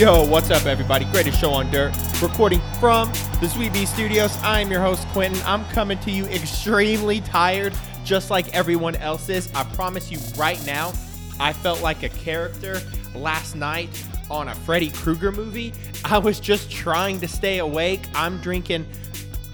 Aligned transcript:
Yo, 0.00 0.24
what's 0.24 0.50
up, 0.50 0.64
everybody? 0.64 1.04
Greatest 1.12 1.38
show 1.38 1.50
on 1.50 1.70
dirt. 1.70 1.94
Recording 2.22 2.62
from 2.80 3.12
the 3.38 3.46
Sweet 3.50 3.70
Bee 3.74 3.84
Studios. 3.84 4.34
I 4.38 4.60
am 4.60 4.70
your 4.70 4.80
host, 4.80 5.06
Quentin. 5.08 5.38
I'm 5.44 5.62
coming 5.66 5.98
to 5.98 6.10
you 6.10 6.24
extremely 6.28 7.20
tired, 7.20 7.74
just 8.02 8.30
like 8.30 8.48
everyone 8.54 8.96
else 8.96 9.28
is. 9.28 9.52
I 9.54 9.62
promise 9.74 10.10
you 10.10 10.18
right 10.38 10.58
now, 10.64 10.94
I 11.38 11.52
felt 11.52 11.82
like 11.82 12.02
a 12.02 12.08
character 12.08 12.80
last 13.14 13.56
night 13.56 13.90
on 14.30 14.48
a 14.48 14.54
Freddy 14.54 14.88
Krueger 14.88 15.32
movie. 15.32 15.74
I 16.02 16.16
was 16.16 16.40
just 16.40 16.70
trying 16.70 17.20
to 17.20 17.28
stay 17.28 17.58
awake. 17.58 18.00
I'm 18.14 18.40
drinking 18.40 18.86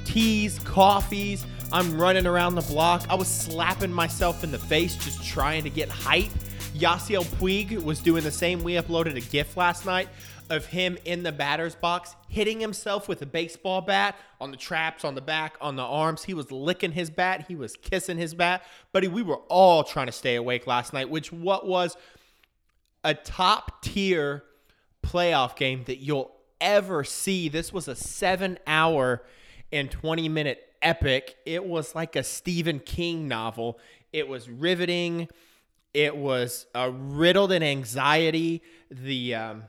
teas, 0.05 0.61
coffees. 0.61 1.45
I'm 1.73 2.01
running 2.01 2.25
around 2.25 2.55
the 2.55 2.63
block. 2.63 3.05
I 3.11 3.17
was 3.17 3.27
slapping 3.27 3.93
myself 3.93 4.45
in 4.45 4.53
the 4.53 4.61
face 4.61 4.95
just 4.95 5.25
trying 5.25 5.65
to 5.65 5.71
get 5.71 5.89
hype. 5.89 6.31
Yasiel 6.77 7.25
Puig 7.25 7.83
was 7.83 8.01
doing 8.01 8.23
the 8.23 8.31
same. 8.31 8.63
We 8.63 8.75
uploaded 8.75 9.17
a 9.17 9.21
GIF 9.21 9.57
last 9.57 9.87
night 9.87 10.09
of 10.51 10.67
him 10.67 10.99
in 11.05 11.23
the 11.23 11.33
batter's 11.33 11.75
box 11.75 12.15
hitting 12.29 12.61
himself 12.61 13.09
with 13.09 13.23
a 13.23 13.27
baseball 13.27 13.81
bat 13.81 14.17
on 14.41 14.51
the 14.51 14.57
traps, 14.57 15.05
on 15.05 15.15
the 15.15 15.21
back, 15.21 15.57
on 15.61 15.77
the 15.77 15.83
arms. 15.83 16.25
He 16.25 16.35
was 16.35 16.51
licking 16.53 16.93
his 16.93 17.11
bat, 17.11 17.47
he 17.49 17.55
was 17.55 17.77
kissing 17.77 18.19
his 18.19 18.35
bat. 18.35 18.65
Buddy, 18.93 19.09
we 19.09 19.23
were 19.23 19.41
all 19.49 19.85
trying 19.85 20.07
to 20.07 20.13
stay 20.13 20.37
awake 20.37 20.67
last 20.67 20.93
night, 20.93 21.11
which 21.11 21.33
what 21.33 21.67
was 21.67 21.97
a 23.05 23.15
top 23.15 23.83
tier 23.83 24.45
playoff 25.03 25.57
game 25.57 25.85
that 25.85 25.99
you'll 25.99 26.33
ever 26.61 27.05
see. 27.05 27.49
This 27.49 27.73
was 27.73 27.89
a 27.89 27.95
7 27.95 28.59
hour 28.67 29.23
and 29.73 29.91
20 29.91 30.29
minute 30.29 30.63
epic. 30.83 31.37
It 31.45 31.65
was 31.65 31.95
like 31.95 32.17
a 32.17 32.23
Stephen 32.23 32.81
King 32.81 33.29
novel. 33.29 33.79
It 34.13 34.29
was 34.29 34.49
riveting. 34.49 35.29
It 35.95 36.17
was 36.17 36.67
uh, 36.75 36.91
riddled 36.93 37.53
in 37.53 37.63
anxiety. 37.63 38.63
The 38.91 39.35
um, 39.35 39.63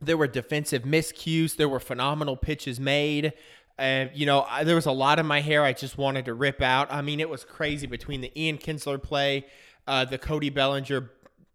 there 0.00 0.16
were 0.16 0.26
defensive 0.26 0.82
miscues. 0.82 1.56
There 1.56 1.68
were 1.68 1.80
phenomenal 1.80 2.36
pitches 2.36 2.78
made. 2.78 3.32
And, 3.78 4.10
you 4.14 4.26
know, 4.26 4.46
I, 4.48 4.64
there 4.64 4.74
was 4.74 4.86
a 4.86 4.92
lot 4.92 5.18
of 5.18 5.26
my 5.26 5.40
hair 5.40 5.62
I 5.62 5.72
just 5.72 5.98
wanted 5.98 6.24
to 6.26 6.34
rip 6.34 6.62
out. 6.62 6.90
I 6.90 7.02
mean, 7.02 7.20
it 7.20 7.28
was 7.28 7.44
crazy 7.44 7.86
between 7.86 8.20
the 8.20 8.32
Ian 8.40 8.58
Kinsler 8.58 9.02
play, 9.02 9.46
uh, 9.86 10.04
the 10.06 10.18
Cody 10.18 10.48
Bellinger, 10.48 11.10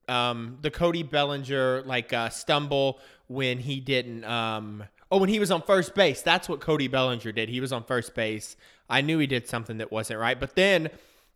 um, 0.07 0.57
the 0.61 0.69
Cody 0.69 1.03
Bellinger, 1.03 1.81
like, 1.83 2.13
uh, 2.13 2.29
stumble 2.29 2.99
when 3.27 3.59
he 3.59 3.79
didn't. 3.79 4.23
Um, 4.25 4.83
oh, 5.11 5.17
when 5.17 5.29
he 5.29 5.39
was 5.39 5.49
on 5.49 5.63
first 5.63 5.95
base. 5.95 6.21
That's 6.21 6.47
what 6.47 6.59
Cody 6.59 6.87
Bellinger 6.87 7.31
did. 7.31 7.49
He 7.49 7.59
was 7.59 7.73
on 7.73 7.83
first 7.83 8.13
base. 8.13 8.55
I 8.89 9.01
knew 9.01 9.17
he 9.17 9.27
did 9.27 9.47
something 9.47 9.77
that 9.77 9.91
wasn't 9.91 10.19
right. 10.19 10.39
But 10.39 10.55
then 10.55 10.89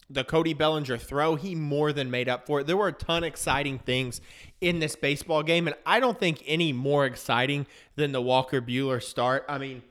the 0.09 0.23
Cody 0.23 0.53
Bellinger 0.53 0.97
throw, 0.97 1.35
he 1.35 1.55
more 1.55 1.91
than 1.91 2.11
made 2.11 2.29
up 2.29 2.45
for 2.45 2.59
it. 2.59 2.67
There 2.67 2.77
were 2.77 2.89
a 2.89 2.93
ton 2.93 3.23
of 3.23 3.27
exciting 3.27 3.79
things 3.79 4.21
in 4.61 4.79
this 4.79 4.95
baseball 4.95 5.43
game, 5.43 5.67
and 5.67 5.75
I 5.85 5.99
don't 5.99 6.19
think 6.19 6.43
any 6.45 6.73
more 6.73 7.05
exciting 7.05 7.65
than 7.95 8.11
the 8.11 8.21
Walker 8.21 8.61
Buehler 8.61 9.01
start. 9.01 9.45
I 9.49 9.57
mean, 9.57 9.81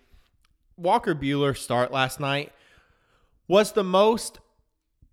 Walker 0.76 1.14
Buehler 1.14 1.56
start 1.56 1.92
last 1.92 2.20
night 2.20 2.52
was 3.48 3.72
the 3.72 3.84
most 3.84 4.40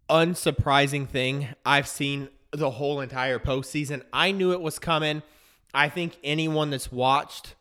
unsurprising 0.09 1.07
thing 1.07 1.47
I've 1.65 1.87
seen 1.87 2.29
the 2.51 2.71
whole 2.71 2.99
entire 2.99 3.39
postseason. 3.39 4.03
I 4.11 4.31
knew 4.31 4.51
it 4.51 4.61
was 4.61 4.77
coming. 4.77 5.23
I 5.73 5.89
think 5.89 6.17
anyone 6.23 6.69
that's 6.69 6.91
watched 6.91 7.55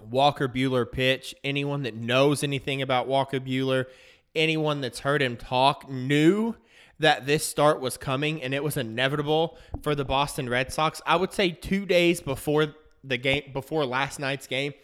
Walker 0.00 0.48
Buehler 0.48 0.90
pitch, 0.90 1.34
anyone 1.42 1.82
that 1.84 1.94
knows 1.94 2.42
anything 2.42 2.82
about 2.82 3.06
Walker 3.06 3.40
Buehler, 3.40 3.86
anyone 4.34 4.80
that's 4.80 5.00
heard 5.00 5.22
him 5.22 5.36
talk 5.36 5.90
knew 5.90 6.56
that 6.98 7.26
this 7.26 7.44
start 7.44 7.80
was 7.80 7.96
coming 7.96 8.42
and 8.42 8.54
it 8.54 8.62
was 8.62 8.76
inevitable 8.76 9.58
for 9.82 9.94
the 9.94 10.04
Boston 10.04 10.48
Red 10.48 10.72
Sox. 10.72 11.02
I 11.04 11.16
would 11.16 11.32
say 11.32 11.50
2 11.50 11.84
days 11.86 12.20
before 12.20 12.74
the 13.02 13.16
game 13.16 13.50
before 13.52 13.84
last 13.84 14.20
night's 14.20 14.46
game, 14.46 14.74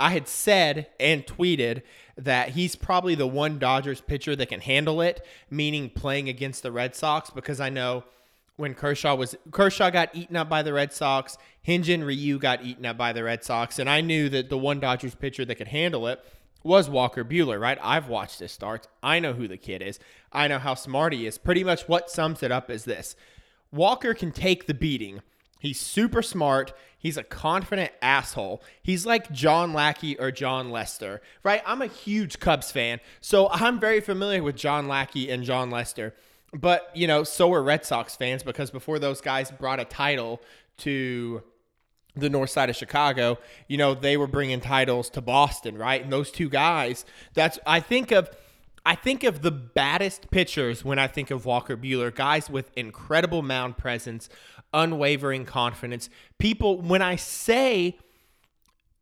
I 0.00 0.10
had 0.10 0.28
said 0.28 0.88
and 0.98 1.26
tweeted 1.26 1.82
that 2.16 2.50
he's 2.50 2.76
probably 2.76 3.14
the 3.14 3.26
one 3.26 3.58
Dodgers 3.58 4.00
pitcher 4.00 4.34
that 4.36 4.48
can 4.48 4.60
handle 4.60 5.00
it, 5.00 5.24
meaning 5.50 5.90
playing 5.90 6.28
against 6.28 6.62
the 6.62 6.72
Red 6.72 6.94
Sox 6.94 7.30
because 7.30 7.60
I 7.60 7.68
know 7.68 8.04
when 8.56 8.72
Kershaw 8.72 9.14
was 9.14 9.36
Kershaw 9.50 9.90
got 9.90 10.14
eaten 10.14 10.36
up 10.36 10.48
by 10.48 10.62
the 10.62 10.72
Red 10.72 10.94
Sox, 10.94 11.36
Hyun-Jin 11.66 12.04
Ryu 12.04 12.38
got 12.38 12.64
eaten 12.64 12.86
up 12.86 12.96
by 12.96 13.12
the 13.12 13.22
Red 13.22 13.44
Sox, 13.44 13.78
and 13.78 13.90
I 13.90 14.00
knew 14.00 14.30
that 14.30 14.48
the 14.48 14.56
one 14.56 14.80
Dodgers 14.80 15.14
pitcher 15.14 15.44
that 15.44 15.56
could 15.56 15.68
handle 15.68 16.06
it 16.06 16.24
was 16.62 16.90
Walker 16.90 17.24
Buehler, 17.24 17.60
right? 17.60 17.78
I've 17.82 18.08
watched 18.08 18.40
his 18.40 18.52
starts. 18.52 18.88
I 19.02 19.18
know 19.20 19.32
who 19.32 19.46
the 19.48 19.56
kid 19.56 19.82
is. 19.82 19.98
I 20.32 20.48
know 20.48 20.58
how 20.58 20.74
smart 20.74 21.12
he 21.12 21.26
is. 21.26 21.38
Pretty 21.38 21.64
much 21.64 21.88
what 21.88 22.10
sums 22.10 22.42
it 22.42 22.50
up 22.50 22.70
is 22.70 22.84
this 22.84 23.16
Walker 23.72 24.14
can 24.14 24.32
take 24.32 24.66
the 24.66 24.74
beating. 24.74 25.22
He's 25.58 25.80
super 25.80 26.22
smart. 26.22 26.72
He's 26.98 27.16
a 27.16 27.22
confident 27.22 27.92
asshole. 28.02 28.62
He's 28.82 29.06
like 29.06 29.32
John 29.32 29.72
Lackey 29.72 30.18
or 30.18 30.30
Jon 30.30 30.70
Lester, 30.70 31.22
right? 31.42 31.62
I'm 31.64 31.82
a 31.82 31.86
huge 31.86 32.40
Cubs 32.40 32.70
fan, 32.70 33.00
so 33.20 33.48
I'm 33.50 33.80
very 33.80 34.00
familiar 34.00 34.42
with 34.42 34.56
John 34.56 34.88
Lackey 34.88 35.30
and 35.30 35.44
Jon 35.44 35.70
Lester. 35.70 36.14
But, 36.52 36.90
you 36.94 37.06
know, 37.06 37.24
so 37.24 37.52
are 37.52 37.62
Red 37.62 37.84
Sox 37.84 38.16
fans 38.16 38.42
because 38.42 38.70
before 38.70 38.98
those 38.98 39.20
guys 39.20 39.50
brought 39.50 39.80
a 39.80 39.84
title 39.84 40.40
to 40.78 41.42
the 42.16 42.30
north 42.30 42.50
side 42.50 42.70
of 42.70 42.76
Chicago, 42.76 43.38
you 43.68 43.76
know, 43.76 43.94
they 43.94 44.16
were 44.16 44.26
bringing 44.26 44.60
titles 44.60 45.10
to 45.10 45.20
Boston, 45.20 45.76
right? 45.76 46.02
And 46.02 46.12
those 46.12 46.30
two 46.30 46.48
guys, 46.48 47.04
that's 47.34 47.58
I 47.66 47.80
think 47.80 48.10
of 48.10 48.30
I 48.84 48.94
think 48.94 49.24
of 49.24 49.42
the 49.42 49.50
baddest 49.50 50.30
pitchers 50.30 50.84
when 50.84 50.98
I 50.98 51.08
think 51.08 51.30
of 51.30 51.44
Walker 51.44 51.76
Buehler, 51.76 52.14
guys 52.14 52.48
with 52.48 52.70
incredible 52.76 53.42
mound 53.42 53.76
presence, 53.76 54.28
unwavering 54.72 55.44
confidence. 55.44 56.08
People 56.38 56.80
when 56.80 57.02
I 57.02 57.16
say 57.16 57.98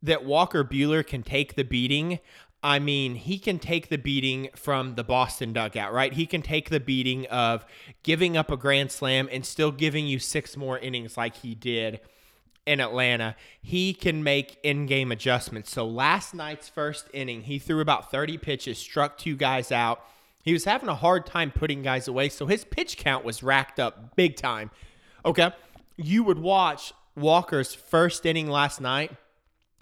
that 0.03 0.25
Walker 0.25 0.63
Buehler 0.63 1.05
can 1.05 1.23
take 1.23 1.55
the 1.55 1.63
beating, 1.63 2.19
I 2.61 2.79
mean, 2.79 3.15
he 3.15 3.37
can 3.37 3.59
take 3.59 3.89
the 3.89 3.97
beating 3.97 4.49
from 4.55 4.95
the 4.95 5.03
Boston 5.03 5.53
dugout, 5.53 5.93
right? 5.93 6.11
He 6.11 6.25
can 6.25 6.41
take 6.41 6.69
the 6.69 6.79
beating 6.79 7.27
of 7.27 7.63
giving 8.01 8.35
up 8.35 8.51
a 8.51 8.57
grand 8.57 8.91
slam 8.91 9.29
and 9.31 9.45
still 9.45 9.71
giving 9.71 10.07
you 10.07 10.17
six 10.19 10.57
more 10.57 10.79
innings 10.79 11.15
like 11.15 11.37
he 11.37 11.53
did 11.53 11.99
in 12.65 12.79
Atlanta, 12.79 13.35
he 13.61 13.93
can 13.93 14.23
make 14.23 14.57
in 14.63 14.85
game 14.85 15.11
adjustments. 15.11 15.71
So 15.71 15.85
last 15.85 16.33
night's 16.33 16.67
first 16.67 17.07
inning, 17.13 17.41
he 17.41 17.59
threw 17.59 17.79
about 17.79 18.11
30 18.11 18.37
pitches, 18.37 18.77
struck 18.77 19.17
two 19.17 19.35
guys 19.35 19.71
out. 19.71 20.03
He 20.43 20.53
was 20.53 20.65
having 20.65 20.89
a 20.89 20.95
hard 20.95 21.25
time 21.25 21.51
putting 21.51 21.81
guys 21.81 22.07
away, 22.07 22.29
so 22.29 22.45
his 22.45 22.63
pitch 22.63 22.97
count 22.97 23.25
was 23.25 23.43
racked 23.43 23.79
up 23.79 24.15
big 24.15 24.35
time. 24.35 24.71
Okay. 25.25 25.51
You 25.97 26.23
would 26.23 26.39
watch 26.39 26.93
Walker's 27.15 27.73
first 27.73 28.25
inning 28.25 28.49
last 28.49 28.81
night 28.81 29.11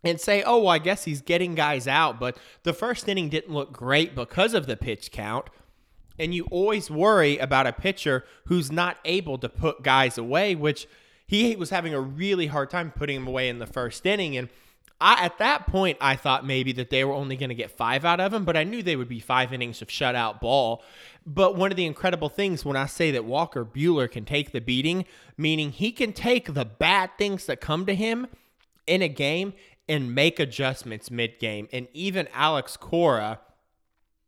and 0.03 0.19
say, 0.19 0.44
oh, 0.44 0.59
well, 0.59 0.69
I 0.69 0.77
guess 0.79 1.05
he's 1.05 1.21
getting 1.21 1.55
guys 1.55 1.88
out, 1.88 2.19
but 2.19 2.38
the 2.63 2.73
first 2.73 3.07
inning 3.07 3.29
didn't 3.29 3.53
look 3.53 3.71
great 3.71 4.15
because 4.15 4.53
of 4.53 4.67
the 4.67 4.77
pitch 4.77 5.11
count. 5.11 5.47
And 6.19 6.35
you 6.35 6.45
always 6.51 6.91
worry 6.91 7.38
about 7.38 7.65
a 7.65 7.73
pitcher 7.73 8.23
who's 8.45 8.71
not 8.71 8.97
able 9.03 9.38
to 9.39 9.50
put 9.50 9.81
guys 9.81 10.17
away, 10.17 10.53
which 10.53 10.88
he 11.25 11.56
was 11.56 11.69
having 11.69 11.94
a 11.94 12.01
really 12.01 12.47
hard 12.47 12.69
time 12.69 12.91
putting 12.91 13.17
him 13.17 13.28
away 13.28 13.50
in 13.50 13.59
the 13.59 13.67
first 13.67 14.06
inning. 14.06 14.38
And 14.38 14.50
I, 15.00 15.25
at 15.25 15.38
that 15.39 15.68
point, 15.68 15.97
I 16.00 16.15
thought 16.15 16.45
maybe 16.45 16.71
that 16.74 16.89
they 16.89 17.03
were 17.03 17.13
only 17.13 17.36
going 17.36 17.50
to 17.50 17.56
get 17.56 17.71
five 17.71 18.06
out 18.06 18.19
of 18.19 18.33
him, 18.33 18.45
but 18.45 18.56
I 18.56 18.63
knew 18.63 18.81
they 18.81 18.95
would 18.95 19.09
be 19.09 19.19
five 19.19 19.51
innings 19.51 19.81
of 19.81 19.88
shutout 19.88 20.39
ball. 20.39 20.83
But 21.25 21.56
one 21.56 21.71
of 21.71 21.77
the 21.77 21.86
incredible 21.86 22.30
things 22.30 22.63
when 22.63 22.77
I 22.77 22.86
say 22.86 23.12
that 23.12 23.25
Walker 23.25 23.65
Buehler 23.65 24.09
can 24.09 24.25
take 24.25 24.51
the 24.51 24.62
beating, 24.62 25.06
meaning 25.38 25.71
he 25.71 25.92
can 25.92 26.13
take 26.13 26.53
the 26.53 26.65
bad 26.65 27.12
things 27.18 27.45
that 27.47 27.62
come 27.62 27.86
to 27.86 27.95
him 27.95 28.27
in 28.88 29.01
a 29.01 29.09
game 29.09 29.53
and 29.89 30.13
make 30.15 30.39
adjustments 30.39 31.12
mid 31.12 31.39
game. 31.39 31.68
And 31.71 31.88
even 31.94 32.27
Alex 32.33 32.77
Cora 32.77 33.39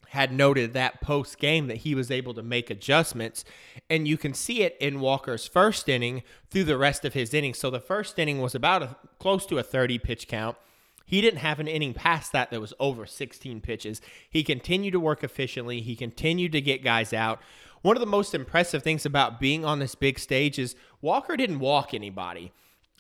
had 0.09 0.31
noted 0.31 0.73
that 0.73 1.01
post 1.01 1.37
game 1.37 1.67
that 1.67 1.77
he 1.77 1.95
was 1.95 2.11
able 2.11 2.33
to 2.33 2.43
make 2.43 2.69
adjustments. 2.69 3.43
And 3.89 4.07
you 4.07 4.17
can 4.17 4.33
see 4.33 4.63
it 4.63 4.77
in 4.79 4.99
Walker's 4.99 5.47
first 5.47 5.89
inning 5.89 6.23
through 6.49 6.65
the 6.65 6.77
rest 6.77 7.05
of 7.05 7.13
his 7.13 7.33
innings. 7.33 7.57
So 7.57 7.69
the 7.69 7.79
first 7.79 8.17
inning 8.17 8.41
was 8.41 8.55
about 8.55 8.83
a, 8.83 8.95
close 9.19 9.45
to 9.47 9.57
a 9.57 9.63
30 9.63 9.99
pitch 9.99 10.27
count. 10.27 10.57
He 11.05 11.21
didn't 11.21 11.39
have 11.39 11.59
an 11.59 11.67
inning 11.67 11.93
past 11.93 12.31
that 12.31 12.49
that 12.49 12.59
was 12.59 12.73
over 12.79 13.05
16 13.05 13.61
pitches. 13.61 14.01
He 14.29 14.43
continued 14.43 14.91
to 14.91 14.99
work 14.99 15.23
efficiently, 15.23 15.81
he 15.81 15.95
continued 15.95 16.51
to 16.53 16.61
get 16.61 16.83
guys 16.83 17.13
out. 17.13 17.39
One 17.81 17.95
of 17.95 18.01
the 18.01 18.07
most 18.07 18.33
impressive 18.33 18.81
things 18.81 19.05
about 19.05 19.39
being 19.39 19.63
on 19.63 19.77
this 19.77 19.93
big 19.93 20.17
stage 20.17 20.57
is 20.57 20.75
Walker 21.01 21.37
didn't 21.37 21.59
walk 21.59 21.93
anybody. 21.93 22.51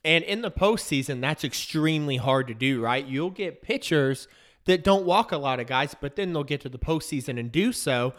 And 0.03 0.23
in 0.23 0.41
the 0.41 0.51
postseason, 0.51 1.19
that's 1.19 1.43
extremely 1.43 2.17
hard 2.17 2.45
to 2.47 2.53
do, 2.53 2.79
right? 2.79 3.03
You'll 3.03 3.31
get 3.31 3.63
pitchers 3.63 4.27
that 4.65 4.83
don't 4.83 5.05
walk 5.05 5.31
a 5.31 5.37
lot 5.37 5.59
of 5.59 5.67
guys, 5.67 5.95
but 5.99 6.15
then 6.15 6.33
they'll 6.33 6.43
get 6.43 6.61
to 6.61 6.69
the 6.69 6.79
postseason 6.79 7.39
and 7.39 7.51
do 7.51 7.71
so 7.71 8.13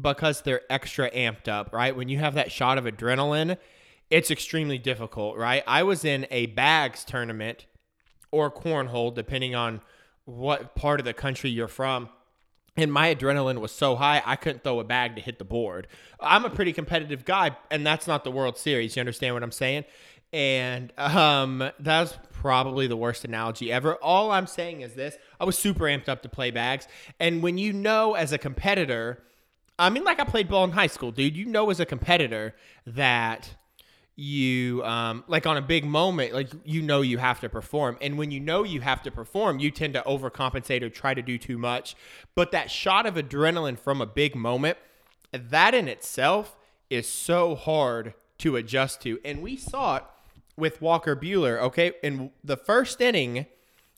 because 0.00 0.42
they're 0.42 0.62
extra 0.70 1.10
amped 1.10 1.48
up, 1.48 1.72
right? 1.72 1.94
When 1.94 2.08
you 2.08 2.18
have 2.18 2.34
that 2.34 2.50
shot 2.50 2.78
of 2.78 2.84
adrenaline, 2.84 3.58
it's 4.10 4.30
extremely 4.30 4.78
difficult, 4.78 5.36
right? 5.36 5.62
I 5.66 5.82
was 5.82 6.04
in 6.04 6.26
a 6.30 6.46
bags 6.46 7.04
tournament 7.04 7.66
or 8.30 8.50
cornhole, 8.50 9.14
depending 9.14 9.54
on 9.54 9.80
what 10.24 10.74
part 10.74 11.00
of 11.00 11.04
the 11.04 11.12
country 11.12 11.50
you're 11.50 11.68
from. 11.68 12.08
And 12.74 12.90
my 12.90 13.14
adrenaline 13.14 13.60
was 13.60 13.70
so 13.70 13.96
high, 13.96 14.22
I 14.24 14.36
couldn't 14.36 14.64
throw 14.64 14.80
a 14.80 14.84
bag 14.84 15.16
to 15.16 15.20
hit 15.20 15.38
the 15.38 15.44
board. 15.44 15.88
I'm 16.20 16.46
a 16.46 16.50
pretty 16.50 16.72
competitive 16.72 17.26
guy, 17.26 17.54
and 17.70 17.86
that's 17.86 18.06
not 18.06 18.24
the 18.24 18.30
World 18.30 18.56
Series. 18.56 18.96
You 18.96 19.00
understand 19.00 19.34
what 19.34 19.42
I'm 19.42 19.52
saying? 19.52 19.84
And 20.32 20.92
um, 20.96 21.58
that 21.58 22.00
was 22.00 22.18
probably 22.32 22.86
the 22.86 22.96
worst 22.96 23.24
analogy 23.24 23.70
ever. 23.70 23.96
All 23.96 24.30
I'm 24.30 24.46
saying 24.46 24.80
is 24.80 24.94
this. 24.94 25.16
I 25.38 25.44
was 25.44 25.58
super 25.58 25.84
amped 25.84 26.08
up 26.08 26.22
to 26.22 26.28
play 26.28 26.50
bags. 26.50 26.88
And 27.20 27.42
when 27.42 27.58
you 27.58 27.72
know 27.72 28.14
as 28.14 28.32
a 28.32 28.38
competitor, 28.38 29.22
I 29.78 29.90
mean, 29.90 30.04
like 30.04 30.20
I 30.20 30.24
played 30.24 30.48
ball 30.48 30.64
in 30.64 30.70
high 30.70 30.86
school, 30.86 31.12
dude, 31.12 31.36
you 31.36 31.44
know 31.44 31.70
as 31.70 31.80
a 31.80 31.86
competitor 31.86 32.54
that 32.86 33.54
you 34.14 34.84
um 34.84 35.24
like 35.26 35.46
on 35.46 35.56
a 35.56 35.62
big 35.62 35.86
moment 35.86 36.34
like 36.34 36.50
you 36.66 36.82
know 36.82 37.00
you 37.00 37.18
have 37.18 37.40
to 37.40 37.48
perform. 37.48 37.96
And 38.00 38.18
when 38.18 38.30
you 38.30 38.40
know 38.40 38.62
you 38.62 38.80
have 38.80 39.02
to 39.02 39.10
perform 39.10 39.58
you 39.58 39.70
tend 39.70 39.94
to 39.94 40.02
overcompensate 40.02 40.82
or 40.82 40.90
try 40.90 41.14
to 41.14 41.22
do 41.22 41.38
too 41.38 41.58
much. 41.58 41.94
But 42.34 42.52
that 42.52 42.70
shot 42.70 43.06
of 43.06 43.14
adrenaline 43.14 43.78
from 43.78 44.00
a 44.00 44.06
big 44.06 44.34
moment 44.34 44.78
that 45.32 45.74
in 45.74 45.88
itself 45.88 46.56
is 46.90 47.08
so 47.08 47.54
hard 47.54 48.14
to 48.38 48.56
adjust 48.56 49.00
to. 49.02 49.18
And 49.24 49.40
we 49.40 49.56
saw 49.56 49.96
it 49.96 50.04
with 50.56 50.80
Walker 50.80 51.16
Buehler, 51.16 51.58
okay 51.60 51.92
in 52.02 52.30
the 52.44 52.56
first 52.56 53.00
inning 53.00 53.46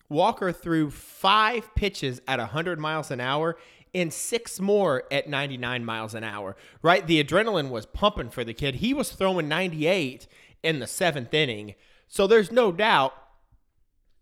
Walker 0.09 0.53
threw 0.53 0.91
5 0.91 1.75
pitches 1.75 2.21
at 2.29 2.39
100 2.39 2.79
miles 2.79 3.11
an 3.11 3.21
hour 3.21 3.57
and 3.95 4.13
six 4.13 4.61
more 4.61 5.05
at 5.11 5.29
99 5.29 5.85
miles 5.85 6.15
an 6.15 6.25
hour, 6.25 6.57
right? 6.83 7.07
The 7.07 7.23
adrenaline 7.23 7.71
was 7.71 7.87
pumping 7.87 8.31
for 8.31 8.45
the 8.45 8.55
kid. 8.55 8.77
He 8.77 8.93
was 8.93 9.13
throwing 9.13 9.49
98 9.49 10.27
in 10.63 10.81
the 10.81 10.87
seventh 10.87 11.33
inning. 11.33 11.75
So 12.09 12.27
there's 12.27 12.51
no 12.51 12.73
doubt 12.73 13.15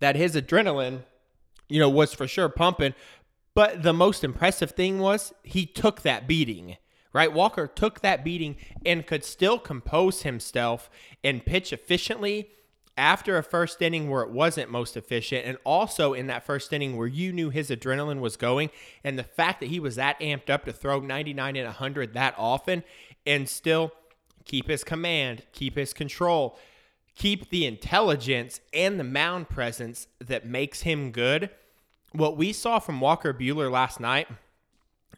that 0.00 0.17
his 0.17 0.35
adrenaline, 0.37 1.02
you 1.69 1.81
know, 1.81 1.88
was 1.88 2.12
for 2.12 2.28
sure 2.28 2.49
pumping. 2.49 2.94
But 3.55 3.82
the 3.82 3.93
most 3.93 4.25
impressive 4.25 4.73
thing 4.73 4.99
was 4.99 5.32
he 5.43 5.67
took 5.67 6.02
that 6.02 6.26
beating, 6.26 6.76
right? 7.12 7.32
Walker 7.32 7.67
took 7.67 8.00
that 8.00 8.25
beating 8.25 8.56
and 8.85 9.06
could 9.06 9.25
still 9.25 9.59
compose 9.59 10.23
himself 10.23 10.91
and 11.23 11.44
pitch 11.44 11.73
efficiently 11.73 12.50
after 12.97 13.38
a 13.38 13.43
first 13.43 13.81
inning 13.81 14.11
where 14.11 14.23
it 14.23 14.31
wasn't 14.31 14.70
most 14.70 14.97
efficient, 14.97 15.47
and 15.47 15.56
also 15.64 16.12
in 16.12 16.26
that 16.26 16.44
first 16.44 16.73
inning 16.73 16.97
where 16.97 17.06
you 17.06 17.32
knew 17.32 17.49
his 17.49 17.70
adrenaline 17.70 18.20
was 18.20 18.37
going, 18.37 18.70
and 19.03 19.19
the 19.19 19.25
fact 19.25 19.61
that 19.61 19.70
he 19.70 19.81
was 19.81 19.97
that 19.97 20.20
amped 20.20 20.50
up 20.50 20.64
to 20.64 20.73
throw 20.73 21.00
99 21.00 21.56
and 21.56 21.67
100 21.67 22.12
that 22.12 22.35
often 22.37 22.85
and 23.26 23.49
still 23.49 23.93
keep 24.44 24.69
his 24.69 24.85
command, 24.85 25.43
keep 25.53 25.76
his 25.76 25.94
control, 25.94 26.59
keep 27.14 27.49
the 27.50 27.64
intelligence 27.64 28.61
and 28.75 29.00
the 29.00 29.05
mound 29.05 29.49
presence 29.49 30.06
that 30.19 30.47
makes 30.47 30.82
him 30.82 31.12
good. 31.12 31.49
What 32.12 32.37
we 32.37 32.53
saw 32.53 32.79
from 32.79 33.00
Walker 33.00 33.32
Buehler 33.32 33.70
last 33.70 34.00
night 34.00 34.29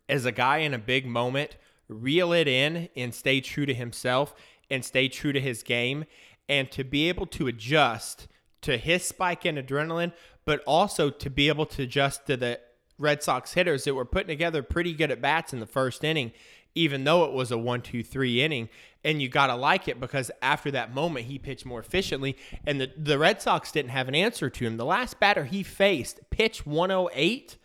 is 0.08 0.24
a 0.24 0.32
guy 0.32 0.58
in 0.58 0.74
a 0.74 0.78
big 0.78 1.06
moment 1.06 1.56
reel 1.88 2.32
it 2.32 2.48
in 2.48 2.88
and 2.96 3.14
stay 3.14 3.40
true 3.40 3.66
to 3.66 3.74
himself 3.74 4.34
and 4.70 4.84
stay 4.84 5.08
true 5.08 5.32
to 5.32 5.40
his 5.40 5.62
game 5.62 6.04
and 6.48 6.70
to 6.70 6.84
be 6.84 7.08
able 7.08 7.26
to 7.26 7.46
adjust 7.46 8.26
to 8.62 8.76
his 8.78 9.06
spike 9.06 9.44
in 9.44 9.56
adrenaline, 9.56 10.12
but 10.44 10.62
also 10.66 11.10
to 11.10 11.30
be 11.30 11.48
able 11.48 11.66
to 11.66 11.82
adjust 11.82 12.26
to 12.26 12.36
the 12.36 12.60
Red 12.98 13.22
Sox 13.22 13.54
hitters 13.54 13.84
that 13.84 13.94
were 13.94 14.04
putting 14.04 14.28
together 14.28 14.62
pretty 14.62 14.94
good 14.94 15.10
at 15.10 15.20
bats 15.20 15.52
in 15.52 15.60
the 15.60 15.66
first 15.66 16.04
inning, 16.04 16.32
even 16.74 17.04
though 17.04 17.24
it 17.24 17.32
was 17.32 17.50
a 17.50 17.58
one, 17.58 17.82
two, 17.82 18.02
three 18.02 18.42
inning. 18.42 18.68
And 19.02 19.20
you 19.20 19.28
got 19.28 19.48
to 19.48 19.54
like 19.54 19.88
it 19.88 20.00
because 20.00 20.30
after 20.40 20.70
that 20.70 20.94
moment, 20.94 21.26
he 21.26 21.38
pitched 21.38 21.66
more 21.66 21.80
efficiently. 21.80 22.36
And 22.66 22.80
the, 22.80 22.90
the 22.96 23.18
Red 23.18 23.42
Sox 23.42 23.70
didn't 23.70 23.90
have 23.90 24.08
an 24.08 24.14
answer 24.14 24.48
to 24.48 24.64
him. 24.64 24.76
The 24.76 24.84
last 24.84 25.20
batter 25.20 25.44
he 25.44 25.62
faced, 25.62 26.20
pitch 26.30 26.64
108, 26.64 27.56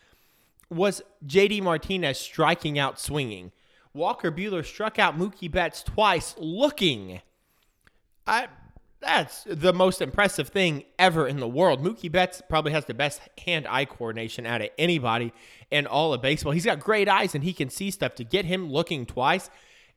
was 0.70 1.02
JD 1.26 1.62
Martinez 1.62 2.20
striking 2.20 2.78
out 2.78 3.00
swinging. 3.00 3.52
Walker 3.94 4.32
Buehler 4.32 4.64
struck 4.64 5.00
out 5.00 5.18
Mookie 5.18 5.52
Betts 5.52 5.84
twice 5.84 6.36
looking. 6.38 7.22
I 8.28 8.48
that's 9.02 9.46
the 9.46 9.72
most 9.72 10.02
impressive 10.02 10.50
thing 10.50 10.84
ever 10.98 11.26
in 11.26 11.40
the 11.40 11.48
world. 11.48 11.82
Mookie 11.82 12.12
Betts 12.12 12.42
probably 12.50 12.74
has 12.74 12.86
the 12.86 12.94
best 12.94 13.22
hand-eye 13.46 13.86
coordination 13.86 14.46
out 14.46 14.62
of 14.62 14.70
anybody 14.78 15.32
in 15.72 15.88
all 15.88 16.14
of 16.14 16.22
baseball. 16.22 16.52
He's 16.52 16.66
got 16.66 16.82
great 16.82 17.08
eyes 17.08 17.34
and 17.34 17.44
he 17.44 17.54
can 17.54 17.70
see 17.70 17.92
stuff. 17.92 18.16
To 18.16 18.26
get 18.26 18.44
him 18.44 18.70
looking 18.70 19.06
twice 19.06 19.50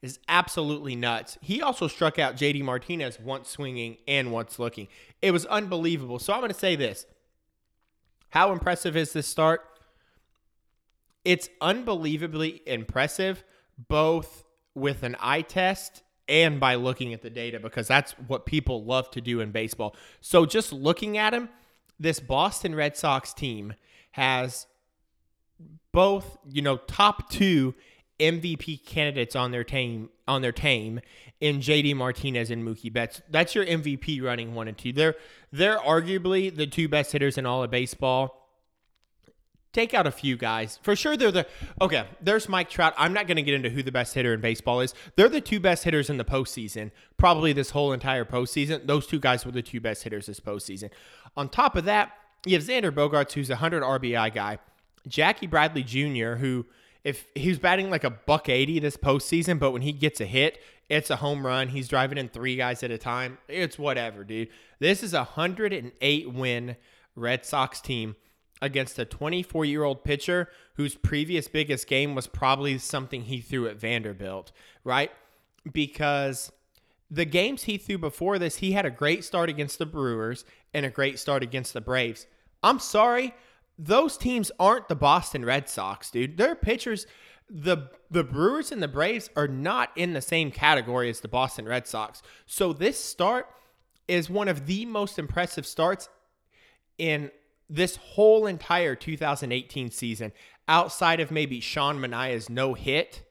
is 0.02 0.20
absolutely 0.28 0.94
nuts. 0.94 1.36
He 1.40 1.60
also 1.60 1.88
struck 1.88 2.18
out 2.18 2.36
JD 2.36 2.62
Martinez 2.62 3.18
once 3.18 3.48
swinging 3.48 3.96
and 4.06 4.30
once 4.30 4.58
looking. 4.60 4.86
It 5.20 5.32
was 5.32 5.46
unbelievable. 5.46 6.20
So 6.20 6.32
I'm 6.32 6.40
going 6.40 6.52
to 6.52 6.58
say 6.58 6.76
this. 6.76 7.06
How 8.30 8.52
impressive 8.52 8.96
is 8.96 9.12
this 9.12 9.26
start? 9.26 9.62
It's 11.24 11.48
unbelievably 11.60 12.62
impressive 12.66 13.44
both 13.88 14.44
with 14.74 15.02
an 15.02 15.16
eye 15.20 15.42
test 15.42 16.02
and 16.28 16.60
by 16.60 16.76
looking 16.76 17.12
at 17.12 17.22
the 17.22 17.30
data 17.30 17.58
because 17.60 17.88
that's 17.88 18.12
what 18.26 18.46
people 18.46 18.84
love 18.84 19.10
to 19.10 19.20
do 19.20 19.40
in 19.40 19.50
baseball. 19.50 19.94
So 20.20 20.46
just 20.46 20.72
looking 20.72 21.18
at 21.18 21.34
him, 21.34 21.48
this 21.98 22.20
Boston 22.20 22.74
Red 22.74 22.96
Sox 22.96 23.32
team 23.32 23.74
has 24.12 24.66
both, 25.92 26.38
you 26.48 26.62
know, 26.62 26.78
top 26.78 27.30
2 27.30 27.74
MVP 28.18 28.84
candidates 28.86 29.34
on 29.34 29.50
their 29.50 29.64
team 29.64 30.08
on 30.28 30.42
their 30.42 30.52
team 30.52 31.00
in 31.40 31.58
JD 31.58 31.96
Martinez 31.96 32.50
and 32.50 32.66
Mookie 32.66 32.92
Betts. 32.92 33.20
That's 33.28 33.54
your 33.54 33.66
MVP 33.66 34.22
running 34.22 34.54
1 34.54 34.68
and 34.68 34.78
2. 34.78 34.92
They're 34.92 35.16
they're 35.50 35.78
arguably 35.78 36.54
the 36.54 36.66
two 36.66 36.88
best 36.88 37.12
hitters 37.12 37.36
in 37.36 37.46
all 37.46 37.62
of 37.62 37.70
baseball 37.70 38.41
take 39.72 39.94
out 39.94 40.06
a 40.06 40.10
few 40.10 40.36
guys. 40.36 40.78
For 40.82 40.94
sure, 40.94 41.16
they're 41.16 41.32
the 41.32 41.46
okay. 41.80 42.04
There's 42.20 42.48
Mike 42.48 42.70
Trout. 42.70 42.94
I'm 42.96 43.12
not 43.12 43.26
going 43.26 43.36
to 43.36 43.42
get 43.42 43.54
into 43.54 43.70
who 43.70 43.82
the 43.82 43.92
best 43.92 44.14
hitter 44.14 44.34
in 44.34 44.40
baseball 44.40 44.80
is. 44.80 44.94
They're 45.16 45.28
the 45.28 45.40
two 45.40 45.60
best 45.60 45.84
hitters 45.84 46.10
in 46.10 46.16
the 46.18 46.24
postseason, 46.24 46.90
probably 47.16 47.52
this 47.52 47.70
whole 47.70 47.92
entire 47.92 48.24
postseason. 48.24 48.86
Those 48.86 49.06
two 49.06 49.18
guys 49.18 49.44
were 49.44 49.52
the 49.52 49.62
two 49.62 49.80
best 49.80 50.02
hitters 50.04 50.26
this 50.26 50.40
postseason. 50.40 50.90
On 51.36 51.48
top 51.48 51.76
of 51.76 51.84
that, 51.84 52.12
you 52.44 52.54
have 52.54 52.62
Xander 52.62 52.90
Bogaerts, 52.90 53.32
who's 53.32 53.50
a 53.50 53.54
100 53.54 53.82
RBI 53.82 54.34
guy. 54.34 54.58
Jackie 55.08 55.46
Bradley 55.46 55.82
Jr., 55.82 56.34
who 56.34 56.66
if 57.04 57.26
he's 57.34 57.58
batting 57.58 57.90
like 57.90 58.04
a 58.04 58.10
buck 58.10 58.48
80 58.48 58.78
this 58.78 58.96
postseason, 58.96 59.58
but 59.58 59.72
when 59.72 59.82
he 59.82 59.92
gets 59.92 60.20
a 60.20 60.24
hit, 60.24 60.58
it's 60.88 61.10
a 61.10 61.16
home 61.16 61.44
run. 61.44 61.68
He's 61.68 61.88
driving 61.88 62.18
in 62.18 62.28
three 62.28 62.56
guys 62.56 62.82
at 62.82 62.90
a 62.90 62.98
time. 62.98 63.38
It's 63.48 63.78
whatever, 63.78 64.24
dude. 64.24 64.48
This 64.78 65.02
is 65.02 65.12
a 65.14 65.24
108 65.24 66.32
win 66.32 66.76
Red 67.16 67.44
Sox 67.44 67.80
team 67.80 68.14
against 68.62 68.98
a 68.98 69.04
24 69.04 69.66
year 69.66 69.82
old 69.82 70.04
pitcher 70.04 70.48
whose 70.76 70.94
previous 70.94 71.48
biggest 71.48 71.86
game 71.86 72.14
was 72.14 72.26
probably 72.26 72.78
something 72.78 73.22
he 73.22 73.40
threw 73.40 73.66
at 73.66 73.76
Vanderbilt, 73.76 74.52
right? 74.84 75.10
Because 75.70 76.50
the 77.10 77.26
games 77.26 77.64
he 77.64 77.76
threw 77.76 77.98
before 77.98 78.38
this, 78.38 78.56
he 78.56 78.72
had 78.72 78.86
a 78.86 78.90
great 78.90 79.24
start 79.24 79.50
against 79.50 79.78
the 79.78 79.84
Brewers 79.84 80.46
and 80.72 80.86
a 80.86 80.90
great 80.90 81.18
start 81.18 81.42
against 81.42 81.74
the 81.74 81.80
Braves. 81.80 82.26
I'm 82.62 82.78
sorry, 82.78 83.34
those 83.78 84.16
teams 84.16 84.50
aren't 84.58 84.88
the 84.88 84.94
Boston 84.94 85.44
Red 85.44 85.68
Sox, 85.68 86.10
dude. 86.10 86.36
Their 86.36 86.54
pitchers, 86.54 87.06
the 87.50 87.90
the 88.10 88.24
Brewers 88.24 88.70
and 88.70 88.82
the 88.82 88.88
Braves 88.88 89.28
are 89.36 89.48
not 89.48 89.90
in 89.96 90.12
the 90.12 90.20
same 90.20 90.50
category 90.50 91.10
as 91.10 91.20
the 91.20 91.28
Boston 91.28 91.66
Red 91.66 91.86
Sox. 91.86 92.22
So 92.46 92.72
this 92.72 93.02
start 93.02 93.46
is 94.06 94.30
one 94.30 94.48
of 94.48 94.66
the 94.66 94.86
most 94.86 95.18
impressive 95.18 95.66
starts 95.66 96.08
in 96.98 97.30
this 97.72 97.96
whole 97.96 98.46
entire 98.46 98.94
2018 98.94 99.90
season, 99.90 100.32
outside 100.68 101.20
of 101.20 101.30
maybe 101.30 101.58
Sean 101.58 101.98
Manaea's 101.98 102.50
no 102.50 102.74
hit, 102.74 103.24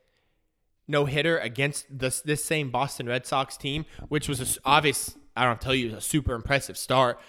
no 0.87 1.05
hitter 1.05 1.37
against 1.37 1.85
this 1.89 2.21
this 2.21 2.43
same 2.43 2.71
Boston 2.71 3.07
Red 3.07 3.25
Sox 3.25 3.55
team, 3.55 3.85
which 4.09 4.27
was 4.27 4.41
a, 4.41 4.59
obvious. 4.65 5.15
I 5.37 5.45
don't 5.45 5.61
tell 5.61 5.75
you 5.75 5.95
a 5.95 6.01
super 6.01 6.33
impressive 6.33 6.77
start. 6.77 7.19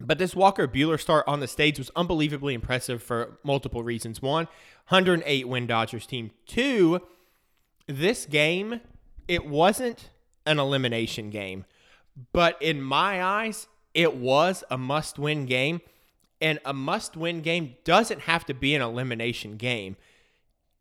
But 0.00 0.18
this 0.18 0.36
Walker 0.36 0.68
Buehler 0.68 1.00
start 1.00 1.24
on 1.26 1.40
the 1.40 1.48
stage 1.48 1.76
was 1.78 1.90
unbelievably 1.96 2.54
impressive 2.54 3.02
for 3.02 3.38
multiple 3.42 3.82
reasons. 3.82 4.22
One, 4.22 4.44
108 4.88 5.48
win 5.48 5.66
Dodgers 5.66 6.06
team. 6.06 6.30
Two, 6.46 7.00
this 7.88 8.24
game, 8.24 8.80
it 9.26 9.46
wasn't 9.46 10.10
an 10.46 10.60
elimination 10.60 11.30
game, 11.30 11.64
but 12.32 12.60
in 12.62 12.80
my 12.80 13.20
eyes, 13.20 13.66
it 13.92 14.14
was 14.14 14.62
a 14.70 14.78
must 14.78 15.18
win 15.18 15.46
game 15.46 15.80
and 16.40 16.58
a 16.64 16.72
must 16.72 17.16
win 17.16 17.42
game 17.42 17.76
doesn't 17.84 18.22
have 18.22 18.44
to 18.46 18.54
be 18.54 18.74
an 18.74 18.82
elimination 18.82 19.56
game. 19.56 19.96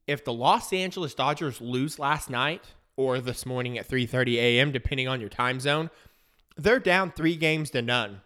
If 0.05 0.23
the 0.23 0.33
Los 0.33 0.71
Angeles 0.71 1.13
Dodgers 1.13 1.59
lose 1.59 1.99
last 1.99 2.29
night 2.29 2.63
or 2.95 3.19
this 3.19 3.45
morning 3.45 3.77
at 3.77 3.87
3:30 3.87 4.35
a.m. 4.35 4.71
depending 4.71 5.07
on 5.07 5.19
your 5.19 5.29
time 5.29 5.59
zone, 5.59 5.89
they're 6.55 6.79
down 6.79 7.11
3 7.11 7.35
games 7.35 7.69
to 7.71 7.81
none. 7.81 8.21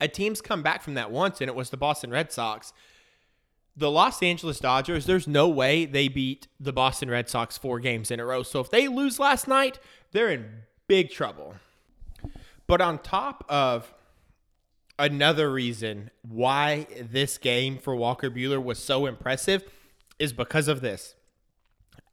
A 0.00 0.08
team's 0.08 0.40
come 0.40 0.62
back 0.62 0.82
from 0.82 0.94
that 0.94 1.10
once 1.10 1.40
and 1.40 1.48
it 1.48 1.54
was 1.54 1.70
the 1.70 1.76
Boston 1.76 2.10
Red 2.10 2.32
Sox. 2.32 2.72
The 3.76 3.90
Los 3.90 4.22
Angeles 4.22 4.58
Dodgers, 4.58 5.06
there's 5.06 5.28
no 5.28 5.48
way 5.48 5.86
they 5.86 6.08
beat 6.08 6.48
the 6.58 6.72
Boston 6.72 7.08
Red 7.08 7.28
Sox 7.28 7.56
4 7.56 7.80
games 7.80 8.10
in 8.10 8.20
a 8.20 8.24
row. 8.24 8.42
So 8.42 8.60
if 8.60 8.70
they 8.70 8.88
lose 8.88 9.18
last 9.18 9.48
night, 9.48 9.78
they're 10.12 10.30
in 10.30 10.62
big 10.86 11.10
trouble. 11.10 11.54
But 12.66 12.80
on 12.80 12.98
top 12.98 13.44
of 13.48 13.94
another 15.00 15.50
reason 15.50 16.10
why 16.22 16.86
this 17.00 17.38
game 17.38 17.78
for 17.78 17.96
Walker 17.96 18.30
Buehler 18.30 18.62
was 18.62 18.78
so 18.78 19.06
impressive 19.06 19.64
is 20.18 20.32
because 20.32 20.68
of 20.68 20.82
this. 20.82 21.14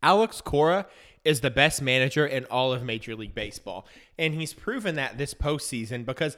Alex 0.01 0.41
Cora 0.41 0.87
is 1.25 1.41
the 1.41 1.51
best 1.51 1.81
manager 1.81 2.25
in 2.25 2.45
all 2.45 2.71
of 2.71 2.83
Major 2.83 3.13
League 3.15 3.35
Baseball. 3.35 3.85
And 4.17 4.33
he's 4.33 4.53
proven 4.53 4.95
that 4.95 5.17
this 5.17 5.33
postseason 5.33 6.05
because 6.05 6.37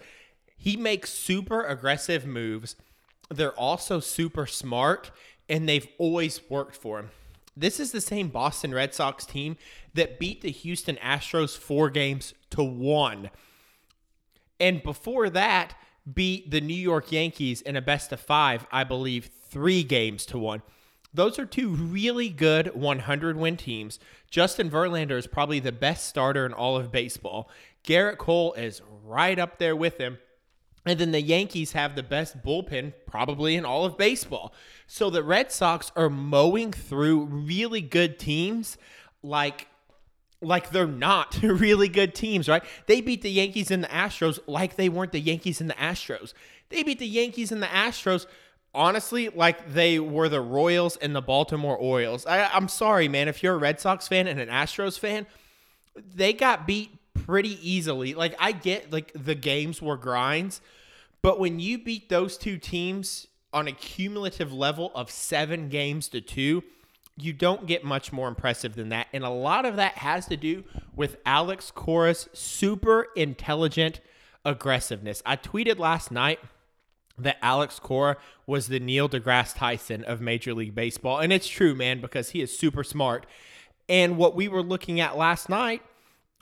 he 0.57 0.75
makes 0.75 1.11
super 1.11 1.63
aggressive 1.63 2.25
moves. 2.25 2.75
They're 3.29 3.53
also 3.53 3.99
super 3.99 4.47
smart, 4.47 5.11
and 5.47 5.69
they've 5.69 5.87
always 5.99 6.41
worked 6.49 6.75
for 6.75 6.99
him. 6.99 7.11
This 7.55 7.79
is 7.79 7.91
the 7.91 8.01
same 8.01 8.29
Boston 8.29 8.73
Red 8.73 8.95
Sox 8.95 9.25
team 9.25 9.57
that 9.93 10.17
beat 10.17 10.41
the 10.41 10.51
Houston 10.51 10.95
Astros 10.95 11.55
four 11.55 11.91
games 11.91 12.33
to 12.49 12.63
one. 12.63 13.29
And 14.59 14.81
before 14.81 15.29
that, 15.29 15.75
beat 16.11 16.51
the 16.51 16.61
New 16.61 16.73
York 16.73 17.11
Yankees 17.11 17.61
in 17.61 17.75
a 17.75 17.81
best 17.81 18.11
of 18.11 18.19
five, 18.19 18.65
I 18.71 18.83
believe, 18.83 19.29
three 19.49 19.83
games 19.83 20.25
to 20.27 20.37
one. 20.37 20.61
Those 21.13 21.39
are 21.39 21.45
two 21.45 21.69
really 21.69 22.29
good 22.29 22.75
100 22.75 23.37
win 23.37 23.57
teams. 23.57 23.99
Justin 24.29 24.69
Verlander 24.69 25.17
is 25.17 25.25
probably 25.25 25.59
the 25.59 25.71
best 25.71 26.07
starter 26.07 26.45
in 26.45 26.53
all 26.53 26.77
of 26.77 26.91
baseball. 26.91 27.49
Gerrit 27.83 28.17
Cole 28.17 28.53
is 28.53 28.81
right 29.03 29.39
up 29.39 29.57
there 29.57 29.75
with 29.75 29.97
him. 29.97 30.19
And 30.85 30.99
then 30.99 31.11
the 31.11 31.21
Yankees 31.21 31.73
have 31.73 31.95
the 31.95 32.03
best 32.03 32.41
bullpen 32.43 32.93
probably 33.05 33.55
in 33.55 33.65
all 33.65 33.85
of 33.85 33.97
baseball. 33.97 34.53
So 34.87 35.09
the 35.09 35.23
Red 35.23 35.51
Sox 35.51 35.91
are 35.95 36.09
mowing 36.09 36.71
through 36.71 37.25
really 37.25 37.81
good 37.81 38.17
teams 38.17 38.77
like 39.21 39.67
like 40.41 40.69
they're 40.71 40.87
not 40.87 41.39
really 41.43 41.89
good 41.89 42.15
teams, 42.15 42.47
right? 42.47 42.63
They 42.85 43.01
beat 43.01 43.21
the 43.21 43.31
Yankees 43.31 43.71
and 43.71 43.83
the 43.83 43.87
Astros 43.87 44.39
like 44.47 44.75
they 44.75 44.89
weren't 44.89 45.11
the 45.11 45.19
Yankees 45.19 45.61
and 45.61 45.69
the 45.69 45.75
Astros. 45.75 46.33
They 46.69 46.83
beat 46.83 46.99
the 46.99 47.07
Yankees 47.07 47.51
and 47.51 47.61
the 47.61 47.67
Astros 47.67 48.25
honestly 48.73 49.29
like 49.29 49.73
they 49.73 49.99
were 49.99 50.29
the 50.29 50.41
Royals 50.41 50.95
and 50.97 51.15
the 51.15 51.21
Baltimore 51.21 51.75
Orioles. 51.75 52.25
I, 52.25 52.45
I'm 52.45 52.67
sorry, 52.67 53.07
man. 53.07 53.27
If 53.27 53.43
you're 53.43 53.55
a 53.55 53.57
Red 53.57 53.79
Sox 53.79 54.07
fan 54.07 54.27
and 54.27 54.39
an 54.39 54.49
Astros 54.49 54.97
fan, 54.97 55.25
they 55.95 56.33
got 56.33 56.67
beat 56.67 56.91
pretty 57.13 57.57
easily. 57.67 58.13
Like 58.13 58.35
I 58.39 58.51
get 58.51 58.91
like 58.91 59.11
the 59.15 59.35
games 59.35 59.81
were 59.81 59.97
grinds, 59.97 60.61
but 61.21 61.39
when 61.39 61.59
you 61.59 61.77
beat 61.77 62.09
those 62.09 62.37
two 62.37 62.57
teams 62.57 63.27
on 63.51 63.67
a 63.67 63.71
cumulative 63.71 64.53
level 64.53 64.91
of 64.93 65.09
seven 65.09 65.69
games 65.69 66.07
to 66.09 66.21
two, 66.21 66.63
you 67.21 67.33
don't 67.33 67.65
get 67.65 67.83
much 67.83 68.11
more 68.11 68.27
impressive 68.27 68.75
than 68.75 68.89
that. 68.89 69.07
And 69.13 69.23
a 69.23 69.29
lot 69.29 69.65
of 69.65 69.75
that 69.75 69.97
has 69.99 70.25
to 70.27 70.37
do 70.37 70.63
with 70.95 71.17
Alex 71.25 71.71
Cora's 71.71 72.29
super 72.33 73.07
intelligent 73.15 74.01
aggressiveness. 74.45 75.21
I 75.25 75.35
tweeted 75.35 75.79
last 75.79 76.11
night 76.11 76.39
that 77.17 77.37
Alex 77.41 77.79
Cora 77.79 78.17
was 78.47 78.67
the 78.67 78.79
Neil 78.79 79.09
deGrasse 79.09 79.55
Tyson 79.55 80.03
of 80.05 80.21
Major 80.21 80.53
League 80.53 80.75
Baseball. 80.75 81.19
And 81.19 81.33
it's 81.33 81.47
true, 81.47 81.75
man, 81.75 82.01
because 82.01 82.29
he 82.29 82.41
is 82.41 82.57
super 82.57 82.83
smart. 82.83 83.25
And 83.87 84.17
what 84.17 84.35
we 84.35 84.47
were 84.47 84.63
looking 84.63 84.99
at 84.99 85.17
last 85.17 85.49
night 85.49 85.81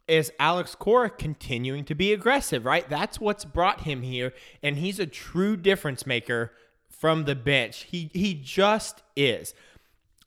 is 0.07 0.31
Alex 0.39 0.75
Cora 0.75 1.10
continuing 1.10 1.84
to 1.86 1.96
be 1.96 2.13
aggressive, 2.13 2.65
right? 2.65 2.88
That's 2.89 3.19
what's 3.19 3.46
brought 3.46 3.81
him 3.81 4.03
here. 4.03 4.34
And 4.63 4.77
he's 4.77 5.00
a 5.00 5.05
true 5.05 5.57
difference 5.57 6.05
maker 6.05 6.51
from 6.89 7.25
the 7.25 7.36
bench. 7.36 7.84
He 7.84 8.10
he 8.13 8.34
just 8.34 9.03
is. 9.15 9.53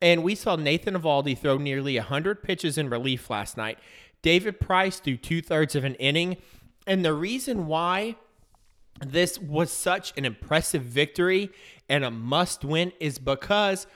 And 0.03 0.23
we 0.23 0.35
saw 0.35 0.57
Nathan 0.57 0.95
Eovaldi 0.95 1.37
throw 1.37 1.59
nearly 1.59 1.97
100 1.97 2.43
pitches 2.43 2.79
in 2.79 2.89
relief 2.89 3.29
last 3.29 3.57
night. 3.57 3.79
David 4.23 4.61
Price 4.61 4.99
threw 4.99 5.17
two 5.17 5.43
thirds 5.43 5.75
of 5.75 5.85
an 5.85 5.95
inning. 5.97 6.37
And 6.87 7.05
the 7.05 7.15
reason 7.15 7.67
why 7.67 8.17
this 9.05 9.39
was 9.39 9.71
such 9.71 10.13
an 10.17 10.25
impressive 10.25 10.83
victory 10.83 11.51
and 11.89 12.05
a 12.05 12.11
must 12.11 12.65
win 12.65 12.93
is 13.01 13.19
because 13.19 13.87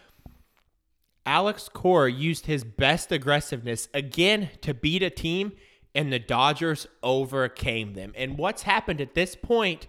Alex 1.26 1.68
Cora 1.73 2.11
used 2.11 2.46
his 2.46 2.64
best 2.64 3.11
aggressiveness 3.11 3.88
again 3.94 4.50
to 4.61 4.75
beat 4.75 5.02
a 5.02 5.11
team, 5.11 5.52
and 5.94 6.12
the 6.12 6.18
Dodgers 6.18 6.87
overcame 7.02 7.94
them. 7.94 8.12
And 8.16 8.37
what's 8.37 8.62
happened 8.62 9.00
at 9.00 9.14
this 9.14 9.34
point 9.34 9.87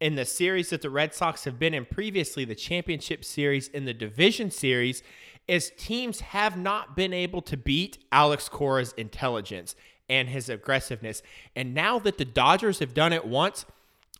in 0.00 0.14
the 0.14 0.24
series 0.24 0.70
that 0.70 0.82
the 0.82 0.90
Red 0.90 1.14
Sox 1.14 1.44
have 1.44 1.58
been 1.58 1.74
in 1.74 1.84
previously, 1.84 2.44
the 2.44 2.54
championship 2.54 3.24
series 3.24 3.70
and 3.72 3.86
the 3.86 3.94
division 3.94 4.50
series, 4.50 5.02
is 5.48 5.72
teams 5.76 6.20
have 6.20 6.56
not 6.56 6.96
been 6.96 7.12
able 7.12 7.40
to 7.42 7.56
beat 7.56 7.98
Alex 8.12 8.48
Cora's 8.48 8.92
intelligence 8.94 9.74
and 10.08 10.28
his 10.28 10.48
aggressiveness. 10.48 11.22
And 11.54 11.74
now 11.74 11.98
that 12.00 12.18
the 12.18 12.24
Dodgers 12.24 12.80
have 12.80 12.94
done 12.94 13.12
it 13.12 13.26
once, 13.26 13.64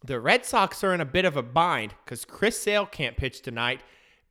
the 0.05 0.21
Red 0.21 0.45
Sox 0.45 0.83
are 0.85 0.95
in 0.95 1.01
a 1.01 1.07
bit 1.07 1.25
of 1.25 1.37
a 1.37 1.43
bind 1.43 1.95
because 2.05 2.25
Chris 2.25 2.61
Sale 2.61 2.87
can't 2.87 3.17
pitch 3.17 3.43
tonight. 3.43 3.81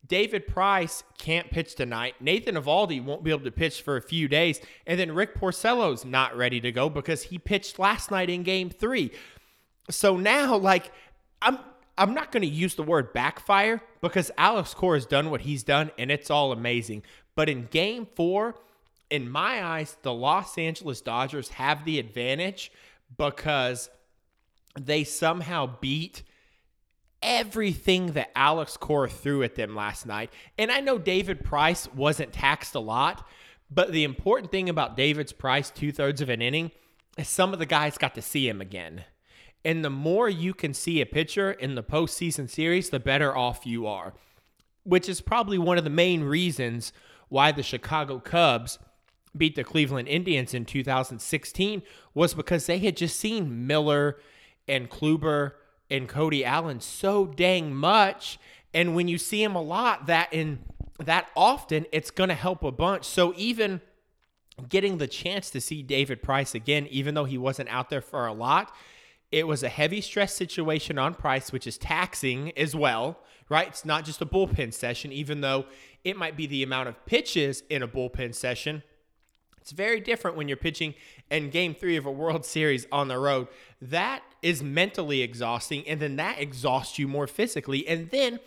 David 0.06 0.46
Price 0.46 1.02
can't 1.18 1.50
pitch 1.50 1.74
tonight. 1.74 2.14
Nathan 2.20 2.54
Eovaldi 2.54 3.02
won't 3.02 3.24
be 3.24 3.30
able 3.30 3.44
to 3.44 3.50
pitch 3.50 3.82
for 3.82 3.96
a 3.96 4.02
few 4.02 4.28
days. 4.28 4.60
And 4.86 4.98
then 4.98 5.12
Rick 5.12 5.34
Porcello's 5.34 6.04
not 6.04 6.36
ready 6.36 6.60
to 6.60 6.70
go 6.70 6.88
because 6.88 7.24
he 7.24 7.38
pitched 7.38 7.78
last 7.78 8.10
night 8.10 8.30
in 8.30 8.42
game 8.42 8.70
three. 8.70 9.10
So 9.90 10.16
now, 10.16 10.56
like, 10.56 10.92
I'm 11.42 11.58
I'm 11.98 12.12
not 12.12 12.30
going 12.30 12.42
to 12.42 12.48
use 12.48 12.74
the 12.74 12.82
word 12.82 13.12
backfire 13.12 13.82
because 14.02 14.30
Alex 14.36 14.74
Cora 14.74 14.98
has 14.98 15.06
done 15.06 15.30
what 15.30 15.42
he's 15.42 15.62
done 15.62 15.90
and 15.98 16.10
it's 16.10 16.30
all 16.30 16.52
amazing. 16.52 17.02
But 17.34 17.48
in 17.48 17.66
game 17.66 18.06
four, 18.14 18.54
in 19.10 19.30
my 19.30 19.64
eyes, 19.64 19.96
the 20.02 20.12
Los 20.12 20.58
Angeles 20.58 21.00
Dodgers 21.00 21.50
have 21.50 21.84
the 21.84 21.98
advantage 21.98 22.70
because 23.16 23.88
they 24.78 25.04
somehow 25.04 25.78
beat 25.80 26.22
everything 27.22 28.12
that 28.12 28.30
Alex 28.36 28.76
Cora 28.76 29.08
threw 29.08 29.42
at 29.42 29.54
them 29.54 29.74
last 29.74 30.06
night. 30.06 30.30
And 30.58 30.70
I 30.70 30.80
know 30.80 30.98
David 30.98 31.44
Price 31.44 31.88
wasn't 31.94 32.32
taxed 32.32 32.74
a 32.74 32.80
lot, 32.80 33.26
but 33.70 33.90
the 33.90 34.04
important 34.04 34.50
thing 34.50 34.68
about 34.68 34.96
David's 34.96 35.32
Price, 35.32 35.70
two 35.70 35.92
thirds 35.92 36.20
of 36.20 36.28
an 36.28 36.42
inning, 36.42 36.72
is 37.16 37.28
some 37.28 37.52
of 37.52 37.58
the 37.58 37.66
guys 37.66 37.96
got 37.96 38.14
to 38.16 38.22
see 38.22 38.48
him 38.48 38.60
again. 38.60 39.04
And 39.66 39.84
the 39.84 39.90
more 39.90 40.28
you 40.28 40.54
can 40.54 40.72
see 40.72 41.00
a 41.00 41.06
pitcher 41.06 41.50
in 41.50 41.74
the 41.74 41.82
postseason 41.82 42.48
series, 42.48 42.90
the 42.90 43.00
better 43.00 43.36
off 43.36 43.66
you 43.66 43.84
are, 43.88 44.14
which 44.84 45.08
is 45.08 45.20
probably 45.20 45.58
one 45.58 45.76
of 45.76 45.82
the 45.82 45.90
main 45.90 46.22
reasons 46.22 46.92
why 47.30 47.50
the 47.50 47.64
Chicago 47.64 48.20
Cubs 48.20 48.78
beat 49.36 49.56
the 49.56 49.64
Cleveland 49.64 50.06
Indians 50.06 50.54
in 50.54 50.66
2016 50.66 51.82
was 52.14 52.32
because 52.32 52.66
they 52.66 52.78
had 52.78 52.96
just 52.96 53.18
seen 53.18 53.66
Miller 53.66 54.20
and 54.68 54.88
Kluber 54.88 55.54
and 55.90 56.08
Cody 56.08 56.44
Allen 56.44 56.78
so 56.78 57.26
dang 57.26 57.74
much. 57.74 58.38
And 58.72 58.94
when 58.94 59.08
you 59.08 59.18
see 59.18 59.42
him 59.42 59.56
a 59.56 59.62
lot, 59.62 60.06
that 60.06 60.32
in 60.32 60.60
that 61.00 61.28
often, 61.34 61.86
it's 61.90 62.12
going 62.12 62.28
to 62.28 62.36
help 62.36 62.62
a 62.62 62.70
bunch. 62.70 63.04
So 63.04 63.34
even 63.36 63.80
getting 64.68 64.98
the 64.98 65.08
chance 65.08 65.50
to 65.50 65.60
see 65.60 65.82
David 65.82 66.22
Price 66.22 66.54
again, 66.54 66.86
even 66.88 67.16
though 67.16 67.24
he 67.24 67.36
wasn't 67.36 67.68
out 67.68 67.90
there 67.90 68.00
for 68.00 68.28
a 68.28 68.32
lot, 68.32 68.72
it 69.32 69.46
was 69.46 69.62
a 69.62 69.68
heavy 69.68 70.00
stress 70.00 70.34
situation 70.34 70.98
on 70.98 71.14
Price, 71.14 71.52
which 71.52 71.66
is 71.66 71.78
taxing 71.78 72.56
as 72.56 72.74
well, 72.74 73.18
right? 73.48 73.68
It's 73.68 73.84
not 73.84 74.04
just 74.04 74.22
a 74.22 74.26
bullpen 74.26 74.72
session, 74.72 75.12
even 75.12 75.40
though 75.40 75.66
it 76.04 76.16
might 76.16 76.36
be 76.36 76.46
the 76.46 76.62
amount 76.62 76.88
of 76.88 77.04
pitches 77.06 77.62
in 77.68 77.82
a 77.82 77.88
bullpen 77.88 78.34
session. 78.34 78.82
It's 79.60 79.72
very 79.72 79.98
different 79.98 80.36
when 80.36 80.46
you're 80.46 80.56
pitching 80.56 80.94
in 81.28 81.50
game 81.50 81.74
three 81.74 81.96
of 81.96 82.06
a 82.06 82.10
World 82.10 82.44
Series 82.44 82.86
on 82.92 83.08
the 83.08 83.18
road. 83.18 83.48
That 83.82 84.22
is 84.40 84.62
mentally 84.62 85.22
exhausting, 85.22 85.86
and 85.88 85.98
then 85.98 86.14
that 86.16 86.38
exhausts 86.38 87.00
you 87.00 87.08
more 87.08 87.26
physically. 87.26 87.86
And 87.88 88.08
then 88.10 88.38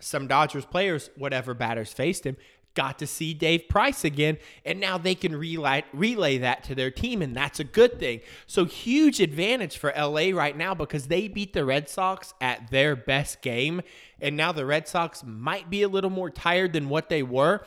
some 0.00 0.28
Dodgers 0.28 0.64
players, 0.64 1.10
whatever 1.16 1.52
batters 1.52 1.92
faced 1.92 2.24
him, 2.24 2.36
got 2.78 2.96
to 3.00 3.08
see 3.08 3.34
Dave 3.34 3.68
Price 3.68 4.04
again, 4.04 4.38
and 4.64 4.78
now 4.78 4.96
they 4.96 5.16
can 5.16 5.34
relay, 5.34 5.82
relay 5.92 6.38
that 6.38 6.62
to 6.62 6.76
their 6.76 6.92
team, 6.92 7.22
and 7.22 7.36
that's 7.36 7.58
a 7.58 7.64
good 7.64 7.98
thing. 7.98 8.20
So, 8.46 8.66
huge 8.66 9.18
advantage 9.18 9.76
for 9.76 9.92
LA 9.98 10.30
right 10.30 10.56
now 10.56 10.74
because 10.74 11.08
they 11.08 11.26
beat 11.26 11.54
the 11.54 11.64
Red 11.64 11.88
Sox 11.88 12.34
at 12.40 12.70
their 12.70 12.94
best 12.94 13.42
game, 13.42 13.82
and 14.20 14.36
now 14.36 14.52
the 14.52 14.64
Red 14.64 14.86
Sox 14.86 15.24
might 15.26 15.68
be 15.68 15.82
a 15.82 15.88
little 15.88 16.08
more 16.08 16.30
tired 16.30 16.72
than 16.72 16.88
what 16.88 17.08
they 17.08 17.24
were. 17.24 17.66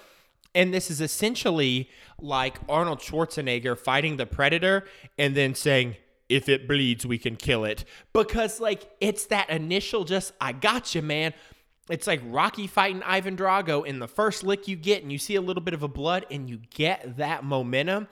And 0.56 0.74
this 0.74 0.89
is 0.89 1.01
essentially 1.01 1.89
like 2.22 2.58
Arnold 2.70 3.00
Schwarzenegger 3.00 3.77
fighting 3.77 4.15
the 4.15 4.25
Predator 4.25 4.86
and 5.18 5.36
then 5.36 5.56
saying, 5.56 5.98
if 6.30 6.48
it 6.48 6.70
bleeds, 6.70 7.06
we 7.06 7.18
can 7.18 7.36
kill 7.36 7.65
it. 7.65 7.84
Because, 8.13 8.62
like, 8.62 8.89
it's 9.01 9.25
that 9.25 9.50
initial 9.50 10.06
just, 10.06 10.32
I 10.39 10.53
got 10.53 10.96
you, 10.96 11.01
man. 11.01 11.34
It's 11.91 12.07
like 12.07 12.21
Rocky 12.25 12.67
fighting 12.67 13.03
Ivan 13.03 13.36
Drago. 13.36 13.86
In 13.86 14.00
the 14.00 14.07
first 14.07 14.43
lick 14.43 14.67
you 14.67 14.77
get, 14.77 15.03
and 15.03 15.12
you 15.12 15.17
see 15.17 15.36
a 15.36 15.41
little 15.41 15.62
bit 15.62 15.74
of 15.74 15.83
a 15.83 15.89
blood, 15.89 16.25
and 16.31 16.50
you 16.50 16.60
get 16.74 17.17
that 17.17 17.43
momentum. 17.43 18.07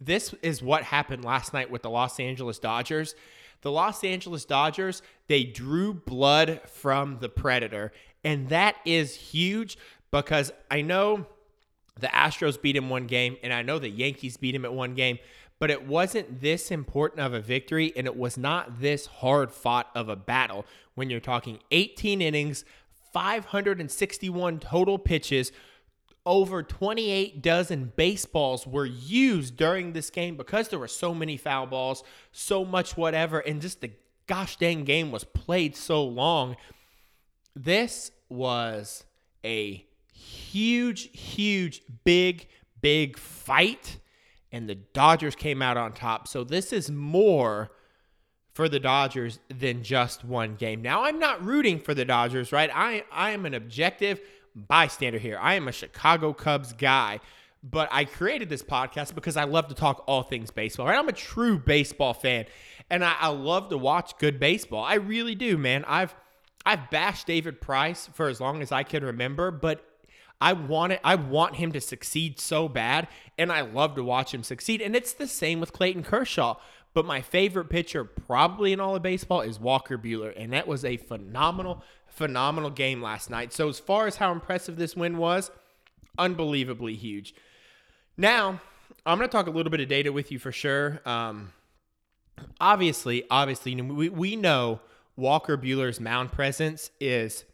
This 0.00 0.34
is 0.42 0.62
what 0.62 0.82
happened 0.82 1.24
last 1.24 1.52
night 1.52 1.70
with 1.70 1.82
the 1.82 1.90
Los 1.90 2.18
Angeles 2.18 2.58
Dodgers. 2.58 3.14
The 3.60 3.70
Los 3.70 4.02
Angeles 4.02 4.44
Dodgers, 4.46 5.02
they 5.26 5.44
drew 5.44 5.92
blood 5.92 6.62
from 6.66 7.18
the 7.20 7.28
Predator. 7.28 7.92
And 8.24 8.48
that 8.48 8.76
is 8.86 9.14
huge 9.14 9.76
because 10.10 10.50
I 10.70 10.80
know 10.80 11.26
the 12.00 12.06
Astros 12.06 12.60
beat 12.60 12.76
him 12.76 12.88
one 12.88 13.06
game, 13.06 13.36
and 13.42 13.52
I 13.52 13.62
know 13.62 13.78
the 13.78 13.90
Yankees 13.90 14.36
beat 14.38 14.54
him 14.54 14.64
at 14.64 14.72
one 14.72 14.94
game, 14.94 15.18
but 15.58 15.70
it 15.70 15.86
wasn't 15.86 16.40
this 16.40 16.70
important 16.70 17.20
of 17.20 17.34
a 17.34 17.40
victory, 17.40 17.92
and 17.96 18.06
it 18.06 18.16
was 18.16 18.38
not 18.38 18.80
this 18.80 19.06
hard 19.06 19.50
fought 19.50 19.90
of 19.94 20.08
a 20.08 20.16
battle 20.16 20.64
when 20.94 21.10
you're 21.10 21.20
talking 21.20 21.58
18 21.70 22.22
innings, 22.22 22.64
561 23.12 24.60
total 24.60 24.98
pitches, 24.98 25.52
over 26.26 26.62
28 26.62 27.40
dozen 27.42 27.92
baseballs 27.96 28.66
were 28.66 28.84
used 28.84 29.56
during 29.56 29.92
this 29.92 30.10
game 30.10 30.36
because 30.36 30.68
there 30.68 30.78
were 30.78 30.88
so 30.88 31.14
many 31.14 31.36
foul 31.36 31.66
balls, 31.66 32.04
so 32.32 32.64
much 32.64 32.96
whatever, 32.96 33.38
and 33.40 33.62
just 33.62 33.80
the 33.80 33.90
gosh 34.26 34.56
dang 34.56 34.84
game 34.84 35.10
was 35.10 35.24
played 35.24 35.74
so 35.74 36.04
long. 36.04 36.56
This 37.56 38.10
was 38.28 39.04
a 39.44 39.84
huge, 40.12 41.10
huge, 41.18 41.82
big, 42.04 42.46
big 42.80 43.16
fight, 43.16 43.98
and 44.52 44.68
the 44.68 44.74
Dodgers 44.74 45.34
came 45.34 45.62
out 45.62 45.76
on 45.76 45.92
top. 45.92 46.28
So 46.28 46.44
this 46.44 46.72
is 46.72 46.90
more 46.90 47.70
for 48.58 48.68
the 48.68 48.80
Dodgers 48.80 49.38
than 49.56 49.84
just 49.84 50.24
one 50.24 50.56
game. 50.56 50.82
Now, 50.82 51.04
I'm 51.04 51.20
not 51.20 51.44
rooting 51.44 51.78
for 51.78 51.94
the 51.94 52.04
Dodgers, 52.04 52.50
right? 52.50 52.68
I, 52.74 53.04
I 53.12 53.30
am 53.30 53.46
an 53.46 53.54
objective 53.54 54.20
bystander 54.52 55.20
here. 55.20 55.38
I 55.40 55.54
am 55.54 55.68
a 55.68 55.72
Chicago 55.72 56.32
Cubs 56.32 56.72
guy, 56.72 57.20
but 57.62 57.88
I 57.92 58.04
created 58.04 58.48
this 58.48 58.64
podcast 58.64 59.14
because 59.14 59.36
I 59.36 59.44
love 59.44 59.68
to 59.68 59.76
talk 59.76 60.02
all 60.08 60.24
things 60.24 60.50
baseball, 60.50 60.88
right? 60.88 60.98
I'm 60.98 61.08
a 61.08 61.12
true 61.12 61.56
baseball 61.56 62.14
fan, 62.14 62.46
and 62.90 63.04
I, 63.04 63.14
I 63.20 63.28
love 63.28 63.68
to 63.68 63.78
watch 63.78 64.18
good 64.18 64.40
baseball. 64.40 64.82
I 64.82 64.94
really 64.94 65.36
do, 65.36 65.56
man. 65.56 65.84
I've 65.86 66.12
I've 66.66 66.90
bashed 66.90 67.28
David 67.28 67.60
Price 67.60 68.10
for 68.12 68.26
as 68.26 68.40
long 68.40 68.60
as 68.60 68.72
I 68.72 68.82
can 68.82 69.04
remember, 69.04 69.52
but 69.52 69.84
I 70.40 70.52
want 70.52 70.94
it. 70.94 71.00
I 71.04 71.14
want 71.14 71.56
him 71.56 71.72
to 71.72 71.80
succeed 71.80 72.40
so 72.40 72.68
bad, 72.68 73.06
and 73.38 73.52
I 73.52 73.60
love 73.60 73.94
to 73.94 74.02
watch 74.04 74.34
him 74.34 74.42
succeed. 74.42 74.80
And 74.80 74.96
it's 74.96 75.12
the 75.12 75.28
same 75.28 75.60
with 75.60 75.72
Clayton 75.72 76.02
Kershaw. 76.02 76.56
But 76.98 77.06
my 77.06 77.20
favorite 77.20 77.70
pitcher, 77.70 78.02
probably 78.02 78.72
in 78.72 78.80
all 78.80 78.96
of 78.96 79.02
baseball, 79.02 79.42
is 79.42 79.60
Walker 79.60 79.96
Buehler, 79.96 80.34
and 80.36 80.52
that 80.52 80.66
was 80.66 80.84
a 80.84 80.96
phenomenal, 80.96 81.84
phenomenal 82.08 82.70
game 82.70 83.00
last 83.00 83.30
night. 83.30 83.52
So 83.52 83.68
as 83.68 83.78
far 83.78 84.08
as 84.08 84.16
how 84.16 84.32
impressive 84.32 84.74
this 84.74 84.96
win 84.96 85.16
was, 85.16 85.52
unbelievably 86.18 86.96
huge. 86.96 87.36
Now 88.16 88.60
I'm 89.06 89.16
going 89.16 89.28
to 89.28 89.32
talk 89.32 89.46
a 89.46 89.50
little 89.52 89.70
bit 89.70 89.78
of 89.78 89.86
data 89.86 90.12
with 90.12 90.32
you 90.32 90.40
for 90.40 90.50
sure. 90.50 91.00
Um, 91.06 91.52
obviously, 92.60 93.22
obviously, 93.30 93.80
we 93.80 94.08
we 94.08 94.34
know 94.34 94.80
Walker 95.14 95.56
Buehler's 95.56 96.00
mound 96.00 96.32
presence 96.32 96.90
is 96.98 97.44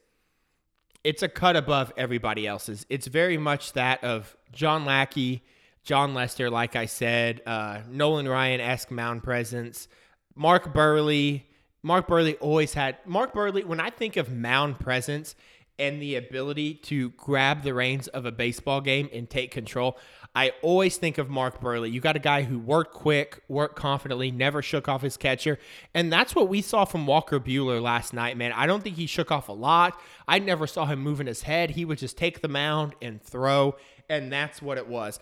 it's 1.05 1.23
a 1.23 1.29
cut 1.29 1.55
above 1.55 1.93
everybody 1.99 2.47
else's. 2.47 2.87
It's 2.89 3.09
very 3.09 3.37
much 3.37 3.75
that 3.75 4.03
of 4.03 4.39
John 4.53 4.87
Lackey, 4.87 5.43
Jon 5.85 6.14
Lester, 6.14 6.49
like 6.49 6.76
I 6.76 6.87
said, 6.87 7.43
uh, 7.45 7.81
Nolan 7.91 8.26
Ryan 8.26 8.61
esque 8.61 8.91
mound 8.91 9.23
presence, 9.23 9.87
Mark 10.35 10.75
Buehrle. 10.75 11.43
Mark 11.83 12.09
Buehrle 12.09 12.37
always 12.41 12.73
had 12.73 12.97
Mark 13.05 13.35
Buehrle. 13.35 13.64
When 13.67 13.81
I 13.81 13.91
think 13.91 14.17
of 14.17 14.33
mound 14.33 14.81
presence 14.81 15.35
and 15.79 16.00
the 16.00 16.17
ability 16.17 16.75
to 16.75 17.11
grab 17.11 17.62
the 17.62 17.75
reins 17.75 18.09
of 18.09 18.25
a 18.25 18.33
baseball 18.33 18.81
game 18.81 19.11
and 19.12 19.29
take 19.29 19.50
control, 19.50 19.99
I 20.35 20.53
always 20.62 20.97
think 20.97 21.19
of 21.19 21.29
Mark 21.29 21.61
Buehrle. 21.61 21.93
You 21.93 22.00
got 22.00 22.17
a 22.17 22.21
guy 22.21 22.45
who 22.45 22.59
worked 22.59 22.95
quick, 22.95 23.43
worked 23.49 23.76
confidently, 23.76 24.31
never 24.31 24.62
shook 24.62 24.88
off 24.88 25.03
his 25.03 25.19
catcher. 25.19 25.59
And 25.93 26.11
that's 26.11 26.35
what 26.35 26.49
we 26.49 26.62
saw 26.62 26.87
from 26.87 27.07
Walker 27.07 27.38
Buehler 27.38 27.83
last 27.83 28.14
night, 28.14 28.38
man. 28.38 28.53
I 28.53 28.67
don't 28.67 28.83
think 28.83 28.97
he 28.97 29.07
shook 29.07 29.31
off 29.31 29.50
a 29.50 29.53
lot. 29.53 30.00
I 30.26 30.38
never 30.38 30.67
saw 30.67 30.87
him 30.87 31.00
moving 31.00 31.26
his 31.26 31.43
head. 31.43 31.71
He 31.71 31.85
would 31.85 31.99
just 31.99 32.17
take 32.17 32.41
the 32.41 32.49
mound 32.49 32.95
and 33.03 33.23
throw. 33.23 33.76
And 34.08 34.32
that's 34.32 34.63
what 34.63 34.78
it 34.78 34.89
was. 34.89 35.21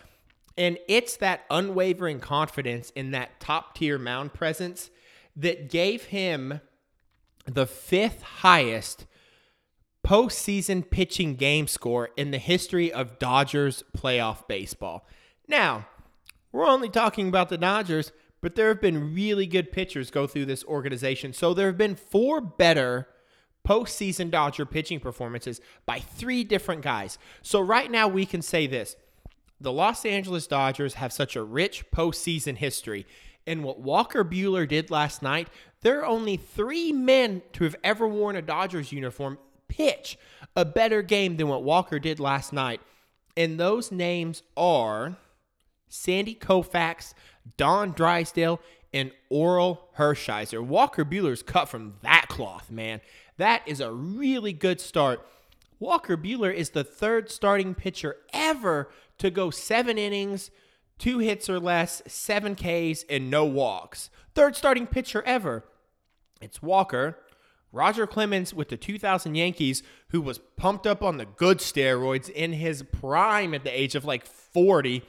And 0.57 0.79
it's 0.88 1.17
that 1.17 1.45
unwavering 1.51 2.21
confidence 2.21 2.91
in 2.91 3.11
that 3.12 3.41
top 3.41 3.75
tier 3.75 3.99
mound 3.99 4.35
presence 4.35 4.91
that 5.37 5.71
gave 5.71 6.05
him 6.05 6.61
the 7.47 7.67
fifth 7.67 8.23
highest 8.23 9.07
postseason 10.07 10.88
pitching 10.88 11.37
game 11.37 11.67
score 11.67 12.11
in 12.17 12.33
the 12.33 12.38
history 12.38 12.93
of 12.93 13.19
Dodgers 13.19 13.85
playoff 13.97 14.47
baseball. 14.49 15.07
Now, 15.49 15.87
we're 16.51 16.67
only 16.67 16.88
talking 16.88 17.29
about 17.29 17.49
the 17.49 17.57
Dodgers, 17.59 18.12
but 18.41 18.57
there 18.57 18.69
have 18.69 18.81
been 18.81 19.15
really 19.15 19.47
good 19.47 19.73
pitchers 19.73 20.11
go 20.11 20.27
through 20.27 20.47
this 20.47 20.65
organization. 20.65 21.33
So 21.33 21.55
there 21.55 21.69
have 21.69 21.79
been 21.79 21.95
four 21.95 22.41
better 22.41 23.09
postseason 23.67 24.31
Dodger 24.31 24.67
pitching 24.67 25.01
performances 25.01 25.61
by 25.87 26.01
three 26.01 26.43
different 26.43 26.83
guys. 26.83 27.17
So 27.43 27.61
right 27.61 27.91
now 27.91 28.09
we 28.09 28.27
can 28.27 28.43
say 28.43 28.67
this 28.67 28.97
the 29.62 29.72
Los 29.72 30.05
Angeles 30.05 30.46
Dodgers 30.46 30.94
have 30.94 31.12
such 31.12 31.37
a 31.37 31.42
rich 31.42 31.90
postseason 31.90 32.57
history. 32.57 33.07
And 33.46 33.64
what 33.64 33.81
Walker 33.81 34.25
Buehler 34.25 34.68
did 34.68 34.90
last 34.90 35.22
night, 35.22 35.48
there 35.81 36.01
are 36.01 36.07
only 36.07 36.37
three 36.37 36.92
men 36.92 37.42
to 37.55 37.64
have 37.64 37.77
ever 37.83 38.07
worn 38.07 38.37
a 38.37 38.42
Dodgers 38.42 38.92
uniform 38.92 39.38
pitch 39.68 40.18
a 40.55 40.64
better 40.64 41.03
game 41.03 41.37
than 41.37 41.48
what 41.48 41.62
Walker 41.62 41.98
did 41.98 42.20
last 42.20 42.53
night. 42.53 42.81
And 43.37 43.59
those 43.59 43.90
names 43.90 44.42
are 44.57 45.16
Sandy 45.88 46.35
Koufax, 46.35 47.14
Don 47.57 47.92
Drysdale, 47.92 48.61
and 48.92 49.11
Orel 49.31 49.79
Hershiser. 49.96 50.62
Walker 50.62 51.05
Buehler's 51.05 51.42
cut 51.42 51.68
from 51.68 51.94
that 52.03 52.27
cloth, 52.29 52.70
man. 52.70 53.01
That 53.38 53.62
is 53.66 53.81
a 53.81 53.92
really 53.92 54.53
good 54.53 54.81
start. 54.81 55.27
Walker 55.81 56.16
Buehler 56.16 56.55
is 56.55 56.70
the 56.70 56.85
third 56.85 57.31
starting 57.31 57.75
pitcher 57.75 58.16
ever 58.33 58.90
to 59.18 59.31
go 59.31 59.51
seven 59.51 59.98
innings, 59.98 60.51
two 60.98 61.18
hits 61.18 61.48
or 61.48 61.59
less, 61.61 62.03
seven 62.07 62.55
Ks, 62.55 63.05
and 63.09 63.31
no 63.31 63.44
walks. 63.44 64.11
Third 64.35 64.57
starting 64.57 64.87
pitcher 64.87 65.22
ever. 65.25 65.64
It's 66.40 66.62
Walker, 66.62 67.18
Roger 67.70 68.07
Clemens 68.07 68.53
with 68.53 68.68
the 68.68 68.77
2000 68.77 69.35
Yankees, 69.35 69.83
who 70.09 70.20
was 70.20 70.38
pumped 70.57 70.87
up 70.87 71.03
on 71.03 71.16
the 71.16 71.25
good 71.25 71.59
steroids 71.59 72.29
in 72.29 72.53
his 72.53 72.83
prime 72.83 73.55
at 73.55 73.64
the 73.64 73.70
age 73.70 73.94
of 73.94 74.05
like 74.05 74.27
40. 74.27 75.03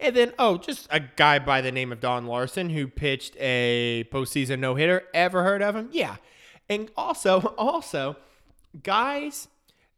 And 0.00 0.14
then, 0.14 0.32
oh, 0.38 0.58
just 0.58 0.86
a 0.90 1.00
guy 1.00 1.40
by 1.40 1.60
the 1.60 1.72
name 1.72 1.90
of 1.90 1.98
Don 2.00 2.26
Larsen 2.26 2.70
who 2.70 2.86
pitched 2.86 3.36
a 3.40 4.04
postseason 4.12 4.60
no 4.60 4.76
hitter. 4.76 5.02
Ever 5.12 5.42
heard 5.42 5.60
of 5.60 5.74
him? 5.74 5.88
Yeah. 5.90 6.16
And 6.68 6.90
also, 6.96 7.40
also, 7.58 8.16
guys 8.82 9.48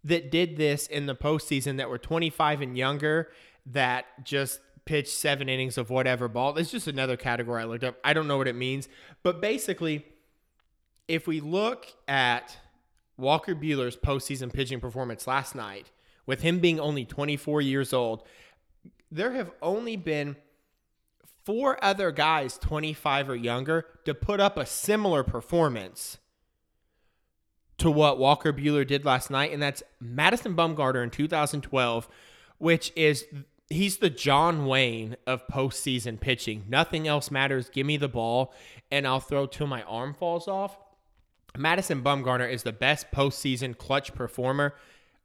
that 0.05 0.31
did 0.31 0.57
this 0.57 0.87
in 0.87 1.07
the 1.07 1.15
postseason 1.15 1.77
that 1.77 1.91
were 1.91 1.99
25 1.99 2.63
and 2.63 2.77
younger 2.77 3.31
that 3.67 4.25
just 4.25 4.61
pitched 4.85 5.13
seven 5.13 5.49
innings 5.49 5.77
of 5.79 5.91
whatever 5.91 6.29
ball. 6.29 6.57
It's 6.57 6.71
just 6.71 6.89
another 6.89 7.17
category 7.17 7.63
I 7.63 7.67
looked 7.67 7.85
up. 7.85 7.97
I 8.03 8.13
don't 8.13 8.27
know 8.27 8.39
what 8.39 8.49
it 8.49 8.57
means. 8.57 8.89
But 9.23 9.41
basically, 9.41 10.05
if 11.07 11.27
we 11.27 11.41
look 11.41 11.87
at 12.09 12.57
Walker 13.17 13.55
Buehler's 13.55 13.97
postseason 13.97 14.53
pitching 14.53 14.81
performance 14.81 15.27
last 15.27 15.55
night, 15.55 15.91
with 16.27 16.43
him 16.43 16.61
being 16.61 16.81
only 16.81 17.05
24 17.05 17.61
years 17.61 17.93
old, 17.93 18.23
there 19.11 19.33
have 19.33 19.51
only 19.61 19.97
been 19.97 20.37
four 21.45 21.83
other 21.85 22.13
guys 22.13 22.59
25 22.59 23.31
or 23.31 23.35
younger 23.37 23.87
to 24.05 24.15
put 24.15 24.41
up 24.41 24.57
a 24.57 24.65
similar 24.65 25.25
performance 25.25 26.19
to 27.81 27.90
what 27.90 28.19
Walker 28.19 28.53
Buehler 28.53 28.87
did 28.87 29.05
last 29.05 29.31
night, 29.31 29.53
and 29.53 29.62
that's 29.62 29.83
Madison 30.01 30.55
Bumgarner 30.55 31.03
in 31.03 31.11
2012, 31.11 32.09
which 32.59 32.93
is 32.95 33.25
he's 33.71 33.99
the 33.99 34.11
John 34.11 34.66
Wayne 34.66 35.16
of 35.27 35.47
postseason 35.47 36.21
pitching. 36.21 36.64
Nothing 36.69 37.09
else 37.09 37.31
matters. 37.31 37.71
Give 37.71 37.87
me 37.87 37.97
the 37.97 38.09
ball, 38.09 38.53
and 38.90 39.07
I'll 39.07 39.21
throw 39.21 39.47
till 39.47 39.66
my 39.66 39.83
arm 39.85 40.12
falls 40.12 40.47
off. 40.47 40.77
Madison 41.57 42.03
Bumgarner 42.03 42.51
is 42.51 42.62
the 42.64 42.73
best 42.73 43.11
postseason 43.11 43.77
clutch 43.77 44.14
performer 44.14 44.75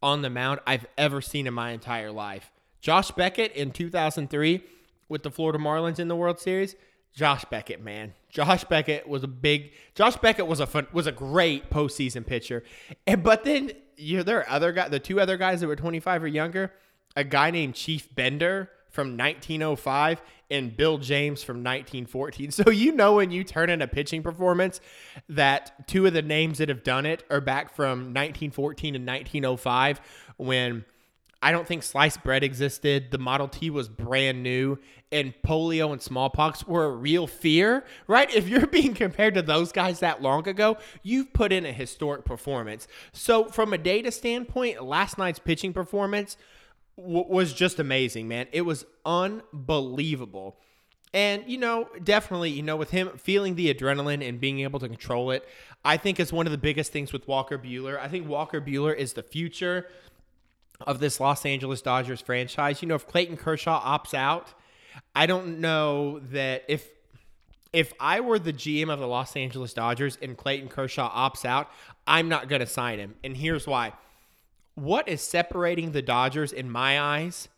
on 0.02 0.22
the 0.22 0.30
mound 0.30 0.62
I've 0.66 0.88
ever 0.98 1.22
seen 1.22 1.48
in 1.48 1.54
my 1.54 1.72
entire 1.72 2.12
life. 2.12 2.52
Josh 2.80 3.12
Beckett 3.12 3.52
in 3.52 3.72
2003 3.72 4.64
with 5.10 5.24
the 5.24 5.32
Florida 5.32 5.60
Marlins 5.60 6.00
in 6.00 6.08
the 6.08 6.16
World 6.16 6.40
Series. 6.40 6.76
Josh 7.14 7.44
Beckett, 7.46 7.82
man, 7.82 8.14
Josh 8.36 8.66
Beckett 8.66 9.08
was 9.08 9.24
a 9.24 9.30
big. 9.30 9.72
Josh 9.94 10.18
Beckett 10.18 10.46
was 10.46 10.60
a 10.60 10.68
fun, 10.68 10.88
was 10.92 11.08
a 11.08 11.14
great 11.14 11.70
postseason 11.70 12.26
pitcher, 12.26 12.64
and 13.08 13.24
but 13.24 13.46
then 13.46 13.72
you 13.96 14.18
know, 14.18 14.24
there 14.24 14.40
are 14.40 14.50
other 14.50 14.74
guys, 14.74 14.90
the 14.92 15.00
two 15.00 15.22
other 15.22 15.38
guys 15.38 15.62
that 15.62 15.68
were 15.68 15.76
25 15.78 16.24
or 16.24 16.28
younger. 16.28 16.74
A 17.16 17.24
guy 17.24 17.50
named 17.50 17.76
Chief 17.76 18.14
Bender 18.14 18.70
from 18.90 19.18
1905 19.18 20.22
and 20.52 20.76
Bill 20.76 20.98
James 20.98 21.44
from 21.44 21.58
1914. 21.58 22.52
So 22.52 22.70
you 22.72 22.92
know 22.92 23.16
when 23.16 23.32
you 23.32 23.46
turn 23.46 23.70
in 23.70 23.82
a 23.82 23.88
pitching 23.88 24.22
performance 24.22 24.82
that 25.30 25.88
two 25.88 26.06
of 26.06 26.12
the 26.12 26.22
names 26.22 26.58
that 26.58 26.68
have 26.68 26.84
done 26.84 27.06
it 27.06 27.24
are 27.30 27.40
back 27.40 27.74
from 27.74 28.14
1914 28.14 28.96
and 28.96 29.08
1905 29.08 30.02
when 30.36 30.84
I 31.42 31.52
don't 31.52 31.68
think 31.68 31.84
sliced 31.84 32.24
bread 32.24 32.44
existed. 32.44 33.12
The 33.12 33.18
Model 33.18 33.48
T 33.48 33.70
was 33.70 33.88
brand 33.88 34.42
new, 34.42 34.80
and 35.12 35.34
polio 35.46 35.92
and 35.92 36.02
smallpox 36.02 36.68
were 36.68 36.86
a 36.86 36.92
real 36.92 37.28
fear, 37.28 37.86
right? 38.08 38.34
If 38.34 38.48
you're 38.48 38.68
being 38.80 38.94
compared 38.94 39.36
to 39.36 39.42
those 39.42 39.72
guys 39.72 40.00
that 40.00 40.22
long 40.22 40.48
ago, 40.48 40.78
you've 41.04 41.34
put 41.34 41.52
in 41.52 41.66
a 41.66 41.72
historic 41.72 42.26
performance. 42.26 42.88
So, 43.14 43.46
from 43.46 43.74
a 43.74 43.78
data 43.78 44.12
standpoint, 44.12 44.84
last 44.84 45.18
night's 45.18 45.40
pitching 45.40 45.74
performance 45.74 46.38
w- 46.98 47.26
was 47.28 47.54
just 47.54 47.80
amazing, 47.80 48.28
man. 48.28 48.48
It 48.52 48.62
was 48.62 48.86
unbelievable. 49.06 50.58
And, 51.14 51.44
you 51.48 51.58
know, 51.58 51.88
definitely, 52.04 52.50
you 52.50 52.62
know, 52.62 52.76
with 52.76 52.90
him 52.90 53.10
feeling 53.18 53.56
the 53.56 53.74
adrenaline 53.74 54.28
and 54.28 54.40
being 54.40 54.60
able 54.60 54.80
to 54.82 54.88
control 54.90 55.32
it, 55.32 55.48
I 55.86 55.96
think 55.96 56.20
is 56.20 56.34
one 56.34 56.46
of 56.46 56.52
the 56.52 56.58
biggest 56.58 56.92
things 56.92 57.14
with 57.14 57.26
Walker 57.26 57.58
Buehler. 57.58 57.98
I 57.98 58.10
think 58.10 58.28
Walker 58.28 58.60
Buehler 58.60 58.94
is 58.94 59.14
the 59.14 59.24
future. 59.24 59.88
Of 60.82 61.00
this 61.00 61.20
Los 61.20 61.46
Angeles 61.46 61.82
Dodgers 61.82 62.22
franchise. 62.22 62.82
You 62.82 62.88
know, 62.88 62.96
if 62.96 63.08
Clayton 63.08 63.38
Kershaw 63.38 63.82
opts 63.82 64.14
out, 64.14 64.54
I 65.16 65.26
don't 65.26 65.60
know 65.60 66.20
that 66.32 66.64
if 66.68 66.90
if 67.76 67.92
I 68.00 68.22
were 68.22 68.40
the 68.40 68.54
GM 68.54 68.90
of 68.90 69.00
the 69.00 69.08
Los 69.08 69.36
Angeles 69.36 69.74
Dodgers 69.74 70.18
and 70.22 70.38
Clayton 70.38 70.70
Kershaw 70.70 71.12
opts 71.12 71.44
out, 71.44 71.70
I'm 72.08 72.30
not 72.30 72.48
going 72.48 72.62
to 72.62 72.66
sign 72.66 73.00
him. 73.00 73.16
And 73.22 73.36
here's 73.36 73.68
why. 73.68 73.92
What 74.76 75.10
is 75.10 75.22
separating 75.22 75.92
the 75.92 76.02
Dodgers 76.02 76.54
in 76.54 76.70
my 76.70 76.98
eyes 76.98 77.50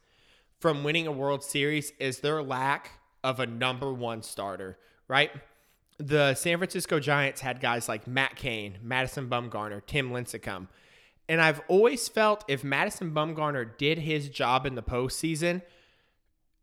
from 0.59 0.83
winning 0.83 1.05
a 1.05 1.11
World 1.11 1.43
Series 1.43 1.93
is 1.99 2.19
their 2.19 2.41
lack 2.41 2.99
of 3.23 3.39
a 3.39 3.45
number 3.45 3.93
1 3.93 4.23
starter, 4.23 4.79
right? 5.07 5.29
The 5.99 6.33
San 6.33 6.57
Francisco 6.57 6.99
Giants 6.99 7.41
had 7.41 7.59
guys 7.59 7.87
like 7.87 8.07
Matt 8.07 8.35
Cain, 8.35 8.79
Madison 8.81 9.29
Bumgarner, 9.29 9.85
Tim 9.85 10.09
Lincecum. 10.09 10.67
And 11.29 11.41
I've 11.41 11.61
always 11.67 12.07
felt 12.07 12.45
if 12.47 12.63
Madison 12.63 13.11
Bumgarner 13.11 13.77
did 13.77 13.99
his 13.99 14.29
job 14.29 14.65
in 14.65 14.75
the 14.75 14.83
postseason, 14.83 15.61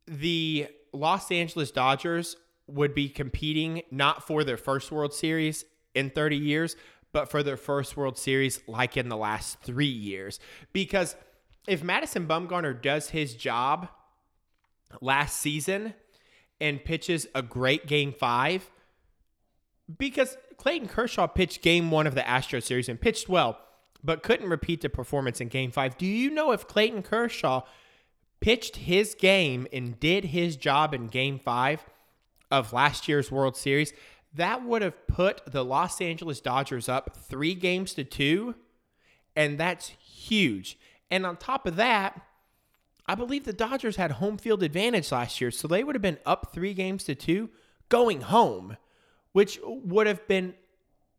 the 0.07 0.69
Los 0.93 1.31
Angeles 1.31 1.71
Dodgers 1.71 2.37
would 2.67 2.95
be 2.95 3.09
competing 3.09 3.83
not 3.91 4.27
for 4.27 4.43
their 4.43 4.57
first 4.57 4.91
World 4.91 5.13
Series 5.13 5.65
in 5.95 6.11
30 6.11 6.37
years, 6.37 6.77
but 7.13 7.31
for 7.31 7.43
their 7.43 7.57
first 7.57 7.97
World 7.97 8.17
Series 8.17 8.61
like 8.67 8.97
in 8.97 9.09
the 9.09 9.17
last 9.17 9.61
three 9.61 9.87
years. 9.87 10.41
Because 10.73 11.15
if 11.69 11.83
Madison 11.83 12.27
Bumgarner 12.27 12.81
does 12.81 13.11
his 13.11 13.35
job 13.35 13.89
last 15.01 15.41
season 15.41 15.95
and 16.61 16.85
pitches 16.85 17.27
a 17.35 17.43
great 17.43 17.87
game 17.87 18.13
five, 18.13 18.71
because 19.99 20.37
Clayton 20.57 20.89
Kershaw 20.89 21.27
pitched 21.27 21.63
game 21.63 21.91
one 21.91 22.07
of 22.07 22.15
the 22.15 22.27
Astro 22.27 22.61
series 22.61 22.89
and 22.89 23.01
pitched 23.01 23.29
well, 23.29 23.59
but 24.05 24.23
couldn't 24.23 24.49
repeat 24.49 24.83
the 24.83 24.89
performance 24.89 25.41
in 25.41 25.49
game 25.49 25.71
five. 25.71 25.99
Do 25.99 26.07
you 26.07 26.31
know 26.31 26.53
if 26.53 26.69
Clayton 26.69 27.03
Kershaw 27.03 27.63
pitched 28.41 28.77
his 28.77 29.15
game 29.15 29.67
and 29.73 29.99
did 29.99 30.27
his 30.27 30.57
job 30.57 30.95
in 30.95 31.07
game 31.09 31.39
five 31.39 31.85
of 32.51 32.73
last 32.73 33.09
year's 33.09 33.33
World 33.33 33.57
Series? 33.57 33.93
That 34.35 34.65
would 34.65 34.83
have 34.83 35.07
put 35.07 35.43
the 35.47 35.65
Los 35.65 36.01
Angeles 36.01 36.41
Dodgers 36.41 36.89
up 36.89 37.17
three 37.17 37.55
games 37.55 37.95
to 37.95 38.05
two, 38.05 38.55
and 39.35 39.59
that's 39.59 39.89
huge. 39.89 40.79
And 41.11 41.25
on 41.25 41.37
top 41.37 41.67
of 41.67 41.77
that, 41.77 42.21
I 43.07 43.15
believe 43.15 43.45
the 43.45 43.53
Dodgers 43.53 43.97
had 43.97 44.13
home 44.13 44.39
field 44.39 44.63
advantage 44.63 45.11
last 45.13 45.41
year, 45.41 45.51
so 45.51 45.67
they 45.67 45.85
would 45.85 45.95
have 45.95 46.03
been 46.03 46.19
up 46.27 46.53
three 46.53 46.75
games 46.75 47.05
to 47.05 47.15
two 47.15 47.51
going 47.89 48.23
home 48.23 48.77
which 49.35 49.59
would 49.65 50.07
have 50.07 50.27
been, 50.29 50.55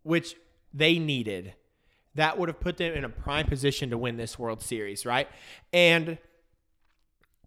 which 0.03 0.35
they 0.73 0.97
needed. 0.97 1.53
That 2.15 2.37
would 2.37 2.49
have 2.49 2.59
put 2.59 2.77
them 2.77 2.93
in 2.93 3.03
a 3.03 3.09
prime 3.09 3.45
position 3.45 3.89
to 3.89 3.97
win 3.97 4.17
this 4.17 4.39
World 4.39 4.61
Series, 4.61 5.05
right? 5.05 5.27
And 5.73 6.17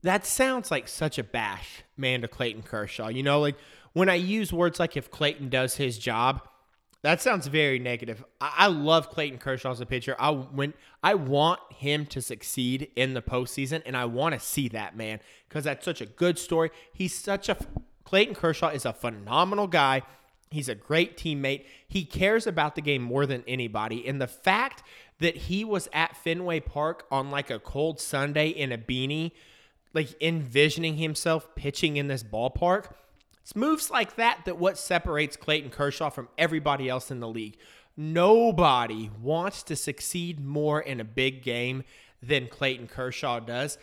that 0.02 0.26
sounds 0.26 0.70
like 0.70 0.88
such 0.88 1.18
a 1.18 1.24
bash, 1.24 1.82
man, 1.96 2.20
to 2.20 2.28
Clayton 2.28 2.62
Kershaw. 2.62 3.08
You 3.08 3.22
know, 3.22 3.40
like 3.40 3.56
when 3.92 4.08
I 4.08 4.14
use 4.14 4.52
words 4.52 4.78
like 4.78 4.96
if 4.96 5.10
Clayton 5.10 5.48
does 5.48 5.76
his 5.76 5.98
job, 5.98 6.46
that 7.02 7.22
sounds 7.22 7.46
very 7.46 7.78
negative. 7.78 8.24
I, 8.40 8.52
I 8.56 8.66
love 8.66 9.10
Clayton 9.10 9.38
Kershaw 9.38 9.70
as 9.70 9.80
a 9.80 9.86
pitcher. 9.86 10.16
I 10.18 10.30
when 10.30 10.74
I 11.02 11.14
want 11.14 11.60
him 11.72 12.06
to 12.06 12.20
succeed 12.20 12.90
in 12.96 13.14
the 13.14 13.22
postseason, 13.22 13.82
and 13.86 13.96
I 13.96 14.04
want 14.04 14.34
to 14.34 14.40
see 14.40 14.68
that 14.68 14.96
man 14.96 15.20
because 15.48 15.64
that's 15.64 15.84
such 15.84 16.00
a 16.00 16.06
good 16.06 16.38
story. 16.38 16.70
He's 16.92 17.14
such 17.14 17.48
a 17.48 17.56
Clayton 18.04 18.34
Kershaw 18.34 18.68
is 18.68 18.84
a 18.84 18.92
phenomenal 18.92 19.66
guy. 19.66 20.02
He's 20.50 20.68
a 20.68 20.74
great 20.74 21.16
teammate. 21.16 21.64
He 21.86 22.04
cares 22.04 22.46
about 22.46 22.74
the 22.74 22.80
game 22.80 23.02
more 23.02 23.26
than 23.26 23.44
anybody. 23.46 24.06
And 24.06 24.20
the 24.20 24.26
fact 24.26 24.82
that 25.18 25.36
he 25.36 25.64
was 25.64 25.88
at 25.92 26.16
Fenway 26.16 26.60
Park 26.60 27.06
on 27.10 27.30
like 27.30 27.50
a 27.50 27.58
cold 27.58 28.00
Sunday 28.00 28.48
in 28.48 28.72
a 28.72 28.78
beanie, 28.78 29.32
like 29.92 30.14
envisioning 30.22 30.96
himself 30.96 31.54
pitching 31.54 31.96
in 31.96 32.08
this 32.08 32.22
ballpark, 32.22 32.92
it's 33.42 33.56
moves 33.56 33.90
like 33.90 34.16
that 34.16 34.40
that 34.44 34.58
what 34.58 34.78
separates 34.78 35.36
Clayton 35.36 35.70
Kershaw 35.70 36.10
from 36.10 36.28
everybody 36.36 36.88
else 36.88 37.10
in 37.10 37.20
the 37.20 37.28
league. 37.28 37.56
Nobody 37.96 39.10
wants 39.20 39.62
to 39.64 39.76
succeed 39.76 40.38
more 40.38 40.80
in 40.80 41.00
a 41.00 41.04
big 41.04 41.42
game 41.42 41.82
than 42.22 42.46
Clayton 42.46 42.88
Kershaw 42.88 43.40
does. 43.40 43.78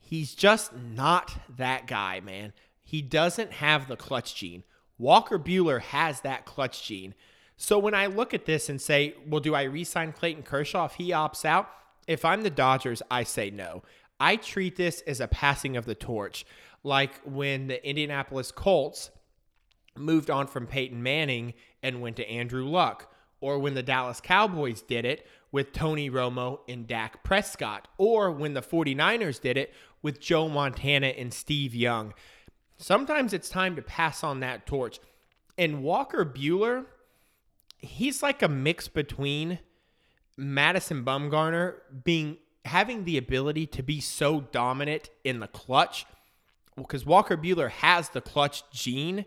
He's 0.00 0.34
just 0.34 0.72
not 0.76 1.32
that 1.56 1.86
guy, 1.86 2.20
man. 2.20 2.52
He 2.84 3.02
doesn't 3.02 3.52
have 3.52 3.88
the 3.88 3.96
clutch 3.96 4.34
gene. 4.34 4.62
Walker 4.98 5.38
Buehler 5.38 5.80
has 5.80 6.20
that 6.20 6.44
clutch 6.44 6.86
gene. 6.86 7.14
So 7.56 7.78
when 7.78 7.94
I 7.94 8.06
look 8.06 8.34
at 8.34 8.46
this 8.46 8.68
and 8.68 8.80
say, 8.80 9.14
well, 9.26 9.40
do 9.40 9.54
I 9.54 9.62
re 9.62 9.84
sign 9.84 10.12
Clayton 10.12 10.42
Kershaw 10.42 10.86
if 10.86 10.94
he 10.94 11.10
opts 11.10 11.44
out? 11.44 11.68
If 12.06 12.24
I'm 12.24 12.42
the 12.42 12.50
Dodgers, 12.50 13.02
I 13.10 13.22
say 13.22 13.50
no. 13.50 13.82
I 14.20 14.36
treat 14.36 14.76
this 14.76 15.02
as 15.06 15.20
a 15.20 15.28
passing 15.28 15.76
of 15.76 15.86
the 15.86 15.94
torch, 15.94 16.44
like 16.82 17.20
when 17.24 17.66
the 17.66 17.86
Indianapolis 17.86 18.52
Colts 18.52 19.10
moved 19.96 20.30
on 20.30 20.46
from 20.46 20.66
Peyton 20.66 21.02
Manning 21.02 21.54
and 21.82 22.00
went 22.00 22.16
to 22.16 22.28
Andrew 22.28 22.66
Luck, 22.66 23.12
or 23.40 23.58
when 23.58 23.74
the 23.74 23.82
Dallas 23.82 24.20
Cowboys 24.20 24.82
did 24.82 25.04
it 25.04 25.26
with 25.52 25.72
Tony 25.72 26.10
Romo 26.10 26.60
and 26.68 26.86
Dak 26.86 27.22
Prescott, 27.22 27.88
or 27.96 28.30
when 28.30 28.54
the 28.54 28.62
49ers 28.62 29.40
did 29.40 29.56
it 29.56 29.72
with 30.02 30.20
Joe 30.20 30.48
Montana 30.48 31.08
and 31.08 31.32
Steve 31.32 31.74
Young. 31.74 32.12
Sometimes 32.76 33.32
it's 33.32 33.48
time 33.48 33.76
to 33.76 33.82
pass 33.82 34.24
on 34.24 34.40
that 34.40 34.66
torch. 34.66 34.98
And 35.56 35.82
Walker 35.82 36.24
Buehler, 36.24 36.86
he's 37.78 38.22
like 38.22 38.42
a 38.42 38.48
mix 38.48 38.88
between 38.88 39.60
Madison 40.36 41.04
Bumgarner 41.04 41.74
being 42.02 42.38
having 42.64 43.04
the 43.04 43.18
ability 43.18 43.66
to 43.66 43.82
be 43.82 44.00
so 44.00 44.40
dominant 44.40 45.10
in 45.22 45.40
the 45.40 45.46
clutch 45.46 46.06
because 46.76 47.06
Walker 47.06 47.36
Buehler 47.36 47.70
has 47.70 48.08
the 48.08 48.20
clutch 48.20 48.68
gene, 48.70 49.26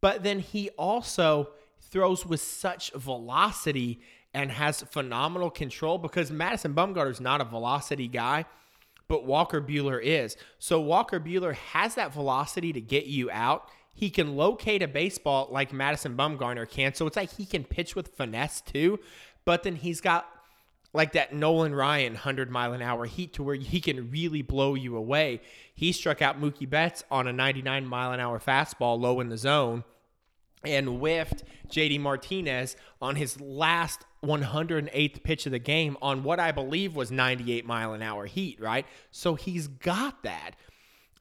but 0.00 0.22
then 0.22 0.40
he 0.40 0.70
also 0.70 1.50
throws 1.80 2.26
with 2.26 2.40
such 2.40 2.90
velocity 2.92 4.00
and 4.34 4.50
has 4.50 4.82
phenomenal 4.82 5.50
control 5.50 5.98
because 5.98 6.30
Madison 6.30 6.74
Bumgarner 6.74 7.10
is 7.10 7.20
not 7.20 7.40
a 7.40 7.44
velocity 7.44 8.08
guy 8.08 8.44
but 9.08 9.24
Walker 9.24 9.60
Buehler 9.60 10.00
is. 10.02 10.36
So 10.58 10.80
Walker 10.80 11.18
Buehler 11.18 11.54
has 11.54 11.94
that 11.96 12.12
velocity 12.12 12.72
to 12.72 12.80
get 12.80 13.06
you 13.06 13.30
out. 13.30 13.68
He 13.94 14.10
can 14.10 14.36
locate 14.36 14.82
a 14.82 14.88
baseball 14.88 15.48
like 15.50 15.72
Madison 15.72 16.16
Bumgarner 16.16 16.68
can. 16.68 16.94
So 16.94 17.06
it's 17.06 17.16
like 17.16 17.32
he 17.32 17.46
can 17.46 17.64
pitch 17.64 17.96
with 17.96 18.08
finesse 18.08 18.60
too, 18.60 19.00
but 19.44 19.64
then 19.64 19.76
he's 19.76 20.00
got 20.00 20.28
like 20.92 21.12
that 21.12 21.34
Nolan 21.34 21.74
Ryan 21.74 22.14
100 22.14 22.50
mile 22.50 22.72
an 22.72 22.82
hour 22.82 23.06
heat 23.06 23.34
to 23.34 23.42
where 23.42 23.54
he 23.54 23.80
can 23.80 24.10
really 24.10 24.42
blow 24.42 24.74
you 24.74 24.96
away. 24.96 25.40
He 25.74 25.92
struck 25.92 26.22
out 26.22 26.40
Mookie 26.40 26.68
Betts 26.68 27.04
on 27.10 27.26
a 27.26 27.32
99 27.32 27.86
mile 27.86 28.12
an 28.12 28.20
hour 28.20 28.38
fastball 28.38 29.00
low 29.00 29.20
in 29.20 29.28
the 29.28 29.36
zone 29.36 29.84
and 30.64 30.86
whiffed 31.00 31.44
JD 31.68 32.00
Martinez 32.00 32.76
on 33.00 33.16
his 33.16 33.40
last 33.40 34.04
108th 34.24 35.22
pitch 35.22 35.46
of 35.46 35.52
the 35.52 35.58
game 35.58 35.96
on 36.02 36.22
what 36.22 36.40
I 36.40 36.52
believe 36.52 36.96
was 36.96 37.10
98 37.10 37.64
mile 37.66 37.92
an 37.92 38.02
hour 38.02 38.26
heat, 38.26 38.60
right? 38.60 38.86
So 39.10 39.34
he's 39.34 39.68
got 39.68 40.22
that. 40.24 40.52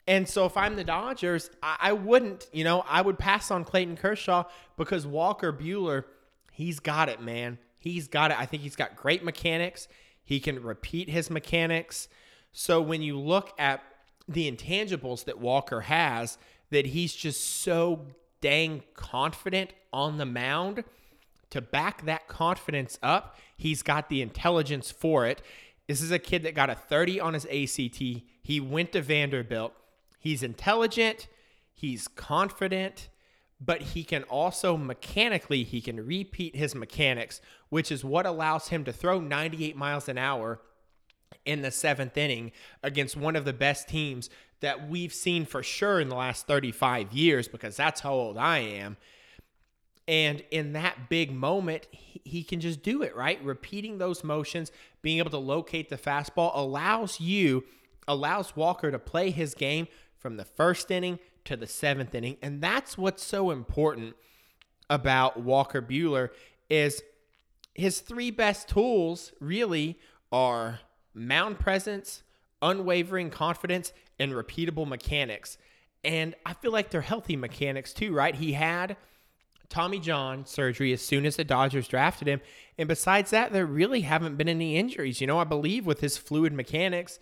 And 0.08 0.28
so 0.28 0.46
if 0.46 0.56
I'm 0.56 0.78
the 0.78 0.84
Dodgers, 0.84 1.50
I, 1.62 1.78
I 1.80 1.94
wouldn't, 1.94 2.48
you 2.54 2.64
know, 2.64 2.84
I 2.88 3.02
would 3.02 3.20
pass 3.20 3.52
on 3.52 3.66
Clayton 3.66 3.98
Kershaw 3.98 4.46
because 4.78 5.06
Walker 5.06 5.52
Buehler, 5.52 6.06
he's 6.52 6.80
got 6.80 7.10
it, 7.10 7.22
man. 7.22 7.58
He's 7.78 8.08
got 8.08 8.32
it. 8.32 8.40
I 8.40 8.46
think 8.46 8.64
he's 8.64 8.76
got 8.76 8.96
great 8.96 9.24
mechanics. 9.24 9.88
He 10.24 10.40
can 10.40 10.62
repeat 10.64 11.10
his 11.10 11.30
mechanics. 11.30 12.08
So 12.52 12.82
when 12.82 13.02
you 13.02 13.20
look 13.20 13.54
at 13.60 13.84
the 14.28 14.52
intangibles 14.52 15.26
that 15.26 15.40
Walker 15.40 15.82
has, 15.82 16.38
that 16.70 16.88
he's 16.88 17.14
just 17.14 17.62
so 17.62 18.08
dang 18.42 18.84
confident 18.94 19.74
on 19.94 20.18
the 20.18 20.26
mound. 20.26 20.84
To 21.52 21.62
back 21.62 22.06
that 22.06 22.28
confidence 22.28 23.00
up, 23.02 23.38
he's 23.56 23.82
got 23.82 24.10
the 24.10 24.22
intelligence 24.22 24.92
for 24.92 25.26
it. 25.26 25.42
This 25.88 26.02
is 26.02 26.12
a 26.12 26.20
kid 26.20 26.44
that 26.44 26.56
got 26.56 26.70
a 26.70 26.76
30 26.76 27.20
on 27.20 27.34
his 27.34 27.46
ACT. 27.46 28.02
He 28.42 28.60
went 28.60 28.92
to 28.92 29.02
Vanderbilt. 29.02 29.74
He's 30.20 30.44
intelligent, 30.44 31.28
he's 31.74 32.08
confident, 32.08 33.08
but 33.62 33.82
he 33.82 34.04
can 34.04 34.24
also 34.24 34.76
mechanically 34.76 35.64
he 35.64 35.80
can 35.80 36.06
repeat 36.06 36.56
his 36.56 36.76
mechanics, 36.76 37.40
which 37.70 37.92
is 37.92 38.04
what 38.04 38.26
allows 38.26 38.68
him 38.68 38.84
to 38.84 38.92
throw 38.92 39.20
98 39.20 39.78
miles 39.78 40.10
an 40.10 40.18
hour 40.18 40.60
in 41.46 41.62
the 41.62 41.70
7th 41.70 42.18
inning 42.18 42.52
against 42.84 43.16
one 43.16 43.36
of 43.36 43.46
the 43.46 43.54
best 43.54 43.88
teams 43.88 44.30
that 44.60 44.90
we've 44.90 45.14
seen 45.14 45.46
for 45.46 45.64
sure 45.64 46.00
in 46.00 46.10
the 46.10 46.16
last 46.16 46.48
35 46.48 47.14
years 47.14 47.48
because 47.48 47.76
that's 47.78 48.02
how 48.02 48.14
old 48.14 48.38
I 48.38 48.60
am. 48.60 48.98
And 50.08 50.42
in 50.52 50.74
that 50.74 51.10
big 51.10 51.34
moment, 51.34 51.88
he, 51.92 52.44
can 52.44 52.62
just 52.62 52.82
do 52.82 53.02
it, 53.02 53.16
right? 53.16 53.44
Repeating 53.44 53.98
those 53.98 54.24
motions, 54.24 54.72
being 55.02 55.18
able 55.18 55.32
to 55.32 55.38
locate 55.38 55.90
the 55.90 55.98
fastball 55.98 56.52
allows 56.54 57.20
you, 57.20 57.66
allows 58.08 58.56
Walker 58.56 58.90
to 58.90 59.00
play 59.00 59.32
his 59.32 59.54
game 59.54 59.88
from 60.18 60.38
the 60.38 60.46
first 60.46 60.92
inning 60.92 61.20
to 61.44 61.58
the 61.58 61.68
seventh 61.68 62.16
inning. 62.16 62.38
And 62.42 62.62
that's 62.62 62.98
what's 62.98 63.24
so 63.24 63.52
important 63.52 64.16
about 64.90 65.42
Walker 65.42 65.82
Buehler 65.82 66.30
is 66.70 67.04
his 67.74 68.00
three 68.00 68.32
best 68.32 68.70
tools 68.70 69.34
really 69.42 70.00
are 70.32 70.80
mound 71.14 71.60
presence, 71.60 72.24
unwavering 72.62 73.30
confidence, 73.30 73.92
and 74.20 74.32
repeatable 74.32 74.88
mechanics. 74.88 75.58
And 76.04 76.36
I 76.46 76.54
feel 76.54 76.72
like 76.72 76.90
they're 76.90 77.02
healthy 77.02 77.36
mechanics 77.36 77.94
too, 77.94 78.14
right? 78.14 78.36
He 78.36 78.54
had 78.54 78.96
Tommy 79.70 80.00
John 80.00 80.46
surgery 80.46 80.94
as 80.94 81.02
soon 81.02 81.26
as 81.26 81.36
the 81.36 81.44
Dodgers 81.44 81.88
drafted 81.88 82.28
him. 82.28 82.42
And 82.78 82.88
besides 82.88 83.32
that, 83.32 83.52
there 83.52 83.66
really 83.66 84.02
haven't 84.02 84.38
been 84.38 84.50
any 84.50 84.78
injuries. 84.78 85.22
You 85.22 85.28
know, 85.28 85.40
I 85.40 85.44
believe 85.44 85.86
with 85.86 86.00
his 86.00 86.18
fluid 86.18 86.54
mechanics 86.54 87.20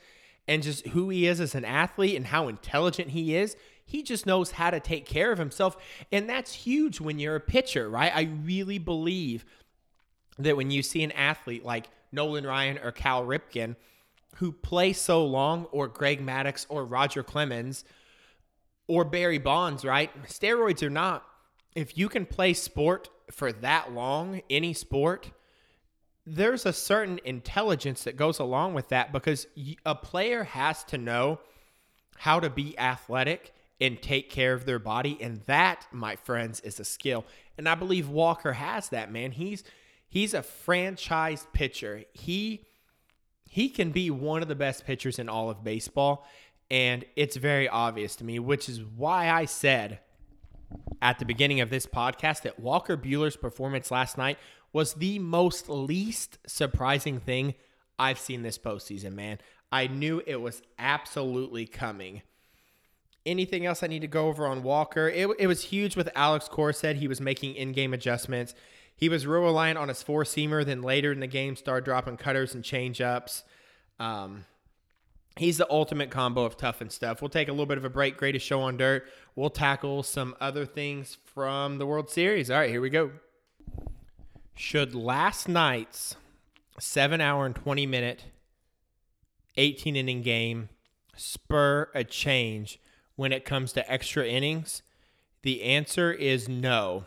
and 0.48 0.62
just 0.62 0.88
who 0.88 1.10
he 1.10 1.26
is 1.26 1.40
as 1.40 1.56
an 1.56 1.66
athlete 1.66 2.16
and 2.16 2.28
how 2.28 2.48
intelligent 2.48 3.10
he 3.10 3.36
is, 3.36 3.56
he 3.86 4.04
just 4.04 4.26
knows 4.26 4.52
how 4.52 4.70
to 4.70 4.80
take 4.80 5.06
care 5.06 5.32
of 5.32 5.40
himself. 5.40 5.78
And 6.12 6.30
that's 6.30 6.54
huge 6.54 7.02
when 7.02 7.20
you're 7.20 7.36
a 7.36 7.42
pitcher, 7.42 7.90
right? 7.90 8.12
I 8.16 8.30
really 8.44 8.78
believe 8.78 9.46
that 10.38 10.58
when 10.58 10.72
you 10.72 10.84
see 10.84 11.04
an 11.04 11.12
athlete 11.14 11.66
like 11.66 11.90
Nolan 12.12 12.46
Ryan 12.46 12.78
or 12.80 12.92
Cal 12.92 13.26
Ripken 13.26 13.76
who 14.36 14.52
play 14.52 14.94
so 14.94 15.26
long, 15.26 15.66
or 15.72 15.88
Greg 15.88 16.24
Maddux 16.26 16.66
or 16.70 16.86
Roger 16.86 17.24
Clemens 17.24 17.86
or 18.88 19.06
Barry 19.06 19.38
Bonds, 19.38 19.86
right? 19.86 20.12
Steroids 20.26 20.84
or 20.84 20.90
not, 20.90 21.26
if 21.76 21.98
you 21.98 22.10
can 22.10 22.26
play 22.26 22.54
sport 22.54 23.10
for 23.30 23.52
that 23.52 23.92
long, 23.94 24.42
any 24.50 24.74
sport, 24.74 25.32
there's 26.26 26.66
a 26.66 26.74
certain 26.74 27.20
intelligence 27.24 28.06
that 28.06 28.18
goes 28.18 28.40
along 28.40 28.74
with 28.74 28.90
that 28.90 29.12
because 29.12 29.46
a 29.86 29.94
player 29.94 30.44
has 30.44 30.84
to 30.86 30.98
know 30.98 31.40
how 32.18 32.40
to 32.40 32.50
be 32.50 32.78
athletic 32.80 33.54
and 33.80 34.02
take 34.02 34.30
care 34.30 34.54
of 34.54 34.66
their 34.66 34.80
body 34.80 35.18
and 35.20 35.42
that 35.42 35.86
my 35.92 36.16
friends 36.16 36.62
is 36.62 36.80
a 36.80 36.86
skill. 36.86 37.26
And 37.58 37.68
i 37.68 37.76
believe 37.76 38.08
walker 38.10 38.54
has 38.54 38.90
that 38.90 39.12
man. 39.12 39.32
He's 39.32 39.64
he's 40.08 40.34
a 40.34 40.42
franchise 40.42 41.46
pitcher. 41.54 42.06
He 42.14 42.66
he 43.44 43.70
can 43.70 43.92
be 43.92 44.10
one 44.10 44.42
of 44.42 44.48
the 44.48 44.56
best 44.56 44.86
pitchers 44.86 45.20
in 45.20 45.30
all 45.30 45.50
of 45.50 45.64
baseball 45.64 46.26
and 46.72 47.06
it's 47.16 47.36
very 47.36 47.70
obvious 47.70 48.16
to 48.16 48.24
me 48.24 48.40
which 48.40 48.68
is 48.68 48.84
why 48.84 49.30
i 49.30 49.46
said 49.46 50.00
at 51.02 51.20
the 51.20 51.26
beginning 51.26 51.62
of 51.62 51.70
this 51.70 51.86
podcast 51.86 52.42
that 52.44 52.60
Walker 52.60 52.98
Buehler's 52.98 53.36
performance 53.36 53.92
last 53.92 54.18
night 54.18 54.38
was 54.74 54.96
the 54.96 55.20
most 55.20 55.70
least 55.70 56.38
surprising 56.48 57.20
thing 57.20 57.54
I've 57.98 58.20
seen 58.20 58.44
this 58.44 58.58
postseason, 58.58 59.14
man. 59.14 59.40
I 59.72 59.88
knew 59.88 60.22
it 60.26 60.42
was 60.42 60.62
absolutely 60.78 61.66
coming. 61.66 62.22
Anything 63.26 63.66
else 63.66 63.82
I 63.84 63.88
need 63.88 64.02
to 64.02 64.08
go 64.08 64.28
over 64.28 64.46
on 64.46 64.64
Walker? 64.64 65.10
It, 65.10 65.30
it 65.40 65.48
was 65.48 65.64
huge 65.64 65.96
with 65.96 66.10
Alex 66.16 66.48
Cora 66.48 66.74
said 66.74 66.98
he 66.98 67.08
was 67.08 67.22
making 67.22 67.56
in 67.56 67.72
game 67.72 67.94
adjustments. 67.94 68.54
He 68.96 69.10
was 69.10 69.26
real 69.26 69.42
reliant 69.42 69.78
on 69.78 69.88
his 69.88 70.04
four 70.04 70.24
seamer, 70.24 70.66
then 70.66 70.82
later 70.82 71.12
in 71.12 71.20
the 71.20 71.28
game 71.28 71.56
started 71.56 71.86
dropping 71.86 72.18
cutters 72.18 72.54
and 72.54 72.64
change 72.64 73.02
ups. 73.02 73.44
Um, 74.00 74.46
He's 75.38 75.58
the 75.58 75.70
ultimate 75.70 76.12
combo 76.12 76.46
of 76.46 76.56
tough 76.56 76.80
and 76.80 76.90
stuff. 76.90 77.22
We'll 77.22 77.30
take 77.30 77.50
a 77.50 77.52
little 77.52 77.66
bit 77.66 77.78
of 77.78 77.84
a 77.84 77.90
break. 77.90 78.16
Greatest 78.16 78.46
show 78.46 78.62
on 78.62 78.78
dirt. 78.78 79.06
We'll 79.36 79.50
tackle 79.50 80.02
some 80.02 80.34
other 80.40 80.66
things 80.66 81.18
from 81.26 81.78
the 81.78 81.86
World 81.86 82.10
Series. 82.10 82.50
All 82.50 82.60
right, 82.60 82.70
here 82.70 82.80
we 82.80 82.90
go. 82.90 83.12
Should 84.56 84.96
last 84.96 85.50
night's 85.50 86.16
seven 86.80 87.20
hour 87.20 87.46
and 87.46 87.54
20 87.54 87.86
minute, 87.86 88.26
18 89.58 89.98
inning 89.98 90.22
game 90.22 90.70
spur 91.18 91.90
a 91.94 92.06
change 92.06 92.80
when 93.18 93.34
it 93.34 93.44
comes 93.44 93.74
to 93.74 93.92
extra 93.92 94.26
innings? 94.26 94.84
The 95.42 95.64
answer 95.64 96.14
is 96.14 96.48
no. 96.48 97.04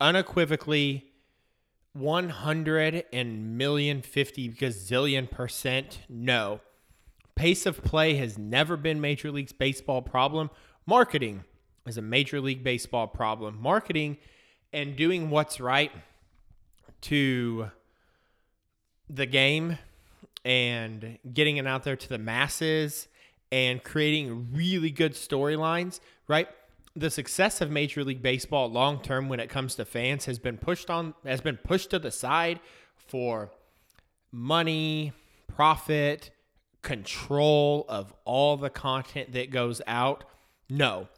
Unequivocally, 0.00 1.12
100 1.92 3.04
and 3.12 3.56
million 3.56 4.02
50 4.02 4.48
gazillion 4.50 5.30
percent 5.30 6.00
no. 6.08 6.60
Pace 7.34 7.66
of 7.66 7.82
play 7.82 8.14
has 8.14 8.38
never 8.38 8.76
been 8.76 9.00
Major 9.00 9.30
League 9.30 9.56
Baseball 9.58 10.02
problem. 10.02 10.50
Marketing 10.86 11.44
is 11.86 11.96
a 11.96 12.02
Major 12.02 12.40
League 12.40 12.62
Baseball 12.62 13.06
problem. 13.06 13.58
Marketing 13.60 14.18
and 14.72 14.96
doing 14.96 15.30
what's 15.30 15.60
right 15.60 15.92
to 17.02 17.70
the 19.08 19.26
game 19.26 19.78
and 20.44 21.18
getting 21.32 21.56
it 21.56 21.66
out 21.66 21.84
there 21.84 21.96
to 21.96 22.08
the 22.08 22.18
masses 22.18 23.08
and 23.50 23.82
creating 23.82 24.48
really 24.52 24.90
good 24.90 25.12
storylines, 25.12 26.00
right? 26.26 26.48
The 26.96 27.10
success 27.10 27.60
of 27.60 27.70
Major 27.70 28.04
League 28.04 28.22
Baseball 28.22 28.70
long 28.70 29.00
term 29.00 29.28
when 29.28 29.40
it 29.40 29.48
comes 29.48 29.74
to 29.76 29.84
fans 29.84 30.24
has 30.26 30.38
been 30.38 30.58
pushed 30.58 30.90
on 30.90 31.14
has 31.24 31.40
been 31.40 31.56
pushed 31.56 31.90
to 31.90 31.98
the 31.98 32.10
side 32.10 32.60
for 32.96 33.50
money, 34.30 35.12
profit, 35.48 36.30
control 36.82 37.86
of 37.88 38.12
all 38.24 38.56
the 38.56 38.70
content 38.70 39.32
that 39.32 39.50
goes 39.50 39.80
out. 39.86 40.24
No, 40.68 41.08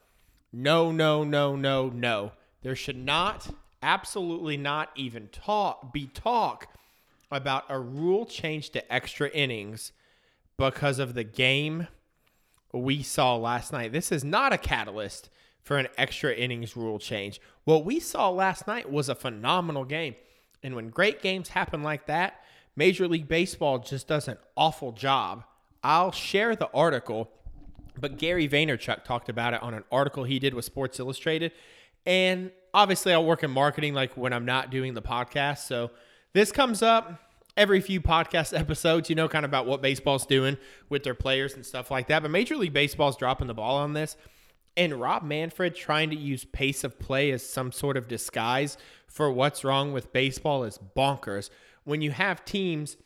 no, 0.53 0.93
no, 0.93 1.25
no, 1.25 1.57
no, 1.57 1.89
no. 1.89 2.33
There 2.63 2.77
should 2.77 2.97
not, 2.97 3.49
absolutely 3.83 4.57
not 4.57 4.91
even 4.95 5.29
talk, 5.29 5.93
be 5.93 6.07
talk 6.07 6.69
about 7.31 7.65
a 7.69 7.79
rule 7.79 8.27
change 8.27 8.71
to 8.71 8.93
extra 8.93 9.29
innings 9.31 9.93
because 10.57 10.99
of 10.99 11.15
the 11.15 11.25
game 11.25 11.89
we 12.73 13.03
saw 13.03 13.37
last 13.37 13.73
night. 13.73 13.93
This 13.93 14.13
is 14.13 14.25
not 14.25 14.53
a 14.53 14.59
catalyst 14.59 15.31
for 15.63 15.79
an 15.79 15.89
extra 15.97 16.33
innings 16.35 16.77
rule 16.77 16.99
change. 16.99 17.41
What 17.65 17.85
we 17.85 17.99
saw 18.01 18.29
last 18.29 18.67
night 18.67 18.91
was 18.91 19.09
a 19.09 19.15
phenomenal 19.15 19.85
game. 19.85 20.15
And 20.63 20.77
when 20.77 20.91
great 20.91 21.23
games 21.23 21.51
happen 21.51 21.83
like 21.83 22.07
that, 22.07 22.43
Major 22.77 23.09
League 23.09 23.29
Baseball 23.29 23.79
just 23.79 24.09
does 24.09 24.29
an 24.29 24.39
awful 24.57 24.93
job 24.93 25.45
I'll 25.85 26.13
share 26.13 26.57
the 26.57 26.71
article, 26.73 27.31
but 28.01 28.17
Gary 28.17 28.49
Vaynerchuk 28.49 29.05
talked 29.05 29.29
about 29.29 29.53
it 29.53 29.63
on 29.63 29.75
an 29.75 29.85
article 29.93 30.25
he 30.25 30.39
did 30.39 30.55
with 30.55 30.65
Sports 30.65 30.99
Illustrated. 30.99 31.53
And 32.07 32.51
obviously, 32.73 33.13
I 33.13 33.19
work 33.19 33.43
in 33.43 33.51
marketing 33.51 33.93
like 33.93 34.17
when 34.17 34.33
I'm 34.33 34.47
not 34.47 34.71
doing 34.71 34.95
the 34.95 35.03
podcast. 35.03 35.67
So 35.67 35.91
this 36.33 36.51
comes 36.51 36.83
up 36.83 37.21
every 37.57 37.83
few 37.83 38.01
podcast 38.01 38.59
episodes, 38.59 39.11
you 39.11 39.15
know, 39.15 39.29
kind 39.29 39.45
of 39.45 39.51
about 39.51 39.67
what 39.67 39.83
baseball's 39.83 40.25
doing 40.25 40.57
with 40.89 41.05
their 41.05 41.15
players 41.15 41.55
and 41.55 41.65
stuff 41.65 41.91
like 41.91 42.09
that. 42.09 42.23
But 42.23 42.31
Major 42.31 42.57
League 42.57 42.73
Baseball's 42.73 43.17
dropping 43.17 43.47
the 43.47 43.55
ball 43.55 43.77
on 43.77 43.93
this. 43.93 44.17
And 44.77 45.01
Rob 45.01 45.23
Manfred 45.23 45.77
trying 45.77 46.11
to 46.11 46.17
use 46.17 46.45
pace 46.47 46.83
of 46.83 46.99
play 46.99 47.31
as 47.31 47.49
some 47.49 47.71
sort 47.71 47.97
of 47.97 48.09
disguise 48.09 48.77
for 49.07 49.31
what's 49.31 49.63
wrong 49.63 49.93
with 49.93 50.13
baseball 50.13 50.65
is 50.65 50.81
bonkers. 50.97 51.51
When 51.85 52.01
you 52.01 52.11
have 52.11 52.45
teams 52.45 52.97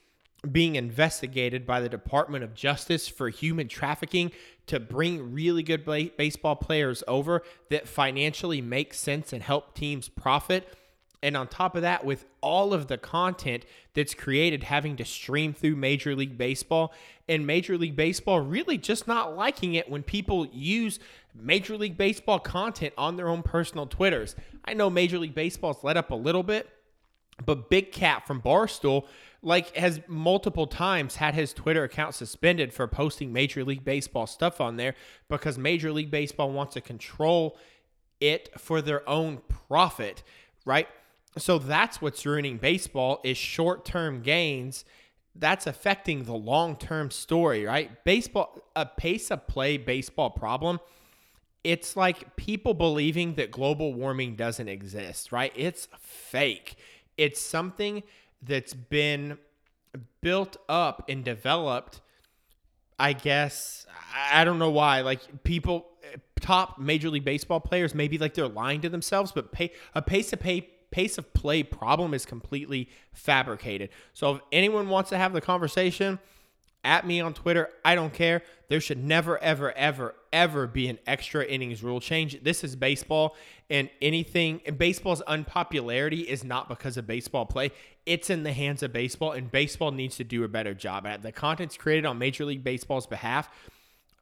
being 0.50 0.76
investigated 0.76 1.66
by 1.66 1.80
the 1.80 1.88
Department 1.88 2.44
of 2.44 2.54
Justice 2.54 3.08
for 3.08 3.28
human 3.28 3.66
trafficking 3.66 4.30
to 4.66 4.78
bring 4.78 5.32
really 5.32 5.62
good 5.62 5.84
baseball 6.16 6.54
players 6.54 7.02
over 7.08 7.42
that 7.70 7.88
financially 7.88 8.60
make 8.60 8.94
sense 8.94 9.32
and 9.32 9.42
help 9.42 9.74
teams 9.74 10.08
profit. 10.08 10.76
And 11.20 11.36
on 11.36 11.48
top 11.48 11.74
of 11.74 11.82
that, 11.82 12.04
with 12.04 12.24
all 12.40 12.72
of 12.72 12.86
the 12.86 12.98
content 12.98 13.64
that's 13.94 14.14
created 14.14 14.62
having 14.62 14.94
to 14.96 15.04
stream 15.04 15.52
through 15.52 15.74
Major 15.74 16.14
League 16.14 16.38
Baseball, 16.38 16.94
and 17.28 17.44
Major 17.44 17.76
League 17.76 17.96
Baseball 17.96 18.40
really 18.40 18.78
just 18.78 19.08
not 19.08 19.36
liking 19.36 19.74
it 19.74 19.90
when 19.90 20.04
people 20.04 20.46
use 20.46 21.00
Major 21.34 21.76
League 21.76 21.98
Baseball 21.98 22.38
content 22.38 22.94
on 22.96 23.16
their 23.16 23.28
own 23.28 23.42
personal 23.42 23.86
Twitters. 23.86 24.36
I 24.64 24.74
know 24.74 24.88
Major 24.88 25.18
League 25.18 25.34
Baseball's 25.34 25.82
let 25.82 25.96
up 25.96 26.12
a 26.12 26.14
little 26.14 26.44
bit, 26.44 26.68
but 27.44 27.70
Big 27.70 27.92
Cat 27.92 28.26
from 28.26 28.40
Barstool 28.40 29.06
like 29.42 29.74
has 29.76 30.00
multiple 30.08 30.66
times 30.66 31.16
had 31.16 31.34
his 31.34 31.52
Twitter 31.52 31.84
account 31.84 32.14
suspended 32.14 32.72
for 32.72 32.86
posting 32.88 33.32
Major 33.32 33.64
League 33.64 33.84
Baseball 33.84 34.26
stuff 34.26 34.60
on 34.60 34.76
there 34.76 34.94
because 35.28 35.56
Major 35.56 35.92
League 35.92 36.10
Baseball 36.10 36.50
wants 36.50 36.74
to 36.74 36.80
control 36.80 37.56
it 38.20 38.50
for 38.58 38.82
their 38.82 39.08
own 39.08 39.40
profit, 39.68 40.22
right? 40.64 40.88
So 41.36 41.58
that's 41.58 42.02
what's 42.02 42.26
ruining 42.26 42.56
baseball 42.56 43.20
is 43.22 43.36
short-term 43.36 44.22
gains. 44.22 44.84
That's 45.36 45.68
affecting 45.68 46.24
the 46.24 46.34
long-term 46.34 47.12
story, 47.12 47.64
right? 47.64 48.02
Baseball 48.04 48.60
a 48.74 48.86
pace 48.86 49.30
of 49.30 49.46
play 49.46 49.76
baseball 49.76 50.30
problem. 50.30 50.80
It's 51.62 51.96
like 51.96 52.34
people 52.34 52.74
believing 52.74 53.34
that 53.34 53.52
global 53.52 53.94
warming 53.94 54.34
doesn't 54.34 54.68
exist, 54.68 55.30
right? 55.30 55.52
It's 55.54 55.86
fake. 56.00 56.76
It's 57.18 57.40
something 57.40 58.02
that's 58.42 58.72
been 58.72 59.36
built 60.20 60.56
up 60.68 61.04
and 61.08 61.24
developed 61.24 62.00
i 63.00 63.12
guess 63.12 63.86
i 64.32 64.44
don't 64.44 64.58
know 64.58 64.70
why 64.70 65.00
like 65.00 65.42
people 65.42 65.86
top 66.40 66.78
major 66.78 67.10
league 67.10 67.24
baseball 67.24 67.58
players 67.58 67.94
maybe 67.94 68.16
like 68.18 68.34
they're 68.34 68.46
lying 68.46 68.80
to 68.80 68.88
themselves 68.88 69.32
but 69.32 69.50
pay 69.50 69.72
a 69.94 70.02
pace 70.02 70.32
of 70.32 70.38
pay 70.38 70.68
pace 70.90 71.18
of 71.18 71.32
play 71.34 71.62
problem 71.62 72.14
is 72.14 72.24
completely 72.24 72.88
fabricated. 73.12 73.90
So 74.14 74.36
if 74.36 74.42
anyone 74.52 74.88
wants 74.88 75.10
to 75.10 75.18
have 75.18 75.32
the 75.32 75.40
conversation 75.40 76.18
at 76.84 77.06
me 77.06 77.20
on 77.20 77.34
Twitter. 77.34 77.70
I 77.84 77.94
don't 77.94 78.12
care. 78.12 78.42
There 78.68 78.80
should 78.80 79.02
never, 79.02 79.38
ever, 79.38 79.72
ever, 79.72 80.14
ever 80.32 80.66
be 80.66 80.88
an 80.88 80.98
extra 81.06 81.44
innings 81.44 81.82
rule 81.82 82.00
change. 82.00 82.42
This 82.42 82.62
is 82.62 82.76
baseball, 82.76 83.36
and 83.70 83.88
anything, 84.02 84.60
and 84.66 84.76
baseball's 84.76 85.22
unpopularity 85.22 86.20
is 86.20 86.44
not 86.44 86.68
because 86.68 86.96
of 86.96 87.06
baseball 87.06 87.46
play. 87.46 87.70
It's 88.06 88.30
in 88.30 88.42
the 88.42 88.52
hands 88.52 88.82
of 88.82 88.92
baseball, 88.92 89.32
and 89.32 89.50
baseball 89.50 89.90
needs 89.90 90.16
to 90.16 90.24
do 90.24 90.44
a 90.44 90.48
better 90.48 90.74
job 90.74 91.06
at 91.06 91.16
it. 91.16 91.22
The 91.22 91.32
content's 91.32 91.76
created 91.76 92.06
on 92.06 92.18
Major 92.18 92.44
League 92.44 92.64
Baseball's 92.64 93.06
behalf 93.06 93.48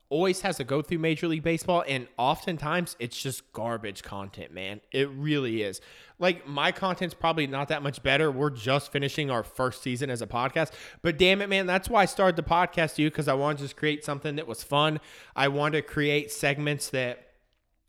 always 0.08 0.40
has 0.42 0.56
to 0.58 0.64
go 0.64 0.82
through 0.82 0.98
Major 0.98 1.28
League 1.28 1.42
Baseball, 1.42 1.84
and 1.86 2.06
oftentimes 2.16 2.96
it's 2.98 3.20
just 3.20 3.52
garbage 3.52 4.02
content, 4.02 4.52
man. 4.52 4.80
It 4.92 5.08
really 5.10 5.62
is. 5.62 5.80
Like, 6.18 6.46
my 6.46 6.72
content's 6.72 7.14
probably 7.14 7.46
not 7.46 7.68
that 7.68 7.82
much 7.82 8.02
better. 8.02 8.30
We're 8.30 8.50
just 8.50 8.92
finishing 8.92 9.30
our 9.30 9.42
first 9.42 9.82
season 9.82 10.08
as 10.08 10.22
a 10.22 10.26
podcast, 10.26 10.72
but 11.02 11.18
damn 11.18 11.42
it, 11.42 11.48
man, 11.48 11.66
that's 11.66 11.88
why 11.88 12.02
I 12.02 12.06
started 12.06 12.36
the 12.36 12.48
podcast, 12.48 12.98
you, 12.98 13.10
because 13.10 13.28
I 13.28 13.34
wanted 13.34 13.58
to 13.58 13.64
just 13.64 13.76
create 13.76 14.04
something 14.04 14.36
that 14.36 14.46
was 14.46 14.62
fun. 14.62 15.00
I 15.34 15.48
wanted 15.48 15.82
to 15.82 15.82
create 15.82 16.30
segments 16.30 16.90
that 16.90 17.26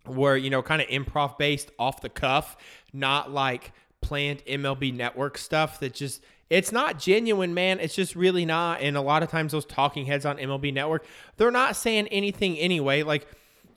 were, 0.06 0.36
you 0.36 0.50
know, 0.50 0.62
kind 0.62 0.82
of 0.82 0.88
improv 0.88 1.38
based 1.38 1.72
off 1.78 2.02
the 2.02 2.10
cuff, 2.10 2.58
not 2.94 3.32
like 3.32 3.72
planned 4.02 4.44
MLB 4.46 4.94
network 4.94 5.38
stuff 5.38 5.80
that 5.80 5.94
just 5.94 6.22
it's 6.50 6.72
not 6.72 6.98
genuine, 7.00 7.54
man. 7.54 7.80
It's 7.80 7.96
just 7.96 8.16
really 8.16 8.46
not. 8.46 8.82
And 8.82 8.96
a 8.96 9.02
lot 9.02 9.24
of 9.24 9.30
times, 9.30 9.52
those 9.52 9.66
talking 9.66 10.06
heads 10.06 10.26
on 10.26 10.38
MLB 10.38 10.74
Network, 10.74 11.06
they're 11.36 11.52
not 11.52 11.76
saying 11.76 12.08
anything 12.08 12.58
anyway. 12.58 13.04
Like 13.04 13.28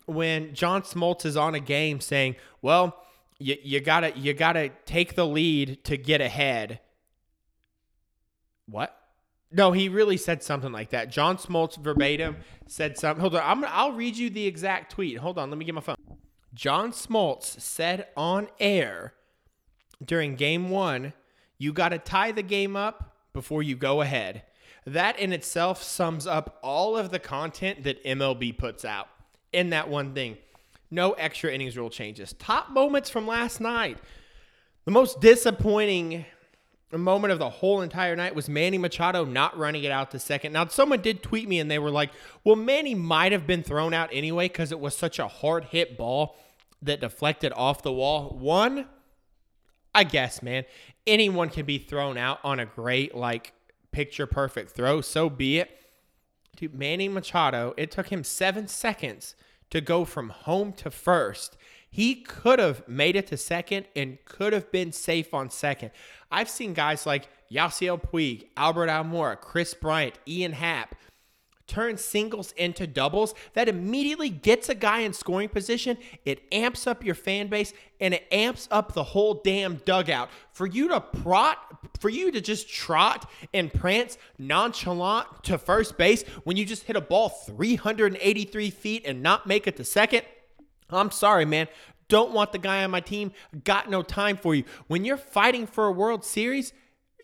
when 0.06 0.54
John 0.54 0.82
Smoltz 0.82 1.24
is 1.24 1.36
on 1.36 1.54
a 1.54 1.60
game 1.60 2.00
saying, 2.00 2.36
"Well, 2.62 2.96
you, 3.38 3.56
you 3.62 3.80
gotta 3.80 4.16
you 4.16 4.34
gotta 4.34 4.70
take 4.86 5.14
the 5.14 5.26
lead 5.26 5.82
to 5.84 5.96
get 5.96 6.20
ahead." 6.20 6.80
What? 8.66 8.96
No, 9.52 9.72
he 9.72 9.88
really 9.88 10.16
said 10.16 10.44
something 10.44 10.70
like 10.70 10.90
that. 10.90 11.10
John 11.10 11.36
Smoltz 11.36 11.76
verbatim 11.76 12.36
said 12.68 12.96
something. 12.96 13.20
Hold 13.20 13.34
on, 13.34 13.42
I'm, 13.44 13.64
I'll 13.68 13.92
read 13.92 14.16
you 14.16 14.30
the 14.30 14.46
exact 14.46 14.92
tweet. 14.92 15.18
Hold 15.18 15.38
on, 15.38 15.50
let 15.50 15.58
me 15.58 15.64
get 15.64 15.74
my 15.74 15.80
phone. 15.80 15.96
John 16.54 16.92
Smoltz 16.92 17.60
said 17.60 18.06
on 18.16 18.46
air 18.60 19.14
during 20.04 20.36
Game 20.36 20.70
One 20.70 21.14
you 21.60 21.74
got 21.74 21.90
to 21.90 21.98
tie 21.98 22.32
the 22.32 22.42
game 22.42 22.74
up 22.74 23.14
before 23.34 23.62
you 23.62 23.76
go 23.76 24.00
ahead. 24.00 24.42
That 24.86 25.18
in 25.18 25.32
itself 25.34 25.82
sums 25.82 26.26
up 26.26 26.58
all 26.62 26.96
of 26.96 27.10
the 27.10 27.18
content 27.18 27.84
that 27.84 28.02
MLB 28.02 28.56
puts 28.56 28.82
out 28.82 29.08
in 29.52 29.70
that 29.70 29.90
one 29.90 30.14
thing. 30.14 30.38
No 30.90 31.12
extra 31.12 31.52
innings 31.52 31.76
rule 31.76 31.90
changes. 31.90 32.32
Top 32.38 32.70
moments 32.70 33.10
from 33.10 33.26
last 33.26 33.60
night. 33.60 33.98
The 34.86 34.90
most 34.90 35.20
disappointing 35.20 36.24
moment 36.98 37.30
of 37.30 37.38
the 37.38 37.50
whole 37.50 37.82
entire 37.82 38.16
night 38.16 38.34
was 38.34 38.48
Manny 38.48 38.78
Machado 38.78 39.26
not 39.26 39.56
running 39.56 39.84
it 39.84 39.92
out 39.92 40.10
to 40.12 40.18
second. 40.18 40.54
Now, 40.54 40.66
someone 40.66 41.02
did 41.02 41.22
tweet 41.22 41.46
me 41.46 41.60
and 41.60 41.70
they 41.70 41.78
were 41.78 41.90
like, 41.90 42.10
well, 42.42 42.56
Manny 42.56 42.94
might 42.94 43.32
have 43.32 43.46
been 43.46 43.62
thrown 43.62 43.92
out 43.92 44.08
anyway 44.12 44.48
because 44.48 44.72
it 44.72 44.80
was 44.80 44.96
such 44.96 45.18
a 45.18 45.28
hard 45.28 45.66
hit 45.66 45.98
ball 45.98 46.36
that 46.80 47.00
deflected 47.00 47.52
off 47.54 47.82
the 47.82 47.92
wall. 47.92 48.36
One, 48.40 48.86
I 49.94 50.04
guess, 50.04 50.42
man 50.42 50.64
anyone 51.06 51.48
can 51.48 51.66
be 51.66 51.78
thrown 51.78 52.16
out 52.16 52.38
on 52.44 52.60
a 52.60 52.66
great, 52.66 53.14
like, 53.14 53.52
picture 53.92 54.26
perfect 54.26 54.70
throw. 54.70 55.00
So 55.00 55.28
be 55.28 55.58
it. 55.58 55.76
Dude, 56.56 56.74
Manny 56.74 57.08
Machado, 57.08 57.74
it 57.76 57.90
took 57.90 58.08
him 58.08 58.24
seven 58.24 58.68
seconds 58.68 59.34
to 59.70 59.80
go 59.80 60.04
from 60.04 60.30
home 60.30 60.72
to 60.74 60.90
first. 60.90 61.56
He 61.90 62.16
could 62.16 62.58
have 62.58 62.86
made 62.86 63.16
it 63.16 63.26
to 63.28 63.36
second 63.36 63.86
and 63.96 64.18
could 64.24 64.52
have 64.52 64.70
been 64.70 64.92
safe 64.92 65.34
on 65.34 65.50
second. 65.50 65.90
I've 66.30 66.48
seen 66.48 66.74
guys 66.74 67.06
like 67.06 67.28
Yasiel 67.50 68.00
Puig, 68.00 68.46
Albert 68.56 68.88
Almora, 68.88 69.40
Kris 69.40 69.74
Bryant, 69.74 70.14
Ian 70.28 70.52
Happ 70.52 70.94
turn 71.70 71.96
singles 71.96 72.52
into 72.52 72.86
doubles, 72.86 73.32
that 73.54 73.68
immediately 73.68 74.28
gets 74.28 74.68
a 74.68 74.74
guy 74.74 75.00
in 75.00 75.12
scoring 75.12 75.48
position. 75.48 75.96
It 76.24 76.42
amps 76.50 76.86
up 76.86 77.04
your 77.04 77.14
fan 77.14 77.46
base 77.46 77.72
and 78.00 78.14
it 78.14 78.26
amps 78.32 78.66
up 78.72 78.92
the 78.92 79.04
whole 79.04 79.34
damn 79.34 79.76
dugout. 79.76 80.30
For 80.52 80.66
you 80.66 80.88
to 80.88 81.00
prot, 81.00 81.58
for 82.00 82.08
you 82.08 82.32
to 82.32 82.40
just 82.40 82.68
trot 82.68 83.30
and 83.54 83.72
prance 83.72 84.18
nonchalant 84.36 85.44
to 85.44 85.58
first 85.58 85.96
base 85.96 86.24
when 86.42 86.56
you 86.56 86.64
just 86.64 86.82
hit 86.82 86.96
a 86.96 87.00
ball 87.00 87.28
383 87.28 88.70
feet 88.70 89.06
and 89.06 89.22
not 89.22 89.46
make 89.46 89.68
it 89.68 89.76
to 89.76 89.84
second. 89.84 90.22
I'm 90.90 91.12
sorry, 91.12 91.44
man. 91.44 91.68
Don't 92.08 92.32
want 92.32 92.50
the 92.50 92.58
guy 92.58 92.82
on 92.82 92.90
my 92.90 93.00
team. 93.00 93.30
Got 93.62 93.88
no 93.88 94.02
time 94.02 94.36
for 94.36 94.56
you. 94.56 94.64
When 94.88 95.04
you're 95.04 95.16
fighting 95.16 95.68
for 95.68 95.86
a 95.86 95.92
World 95.92 96.24
Series, 96.24 96.72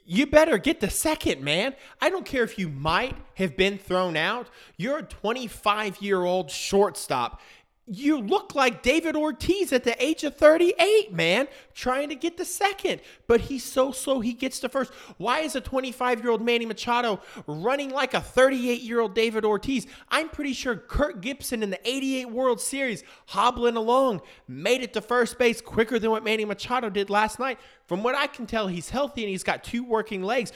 you 0.06 0.26
better 0.26 0.56
get 0.56 0.80
the 0.80 0.88
second, 0.88 1.42
man. 1.42 1.74
I 2.00 2.10
don't 2.10 2.24
care 2.24 2.44
if 2.44 2.58
you 2.58 2.68
might 2.68 3.16
have 3.34 3.56
been 3.56 3.76
thrown 3.76 4.16
out. 4.16 4.48
You're 4.76 4.98
a 4.98 5.02
25 5.02 6.00
year 6.00 6.22
old 6.22 6.50
shortstop 6.50 7.40
you 7.88 8.20
look 8.20 8.56
like 8.56 8.82
David 8.82 9.14
Ortiz 9.14 9.72
at 9.72 9.84
the 9.84 10.02
age 10.04 10.24
of 10.24 10.34
38, 10.34 11.12
man, 11.12 11.46
trying 11.72 12.08
to 12.08 12.16
get 12.16 12.36
the 12.36 12.44
second. 12.44 13.00
But 13.28 13.42
he's 13.42 13.62
so 13.62 13.92
slow, 13.92 14.18
he 14.18 14.32
gets 14.32 14.58
the 14.58 14.68
first. 14.68 14.92
Why 15.18 15.40
is 15.40 15.54
a 15.54 15.60
25 15.60 16.20
year 16.20 16.30
old 16.30 16.42
Manny 16.42 16.66
Machado 16.66 17.20
running 17.46 17.90
like 17.90 18.14
a 18.14 18.20
38 18.20 18.80
year 18.82 18.98
old 18.98 19.14
David 19.14 19.44
Ortiz? 19.44 19.86
I'm 20.08 20.28
pretty 20.28 20.52
sure 20.52 20.74
Kirk 20.74 21.20
Gibson 21.20 21.62
in 21.62 21.70
the 21.70 21.80
88 21.88 22.30
World 22.30 22.60
Series, 22.60 23.04
hobbling 23.26 23.76
along, 23.76 24.20
made 24.48 24.82
it 24.82 24.92
to 24.94 25.00
first 25.00 25.38
base 25.38 25.60
quicker 25.60 26.00
than 26.00 26.10
what 26.10 26.24
Manny 26.24 26.44
Machado 26.44 26.90
did 26.90 27.08
last 27.08 27.38
night. 27.38 27.60
From 27.86 28.02
what 28.02 28.16
I 28.16 28.26
can 28.26 28.46
tell, 28.46 28.66
he's 28.66 28.90
healthy 28.90 29.22
and 29.22 29.30
he's 29.30 29.44
got 29.44 29.62
two 29.62 29.84
working 29.84 30.22
legs. 30.22 30.52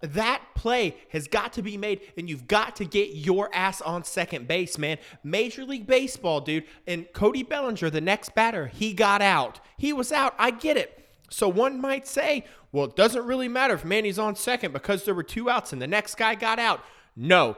That 0.00 0.42
play 0.54 0.96
has 1.10 1.28
got 1.28 1.52
to 1.54 1.62
be 1.62 1.76
made, 1.76 2.00
and 2.16 2.28
you've 2.28 2.46
got 2.46 2.76
to 2.76 2.84
get 2.84 3.14
your 3.14 3.54
ass 3.54 3.80
on 3.80 4.04
second 4.04 4.48
base, 4.48 4.78
man. 4.78 4.98
Major 5.22 5.64
League 5.64 5.86
Baseball, 5.86 6.40
dude. 6.40 6.64
And 6.86 7.06
Cody 7.12 7.42
Bellinger, 7.42 7.90
the 7.90 8.00
next 8.00 8.34
batter, 8.34 8.66
he 8.66 8.92
got 8.92 9.22
out. 9.22 9.60
He 9.76 9.92
was 9.92 10.12
out. 10.12 10.34
I 10.38 10.50
get 10.50 10.76
it. 10.76 11.06
So 11.30 11.48
one 11.48 11.80
might 11.80 12.06
say, 12.06 12.44
well, 12.70 12.86
it 12.86 12.96
doesn't 12.96 13.24
really 13.24 13.48
matter 13.48 13.74
if 13.74 13.84
Manny's 13.84 14.18
on 14.18 14.36
second 14.36 14.72
because 14.72 15.04
there 15.04 15.14
were 15.14 15.22
two 15.22 15.48
outs 15.50 15.72
and 15.72 15.80
the 15.80 15.86
next 15.86 16.16
guy 16.16 16.34
got 16.34 16.58
out. 16.58 16.84
No, 17.16 17.56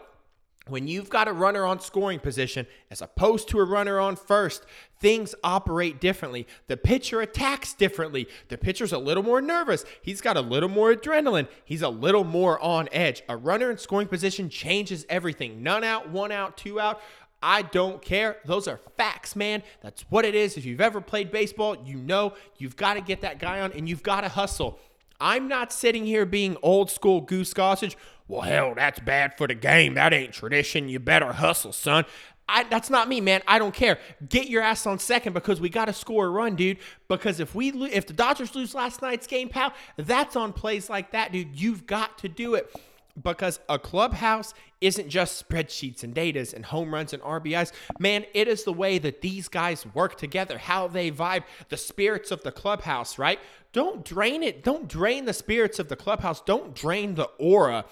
when 0.68 0.88
you've 0.88 1.09
got 1.09 1.29
a 1.29 1.33
runner 1.33 1.64
on 1.64 1.81
scoring 1.81 2.18
position 2.18 2.66
as 2.90 3.00
opposed 3.00 3.48
to 3.48 3.61
a 3.61 3.64
runner 3.64 4.00
on 4.00 4.16
first, 4.16 4.64
things 4.98 5.35
operate 5.44 6.00
differently. 6.00 6.46
The 6.66 6.76
pitcher 6.76 7.20
attacks 7.20 7.72
differently. 7.72 8.26
The 8.48 8.59
pitcher's 8.59 8.92
a 8.92 8.98
little 8.98 9.22
more 9.22 9.40
nervous. 9.40 9.85
He's 10.02 10.20
got 10.20 10.37
a 10.37 10.40
little 10.40 10.68
more 10.68 10.92
adrenaline. 10.94 11.48
He's 11.64 11.83
a 11.83 11.88
little 11.88 12.24
more 12.24 12.61
on 12.61 12.88
edge. 12.90 13.22
A 13.29 13.37
runner 13.37 13.70
in 13.70 13.79
scoring 13.79 14.09
position 14.09 14.48
changes 14.48 15.07
everything. 15.09 15.62
None 15.62 15.85
out, 15.85 16.11
one 16.11 16.33
out, 16.33 16.57
two 16.57 16.81
out. 16.81 17.00
I 17.42 17.62
don't 17.62 18.02
care. 18.02 18.38
Those 18.44 18.66
are 18.66 18.81
facts, 18.96 19.37
man. 19.37 19.62
That's 19.83 20.02
what 20.09 20.24
it 20.24 20.35
is. 20.35 20.57
If 20.57 20.64
you've 20.64 20.81
ever 20.81 21.00
played 21.00 21.31
baseball, 21.31 21.76
you 21.85 21.96
know 21.96 22.35
you've 22.59 22.76
got 22.76 22.94
to 22.94 23.00
get 23.00 23.20
that 23.20 23.38
guy 23.38 23.61
on 23.61 23.72
and 23.72 23.88
you've 23.88 24.02
got 24.02 24.22
to 24.22 24.29
hustle. 24.29 24.81
I'm 25.20 25.48
not 25.48 25.72
sitting 25.72 26.05
here 26.05 26.26
being 26.26 26.57
old 26.62 26.90
school 26.90 27.20
Goose 27.20 27.55
Gossage. 27.55 27.94
Well, 28.28 28.42
hell, 28.42 28.74
that's 28.74 28.98
bad 28.98 29.36
for 29.36 29.46
the 29.46 29.54
game. 29.54 29.94
That 29.94 30.12
ain't 30.12 30.32
tradition. 30.32 30.88
You 30.88 30.98
better 30.98 31.32
hustle, 31.32 31.72
son. 31.72 32.04
I, 32.48 32.62
that's 32.64 32.90
not 32.90 33.08
me, 33.08 33.20
man. 33.20 33.42
I 33.48 33.58
don't 33.58 33.74
care. 33.74 33.98
Get 34.28 34.48
your 34.48 34.62
ass 34.62 34.86
on 34.86 34.98
second 34.98 35.32
because 35.32 35.60
we 35.60 35.68
got 35.68 35.86
to 35.86 35.92
score 35.92 36.26
a 36.26 36.30
run, 36.30 36.54
dude. 36.54 36.78
Because 37.08 37.40
if 37.40 37.54
we 37.54 37.72
lo- 37.72 37.88
if 37.90 38.06
the 38.06 38.12
Dodgers 38.12 38.54
lose 38.54 38.74
last 38.74 39.02
night's 39.02 39.26
game, 39.26 39.48
pal, 39.48 39.72
that's 39.96 40.36
on 40.36 40.52
plays 40.52 40.88
like 40.88 41.10
that, 41.12 41.32
dude. 41.32 41.60
You've 41.60 41.86
got 41.86 42.18
to 42.18 42.28
do 42.28 42.54
it 42.54 42.72
because 43.20 43.58
a 43.68 43.78
clubhouse 43.78 44.54
isn't 44.80 45.08
just 45.08 45.48
spreadsheets 45.48 46.04
and 46.04 46.14
datas 46.14 46.52
and 46.52 46.66
home 46.66 46.92
runs 46.92 47.12
and 47.12 47.22
RBIs. 47.22 47.72
Man, 47.98 48.24
it 48.34 48.46
is 48.46 48.64
the 48.64 48.72
way 48.72 48.98
that 48.98 49.22
these 49.22 49.48
guys 49.48 49.86
work 49.94 50.16
together, 50.16 50.58
how 50.58 50.86
they 50.86 51.11
vibe, 51.11 51.44
the 51.68 51.76
spirits 51.76 52.30
of 52.30 52.42
the 52.42 52.53
clubhouse, 52.53 53.18
right? 53.18 53.40
Don't 53.72 54.05
drain 54.05 54.42
it. 54.42 54.62
Don't 54.62 54.86
drain 54.86 55.24
the 55.24 55.32
spirits 55.32 55.78
of 55.78 55.88
the 55.88 55.96
clubhouse. 55.96 56.40
Don't 56.42 56.74
drain 56.74 57.14
the 57.14 57.28
aura 57.38 57.86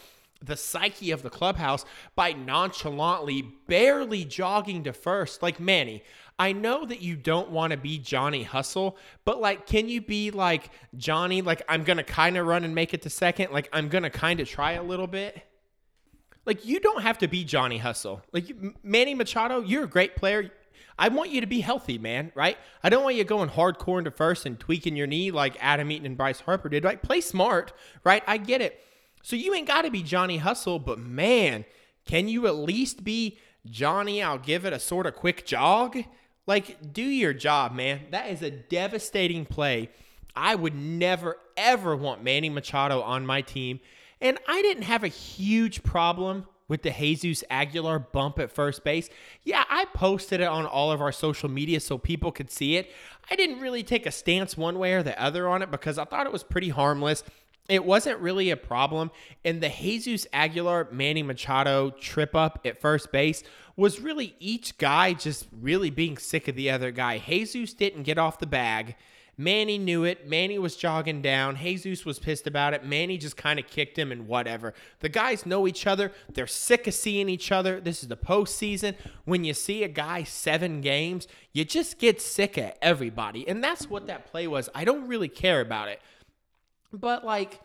the 0.45 0.57
psyche 0.57 1.11
of 1.11 1.23
the 1.23 1.31
clubhouse 1.31 1.85
by 2.15 2.33
nonchalantly, 2.33 3.43
barely 3.67 4.25
jogging 4.25 4.85
to 4.85 4.93
first. 4.93 5.43
Like, 5.43 5.59
Manny, 5.59 6.03
I 6.39 6.53
know 6.53 6.85
that 6.85 7.01
you 7.01 7.17
don't 7.17 7.51
want 7.51 7.71
to 7.71 7.77
be 7.77 7.99
Johnny 7.99 8.43
Hustle, 8.43 8.97
but 9.25 9.41
like, 9.41 9.67
can 9.67 9.89
you 9.89 10.01
be 10.01 10.31
like 10.31 10.71
Johnny? 10.97 11.43
Like, 11.43 11.63
I'm 11.69 11.85
going 11.85 11.97
to 11.97 12.03
kind 12.03 12.37
of 12.37 12.47
run 12.47 12.65
and 12.65 12.75
make 12.75 12.93
it 12.93 13.03
to 13.03 13.11
second. 13.11 13.53
Like, 13.53 13.69
I'm 13.73 13.89
going 13.89 14.03
to 14.03 14.11
kind 14.11 14.41
of 14.41 14.49
try 14.49 14.73
a 14.73 14.83
little 14.83 15.07
bit. 15.07 15.43
Like, 16.45 16.67
you 16.67 16.81
don't 16.81 17.03
have 17.03 17.19
to 17.19 17.29
be 17.29 17.45
Johnny 17.45 17.79
Hustle. 17.79 18.21
Like, 18.33 18.53
Manny 18.83 19.15
Machado, 19.15 19.61
you're 19.61 19.85
a 19.85 19.89
great 19.89 20.17
player. 20.17 20.51
I 20.99 21.09
want 21.09 21.31
you 21.31 21.41
to 21.41 21.47
be 21.47 21.61
healthy, 21.61 21.99
man, 21.99 22.33
right? 22.35 22.57
I 22.83 22.89
don't 22.89 23.03
want 23.03 23.17
you 23.17 23.25
going 23.25 23.49
hardcore 23.49 23.99
into 23.99 24.11
first 24.11 24.47
and 24.47 24.59
tweaking 24.59 24.95
your 24.95 25.07
knee 25.07 25.31
like 25.31 25.57
Adam 25.61 25.91
Eaton 25.91 26.07
and 26.07 26.17
Bryce 26.17 26.41
Harper 26.41 26.69
did. 26.69 26.85
Right? 26.85 27.03
Play 27.03 27.21
smart, 27.21 27.73
right? 28.05 28.23
I 28.27 28.37
get 28.37 28.61
it. 28.61 28.81
So 29.25 29.37
you 29.37 29.55
ain't 29.55 29.67
got 29.67 29.83
to 29.83 29.91
be 29.91 30.03
Johnny 30.03 30.37
Hustle, 30.37 30.79
but 30.79 30.99
man, 30.99 31.65
can 32.05 32.29
you 32.29 32.47
at 32.47 32.57
least 32.57 33.05
be 33.05 33.39
Johnny? 33.65 34.23
I'll 34.23 34.37
give 34.37 34.67
it 34.67 34.75
a 34.75 34.79
sort 34.79 35.07
of 35.07 35.17
quick 35.17 35.47
jog. 35.47 35.97
Like, 36.47 36.93
do 36.93 37.03
your 37.03 37.33
job, 37.33 37.75
man. 37.75 38.03
That 38.11 38.29
is 38.29 38.43
a 38.43 38.51
devastating 38.51 39.47
play. 39.47 39.89
I 40.37 40.55
would 40.55 40.75
never, 40.75 41.39
ever 41.57 41.97
want 41.97 42.23
Manny 42.23 42.51
Machado 42.51 43.01
on 43.01 43.25
my 43.25 43.41
team. 43.41 43.81
And 44.21 44.39
I 44.47 44.61
didn't 44.61 44.83
have 44.83 45.05
a 45.05 45.09
huge 45.09 45.83
problem 45.83 46.47
with 46.69 46.83
the 46.83 46.91
Jesus 46.91 47.45
Aguilar 47.49 48.01
bump 48.01 48.39
at 48.39 48.51
first 48.51 48.85
base. 48.85 49.09
Yeah, 49.43 49.65
I 49.71 49.87
posted 49.95 50.43
it 50.43 50.49
on 50.49 50.67
all 50.67 50.93
of 50.93 51.01
our 51.01 51.13
social 51.13 51.49
media 51.49 51.81
so 51.81 51.97
people 51.97 52.31
could 52.31 52.51
see 52.51 52.77
it. 52.77 52.91
I 53.31 53.37
didn't 53.37 53.61
really 53.61 53.83
take 53.83 54.05
a 54.05 54.11
stance 54.11 54.55
one 54.55 54.79
way 54.79 54.93
or 54.93 55.03
the 55.03 55.19
other 55.19 55.49
on 55.49 55.63
it 55.63 55.71
because 55.71 55.97
I 55.97 56.05
thought 56.05 56.27
it 56.27 56.33
was 56.33 56.43
pretty 56.43 56.69
harmless. 56.69 57.25
It 57.69 57.85
wasn't 57.85 58.21
really 58.21 58.51
a 58.51 58.57
problem. 58.57 59.11
And 59.45 59.63
the 59.63 59.71
Jesus 59.71 60.27
Aguilar 60.33 60.89
Manny 60.93 61.23
Machado 61.23 61.91
trip 61.91 62.35
up 62.35 62.61
at 62.65 62.81
first 62.81 63.11
base 63.11 63.43
was 63.77 64.01
really 64.01 64.37
each 64.39 64.77
guy 64.77 65.15
just 65.15 65.47
really 65.61 65.91
being 65.91 66.19
sick 66.19 66.47
of 66.47 66.57
the 66.57 66.71
other 66.71 66.91
guy. 66.91 67.19
Jesus 67.19 67.73
didn't 67.73 68.03
get 68.03 68.19
off 68.19 68.39
the 68.39 68.47
bag. 68.47 68.97
Manny 69.37 69.79
knew 69.79 70.05
it. 70.05 70.29
Manny 70.29 70.59
was 70.59 70.77
jogging 70.77 71.21
down. 71.21 71.57
Jesus 71.57 72.05
was 72.05 72.21
pissed 72.21 72.47
about 72.47 72.73
it. 72.73 72.85
Manny 72.85 73.19
just 73.19 73.37
kind 73.37 73.59
of 73.59 73.67
kicked 73.67 73.99
him 73.99 74.13
and 74.13 74.29
whatever. 74.29 74.75
The 75.01 75.09
guys 75.09 75.45
know 75.45 75.67
each 75.67 75.87
other. 75.87 76.13
They're 76.33 76.47
sick 76.47 76.87
of 76.87 76.95
seeing 76.95 77.29
each 77.29 77.51
other. 77.51 77.81
This 77.81 78.03
is 78.03 78.09
the 78.09 78.17
postseason. 78.17 78.95
When 79.25 79.43
you 79.43 79.55
see 79.55 79.83
a 79.83 79.89
guy 79.89 80.23
seven 80.23 80.81
games, 80.81 81.27
you 81.53 81.65
just 81.65 81.99
get 81.99 82.21
sick 82.21 82.57
of 82.59 82.73
everybody. 82.81 83.49
And 83.49 83.65
that's 83.65 83.91
what 83.91 84.07
that 84.07 84.27
play 84.27 84.47
was. 84.47 84.69
I 84.75 84.85
don't 84.85 85.09
really 85.09 85.29
care 85.29 85.61
about 85.61 85.89
it. 85.89 86.01
But 86.95 87.25
like, 87.25 87.61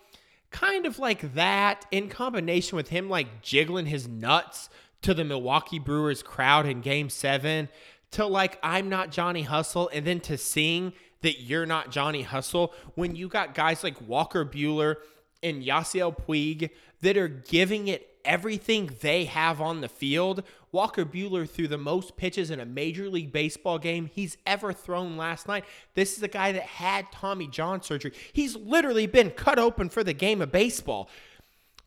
kind 0.51 0.85
of 0.85 0.99
like 0.99 1.33
that 1.35 1.85
in 1.91 2.09
combination 2.09 2.75
with 2.75 2.89
him 2.89 3.09
like 3.09 3.41
jiggling 3.41 3.85
his 3.85 4.07
nuts 4.07 4.69
to 5.01 5.13
the 5.13 5.23
Milwaukee 5.23 5.79
Brewers 5.79 6.23
crowd 6.23 6.65
in 6.65 6.81
game 6.81 7.09
seven 7.09 7.69
to 8.11 8.25
like, 8.25 8.59
I'm 8.63 8.89
not 8.89 9.11
Johnny 9.11 9.43
Hustle, 9.43 9.89
and 9.93 10.05
then 10.05 10.19
to 10.21 10.37
sing 10.37 10.93
that 11.21 11.41
you're 11.41 11.65
not 11.65 11.91
Johnny 11.91 12.23
Hustle 12.23 12.73
when 12.95 13.15
you 13.15 13.27
got 13.27 13.53
guys 13.53 13.83
like 13.83 13.95
Walker 14.07 14.45
Buehler 14.45 14.95
and 15.43 15.63
Yasiel 15.63 16.17
Puig 16.17 16.69
that 17.01 17.17
are 17.17 17.27
giving 17.27 17.87
it 17.87 18.09
everything 18.25 18.91
they 19.01 19.25
have 19.25 19.61
on 19.61 19.81
the 19.81 19.89
field. 19.89 20.43
Walker 20.71 21.05
Buehler 21.05 21.49
threw 21.49 21.67
the 21.67 21.77
most 21.77 22.15
pitches 22.17 22.51
in 22.51 22.59
a 22.59 22.65
Major 22.65 23.09
League 23.09 23.31
Baseball 23.31 23.79
game 23.79 24.09
he's 24.13 24.37
ever 24.45 24.71
thrown 24.73 25.17
last 25.17 25.47
night. 25.47 25.65
This 25.95 26.17
is 26.17 26.23
a 26.23 26.27
guy 26.27 26.51
that 26.51 26.63
had 26.63 27.11
Tommy 27.11 27.47
John 27.47 27.81
surgery. 27.81 28.13
He's 28.33 28.55
literally 28.55 29.07
been 29.07 29.31
cut 29.31 29.59
open 29.59 29.89
for 29.89 30.03
the 30.03 30.13
game 30.13 30.41
of 30.41 30.51
baseball. 30.51 31.09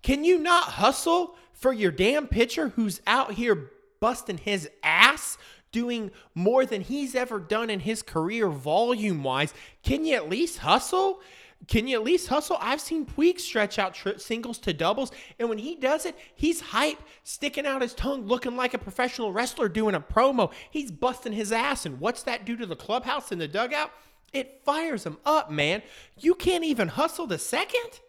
Can 0.03 0.25
you 0.25 0.39
not 0.39 0.65
hustle 0.65 1.37
for 1.53 1.73
your 1.73 1.93
damn 1.93 2.27
pitcher 2.27 2.69
who's 2.71 3.01
out 3.07 3.35
here 3.35 3.71
busting 4.01 4.39
his 4.39 4.69
ass 4.83 5.39
doing 5.73 6.11
more 6.35 6.67
than 6.67 6.83
he's 6.83 7.15
ever 7.15 7.41
done 7.41 7.71
in 7.71 7.81
his 7.81 8.03
career 8.03 8.49
volume 8.49 9.23
wise. 9.25 9.55
Can 9.83 10.05
you 10.05 10.15
at 10.15 10.29
least 10.29 10.59
hustle? 10.59 11.21
Can 11.69 11.87
you 11.87 11.97
at 11.97 12.05
least 12.05 12.29
hustle? 12.29 12.57
I've 12.61 12.81
seen 12.81 13.07
Puig 13.07 13.39
stretch 13.39 13.79
out 13.79 13.95
tri- 13.95 14.17
singles 14.17 14.59
to 14.59 14.73
doubles, 14.73 15.13
and 15.39 15.49
when 15.49 15.59
he 15.59 15.77
does 15.77 16.05
it, 16.05 16.17
he's 16.35 16.61
hype, 16.61 16.99
sticking 17.23 17.67
out 17.67 17.83
his 17.83 17.95
tongue, 17.95 18.27
looking 18.27 18.57
like 18.57 18.75
a 18.75 18.79
professional 18.79 19.33
wrestler 19.33 19.69
doing 19.69 19.95
a 19.95 20.01
promo. 20.01 20.53
He's 20.71 20.91
busting 20.91 21.33
his 21.33 21.53
ass, 21.53 21.87
and 21.87 22.01
what's 22.01 22.25
that 22.25 22.45
do 22.45 22.57
to 22.57 22.67
the 22.67 22.77
clubhouse 22.77 23.31
and 23.31 23.41
the 23.41 23.49
dugout? 23.49 23.93
It 24.33 24.63
fires 24.65 25.05
him 25.05 25.19
up, 25.25 25.51
man. 25.51 25.83
You 26.19 26.35
can't 26.35 26.65
even 26.65 26.89
hustle 26.89 27.27
the 27.27 27.39
second? 27.39 28.01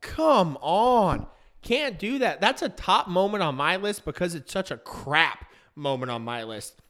Come 0.00 0.56
on. 0.60 1.26
Can't 1.62 1.98
do 1.98 2.20
that. 2.20 2.40
That's 2.40 2.62
a 2.62 2.68
top 2.68 3.08
moment 3.08 3.42
on 3.42 3.56
my 3.56 3.76
list 3.76 4.04
because 4.04 4.34
it's 4.34 4.52
such 4.52 4.70
a 4.70 4.76
crap 4.76 5.46
moment 5.74 6.10
on 6.12 6.22
my 6.22 6.44
list. 6.44 6.80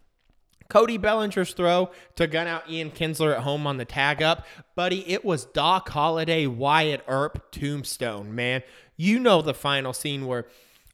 Cody 0.69 0.97
Bellinger's 0.97 1.53
throw 1.53 1.91
to 2.17 2.27
gun 2.27 2.47
out 2.47 2.69
Ian 2.69 2.91
Kinsler 2.91 3.35
at 3.35 3.43
home 3.43 3.67
on 3.67 3.77
the 3.77 3.85
tag 3.85 4.23
up. 4.23 4.47
Buddy, 4.75 5.09
it 5.11 5.25
was 5.25 5.45
Doc 5.45 5.89
Holliday, 5.89 6.47
Wyatt 6.47 7.03
Earp, 7.07 7.51
Tombstone, 7.53 8.35
man. 8.35 8.63
You 8.97 9.19
know 9.19 9.43
the 9.43 9.55
final 9.55 9.93
scene 9.93 10.27
where 10.27 10.47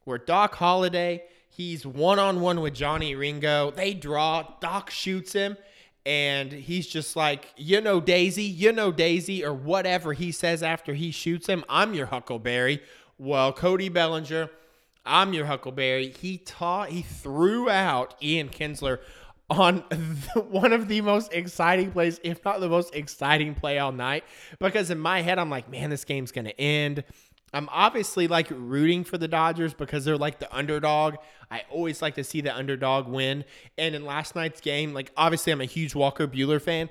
where 0.04 0.18
Doc 0.18 0.56
Holliday, 0.56 1.22
he's 1.48 1.86
one 1.86 2.18
on 2.18 2.40
one 2.40 2.60
with 2.60 2.74
Johnny 2.74 3.14
Ringo. 3.14 3.70
They 3.70 3.94
draw, 3.94 4.46
Doc 4.60 4.90
shoots 4.90 5.32
him, 5.32 5.56
and 6.04 6.50
he's 6.50 6.88
just 6.88 7.14
like, 7.14 7.52
you 7.56 7.80
know, 7.80 8.00
Daisy, 8.00 8.42
you 8.42 8.72
know, 8.72 8.90
Daisy, 8.90 9.44
or 9.44 9.54
whatever 9.54 10.12
he 10.12 10.32
says 10.32 10.62
after 10.62 10.94
he 10.94 11.12
shoots 11.12 11.46
him. 11.46 11.64
I'm 11.68 11.94
your 11.94 12.06
Huckleberry. 12.06 12.82
Well, 13.18 13.52
Cody 13.52 13.88
Bellinger, 13.88 14.50
I'm 15.06 15.32
your 15.32 15.46
Huckleberry. 15.46 16.10
He 16.10 16.38
taught, 16.38 16.88
he 16.88 17.02
threw 17.02 17.70
out 17.70 18.16
Ian 18.20 18.48
Kinsler 18.48 18.98
on 19.50 19.78
one 20.50 20.72
of 20.72 20.88
the 20.88 21.00
most 21.00 21.32
exciting 21.32 21.92
plays, 21.92 22.20
if 22.22 22.44
not 22.44 22.60
the 22.60 22.68
most 22.68 22.94
exciting 22.94 23.54
play 23.54 23.78
all 23.78 23.92
night. 23.92 24.24
Because 24.58 24.90
in 24.90 24.98
my 24.98 25.22
head, 25.22 25.38
I'm 25.38 25.50
like, 25.50 25.70
man, 25.70 25.90
this 25.90 26.04
game's 26.04 26.32
going 26.32 26.46
to 26.46 26.60
end. 26.60 27.04
I'm 27.54 27.68
obviously 27.70 28.28
like 28.28 28.48
rooting 28.50 29.04
for 29.04 29.18
the 29.18 29.28
Dodgers 29.28 29.74
because 29.74 30.04
they're 30.04 30.16
like 30.16 30.38
the 30.38 30.54
underdog. 30.54 31.16
I 31.50 31.64
always 31.70 32.00
like 32.00 32.14
to 32.14 32.24
see 32.24 32.40
the 32.40 32.54
underdog 32.54 33.06
win. 33.06 33.44
And 33.76 33.94
in 33.94 34.06
last 34.06 34.34
night's 34.34 34.60
game, 34.60 34.94
like 34.94 35.12
obviously 35.16 35.52
I'm 35.52 35.60
a 35.60 35.66
huge 35.66 35.94
Walker 35.94 36.26
Buehler 36.26 36.60
fan. 36.60 36.88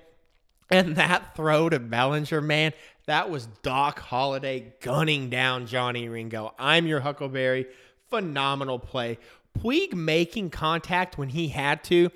And 0.70 0.96
that 0.96 1.36
throw 1.36 1.68
to 1.68 1.80
Bellinger, 1.80 2.40
man, 2.40 2.72
that 3.06 3.30
was 3.30 3.48
Doc 3.62 4.00
Holliday 4.00 4.74
gunning 4.82 5.30
down 5.30 5.66
Johnny 5.66 6.08
Ringo. 6.08 6.54
I'm 6.58 6.88
your 6.88 7.02
Huckleberry. 7.02 7.66
Phenomenal 8.10 8.80
play. 8.80 9.18
Puig 9.60 9.94
making 9.94 10.50
contact 10.50 11.18
when 11.18 11.30
he 11.30 11.50
had 11.50 11.84
to 11.86 12.10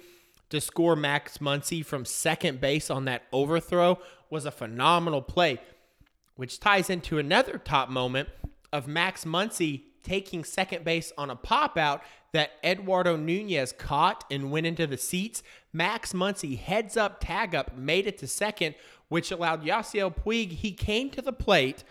to 0.56 0.62
score 0.62 0.96
Max 0.96 1.38
Muncy 1.38 1.86
from 1.86 2.06
second 2.06 2.60
base 2.60 2.90
on 2.90 3.06
that 3.06 3.24
overthrow 3.32 4.00
was 4.30 4.46
a 4.46 4.52
phenomenal 4.52 5.22
play, 5.22 5.60
which 6.36 6.60
ties 6.60 6.90
into 6.90 7.20
another 7.20 7.58
top 7.58 7.90
moment 7.90 8.30
of 8.74 8.88
Max 8.88 9.24
Muncy 9.26 9.84
taking 10.04 10.44
second 10.44 10.84
base 10.84 11.12
on 11.18 11.30
a 11.30 11.36
pop 11.36 11.78
out 11.78 12.02
that 12.32 12.52
Eduardo 12.64 13.16
Nunez 13.16 13.72
caught 13.72 14.24
and 14.30 14.52
went 14.52 14.66
into 14.66 14.86
the 14.88 14.98
seats. 14.98 15.42
Max 15.72 16.14
Muncy 16.14 16.58
heads 16.58 16.98
up, 16.98 17.20
tag 17.20 17.56
up, 17.56 17.78
made 17.78 18.08
it 18.08 18.18
to 18.20 18.28
second, 18.28 18.76
which 19.08 19.32
allowed 19.32 19.64
Yasiel 19.64 20.16
Puig. 20.16 20.52
He 20.52 20.72
came 20.72 21.10
to 21.12 21.22
the 21.22 21.34
plate, 21.34 21.84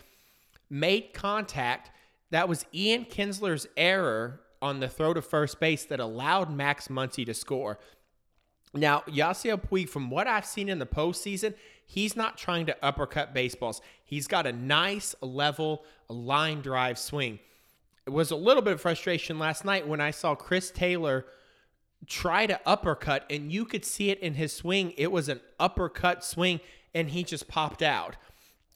made 0.68 1.12
contact. 1.12 1.90
That 2.30 2.48
was 2.48 2.66
Ian 2.74 3.06
Kinsler's 3.06 3.66
error 3.76 4.40
on 4.60 4.80
the 4.80 4.88
throw 4.88 5.12
to 5.12 5.22
first 5.22 5.60
base 5.60 5.84
that 5.84 6.00
allowed 6.00 6.50
Max 6.50 6.88
Muncy 6.88 7.26
to 7.26 7.34
score. 7.34 7.78
Now, 8.74 9.04
Yasiel 9.06 9.60
Puig, 9.60 9.88
from 9.88 10.10
what 10.10 10.26
I've 10.26 10.44
seen 10.44 10.68
in 10.68 10.80
the 10.80 10.86
postseason, 10.86 11.54
he's 11.86 12.16
not 12.16 12.36
trying 12.36 12.66
to 12.66 12.76
uppercut 12.84 13.32
baseballs. 13.32 13.80
He's 14.04 14.26
got 14.26 14.46
a 14.46 14.52
nice 14.52 15.14
level 15.20 15.84
line 16.08 16.60
drive 16.60 16.98
swing. 16.98 17.38
It 18.06 18.10
was 18.10 18.32
a 18.32 18.36
little 18.36 18.62
bit 18.62 18.74
of 18.74 18.80
frustration 18.80 19.38
last 19.38 19.64
night 19.64 19.86
when 19.86 20.00
I 20.00 20.10
saw 20.10 20.34
Chris 20.34 20.70
Taylor 20.70 21.24
try 22.06 22.46
to 22.46 22.60
uppercut, 22.66 23.24
and 23.30 23.50
you 23.50 23.64
could 23.64 23.84
see 23.84 24.10
it 24.10 24.18
in 24.18 24.34
his 24.34 24.52
swing. 24.52 24.92
It 24.96 25.10
was 25.10 25.28
an 25.28 25.40
uppercut 25.58 26.24
swing, 26.24 26.60
and 26.94 27.10
he 27.10 27.22
just 27.22 27.48
popped 27.48 27.80
out. 27.80 28.16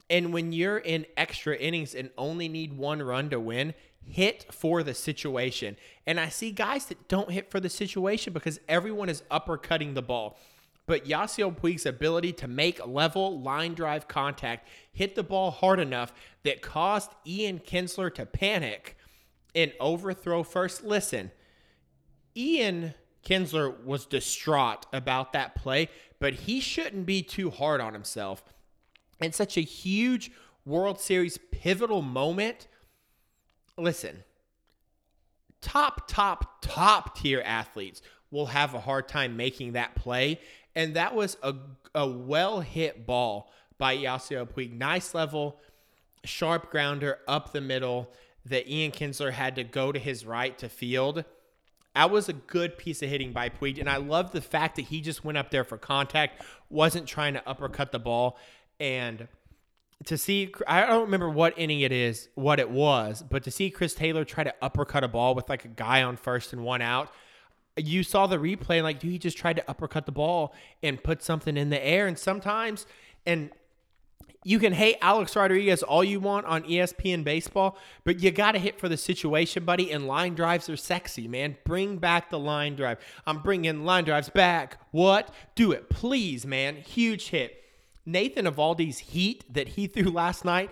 And 0.09 0.33
when 0.33 0.51
you're 0.51 0.79
in 0.79 1.05
extra 1.15 1.55
innings 1.55 1.93
and 1.93 2.09
only 2.17 2.47
need 2.47 2.73
one 2.73 3.03
run 3.03 3.29
to 3.29 3.39
win, 3.39 3.75
hit 4.05 4.45
for 4.51 4.83
the 4.83 4.93
situation. 4.93 5.77
And 6.05 6.19
I 6.19 6.29
see 6.29 6.51
guys 6.51 6.85
that 6.87 7.07
don't 7.07 7.31
hit 7.31 7.51
for 7.51 7.59
the 7.59 7.69
situation 7.69 8.33
because 8.33 8.59
everyone 8.67 9.09
is 9.09 9.23
uppercutting 9.31 9.93
the 9.93 10.01
ball. 10.01 10.37
But 10.85 11.05
Yasiel 11.05 11.55
Puig's 11.55 11.85
ability 11.85 12.33
to 12.33 12.47
make 12.47 12.85
level 12.85 13.39
line 13.39 13.75
drive 13.75 14.07
contact, 14.07 14.67
hit 14.91 15.13
the 15.13 15.21
ball 15.21 15.51
hard 15.51 15.79
enough 15.79 16.11
that 16.43 16.63
caused 16.63 17.11
Ian 17.27 17.59
Kinsler 17.59 18.11
to 18.15 18.25
panic 18.25 18.97
and 19.53 19.71
overthrow 19.79 20.41
first. 20.41 20.83
Listen, 20.83 21.31
Ian 22.35 22.95
Kinsler 23.23 23.83
was 23.83 24.05
distraught 24.05 24.87
about 24.91 25.33
that 25.33 25.53
play, 25.53 25.89
but 26.19 26.33
he 26.33 26.59
shouldn't 26.59 27.05
be 27.05 27.21
too 27.21 27.51
hard 27.51 27.81
on 27.81 27.93
himself. 27.93 28.43
In 29.19 29.31
such 29.31 29.57
a 29.57 29.61
huge 29.61 30.31
World 30.65 30.99
Series 30.99 31.37
pivotal 31.51 32.01
moment, 32.01 32.67
listen, 33.81 34.23
top, 35.61 36.07
top, 36.07 36.61
top 36.61 37.17
tier 37.17 37.41
athletes 37.45 38.01
will 38.31 38.47
have 38.47 38.73
a 38.73 38.79
hard 38.79 39.07
time 39.07 39.35
making 39.35 39.73
that 39.73 39.95
play. 39.95 40.39
And 40.75 40.95
that 40.95 41.15
was 41.15 41.37
a, 41.41 41.55
a 41.95 42.07
well 42.07 42.61
hit 42.61 43.05
ball 43.05 43.51
by 43.77 43.97
Yasiel 43.97 44.47
Puig. 44.47 44.77
Nice 44.77 45.13
level, 45.13 45.57
sharp 46.23 46.69
grounder 46.69 47.19
up 47.27 47.51
the 47.51 47.61
middle 47.61 48.11
that 48.45 48.69
Ian 48.69 48.91
Kinsler 48.91 49.31
had 49.31 49.55
to 49.55 49.63
go 49.63 49.91
to 49.91 49.99
his 49.99 50.25
right 50.25 50.57
to 50.59 50.69
field. 50.69 51.25
That 51.95 52.11
was 52.11 52.29
a 52.29 52.33
good 52.33 52.77
piece 52.77 53.01
of 53.01 53.09
hitting 53.09 53.33
by 53.33 53.49
Puig. 53.49 53.79
And 53.79 53.89
I 53.89 53.97
love 53.97 54.31
the 54.31 54.41
fact 54.41 54.75
that 54.75 54.83
he 54.83 55.01
just 55.01 55.25
went 55.25 55.37
up 55.37 55.51
there 55.51 55.63
for 55.63 55.77
contact, 55.77 56.43
wasn't 56.69 57.07
trying 57.07 57.33
to 57.33 57.49
uppercut 57.49 57.91
the 57.91 57.99
ball. 57.99 58.37
And 58.79 59.27
to 60.05 60.17
see 60.17 60.53
I 60.67 60.85
don't 60.85 61.01
remember 61.01 61.29
what 61.29 61.57
inning 61.57 61.81
it 61.81 61.91
is, 61.91 62.29
what 62.35 62.59
it 62.59 62.69
was, 62.69 63.23
but 63.27 63.43
to 63.43 63.51
see 63.51 63.69
Chris 63.69 63.93
Taylor 63.93 64.23
try 64.23 64.43
to 64.43 64.53
uppercut 64.61 65.03
a 65.03 65.07
ball 65.07 65.35
with 65.35 65.49
like 65.49 65.65
a 65.65 65.69
guy 65.69 66.03
on 66.03 66.15
first 66.15 66.53
and 66.53 66.63
one 66.63 66.81
out, 66.81 67.11
you 67.75 68.03
saw 68.03 68.27
the 68.27 68.37
replay 68.37 68.75
and 68.75 68.83
like, 68.83 68.99
dude, 68.99 69.11
he 69.11 69.17
just 69.17 69.37
tried 69.37 69.57
to 69.57 69.69
uppercut 69.69 70.05
the 70.05 70.11
ball 70.11 70.53
and 70.83 71.03
put 71.03 71.21
something 71.21 71.57
in 71.57 71.69
the 71.69 71.85
air. 71.85 72.07
And 72.07 72.17
sometimes, 72.17 72.85
and 73.25 73.51
you 74.43 74.57
can 74.57 74.71
hate 74.71 74.97
Alex 75.01 75.35
Rodriguez 75.35 75.83
all 75.83 76.03
you 76.03 76.19
want 76.19 76.45
on 76.45 76.63
ESPN 76.63 77.25
baseball, 77.25 77.77
but 78.05 78.21
you 78.21 78.31
got 78.31 78.53
to 78.53 78.59
hit 78.59 78.79
for 78.79 78.87
the 78.87 78.97
situation, 78.97 79.65
buddy. 79.65 79.91
And 79.91 80.07
line 80.07 80.33
drives 80.33 80.69
are 80.69 80.77
sexy, 80.77 81.27
man. 81.27 81.57
Bring 81.65 81.97
back 81.97 82.29
the 82.29 82.39
line 82.39 82.75
drive. 82.75 82.99
I'm 83.27 83.41
bringing 83.41 83.83
line 83.83 84.05
drives 84.05 84.29
back. 84.29 84.77
What? 84.91 85.33
Do 85.55 85.71
it, 85.73 85.89
please, 85.89 86.45
man. 86.45 86.77
Huge 86.77 87.29
hit. 87.29 87.58
Nathan 88.11 88.45
Eovaldi's 88.45 88.99
heat 88.99 89.43
that 89.53 89.69
he 89.69 89.87
threw 89.87 90.09
last 90.11 90.45
night. 90.45 90.71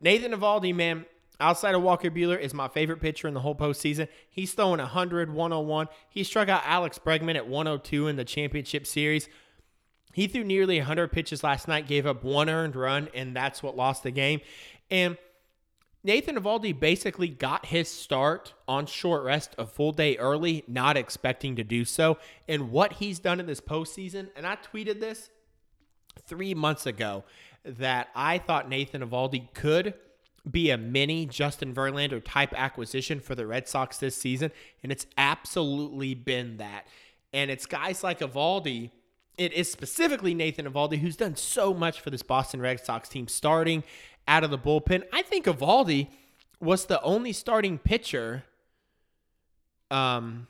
Nathan 0.00 0.32
Eovaldi, 0.32 0.74
man, 0.74 1.04
outside 1.38 1.74
of 1.74 1.82
Walker 1.82 2.10
Buehler, 2.10 2.38
is 2.38 2.54
my 2.54 2.68
favorite 2.68 3.00
pitcher 3.00 3.28
in 3.28 3.34
the 3.34 3.40
whole 3.40 3.54
postseason. 3.54 4.08
He's 4.30 4.54
throwing 4.54 4.78
100, 4.78 5.32
101. 5.32 5.88
He 6.08 6.24
struck 6.24 6.48
out 6.48 6.62
Alex 6.64 6.98
Bregman 6.98 7.36
at 7.36 7.46
102 7.46 8.08
in 8.08 8.16
the 8.16 8.24
championship 8.24 8.86
series. 8.86 9.28
He 10.12 10.26
threw 10.26 10.44
nearly 10.44 10.78
100 10.78 11.12
pitches 11.12 11.44
last 11.44 11.68
night, 11.68 11.86
gave 11.86 12.06
up 12.06 12.24
one 12.24 12.48
earned 12.48 12.74
run, 12.74 13.08
and 13.14 13.36
that's 13.36 13.62
what 13.62 13.76
lost 13.76 14.02
the 14.02 14.10
game. 14.10 14.40
And 14.90 15.16
Nathan 16.02 16.36
Eovaldi 16.36 16.78
basically 16.78 17.28
got 17.28 17.66
his 17.66 17.88
start 17.88 18.54
on 18.66 18.86
short 18.86 19.22
rest 19.22 19.54
a 19.58 19.66
full 19.66 19.92
day 19.92 20.16
early, 20.16 20.64
not 20.66 20.96
expecting 20.96 21.56
to 21.56 21.64
do 21.64 21.84
so. 21.84 22.18
And 22.48 22.70
what 22.70 22.94
he's 22.94 23.18
done 23.18 23.38
in 23.38 23.46
this 23.46 23.60
postseason, 23.60 24.28
and 24.34 24.46
I 24.46 24.56
tweeted 24.56 24.98
this 24.98 25.28
three 26.26 26.54
months 26.54 26.86
ago 26.86 27.24
that 27.64 28.08
I 28.14 28.38
thought 28.38 28.68
Nathan 28.68 29.02
Eovaldi 29.02 29.52
could 29.54 29.94
be 30.50 30.70
a 30.70 30.78
mini 30.78 31.26
Justin 31.26 31.74
Verlander 31.74 32.22
type 32.24 32.54
acquisition 32.56 33.20
for 33.20 33.34
the 33.34 33.46
Red 33.46 33.68
Sox 33.68 33.98
this 33.98 34.16
season, 34.16 34.50
and 34.82 34.90
it's 34.90 35.06
absolutely 35.18 36.14
been 36.14 36.56
that. 36.56 36.86
And 37.32 37.50
it's 37.50 37.66
guys 37.66 38.02
like 38.02 38.20
Eovaldi 38.20 38.90
it 39.40 39.54
is 39.54 39.72
specifically 39.72 40.34
Nathan 40.34 40.66
Eovaldi 40.66 40.98
who's 40.98 41.16
done 41.16 41.34
so 41.34 41.72
much 41.72 42.02
for 42.02 42.10
this 42.10 42.22
Boston 42.22 42.60
Red 42.60 42.78
Sox 42.78 43.08
team, 43.08 43.26
starting 43.26 43.82
out 44.28 44.44
of 44.44 44.50
the 44.50 44.58
bullpen. 44.58 45.02
I 45.14 45.22
think 45.22 45.46
Eovaldi 45.46 46.08
was 46.60 46.84
the 46.84 47.00
only 47.00 47.32
starting 47.32 47.78
pitcher 47.78 48.44
um, 49.90 50.46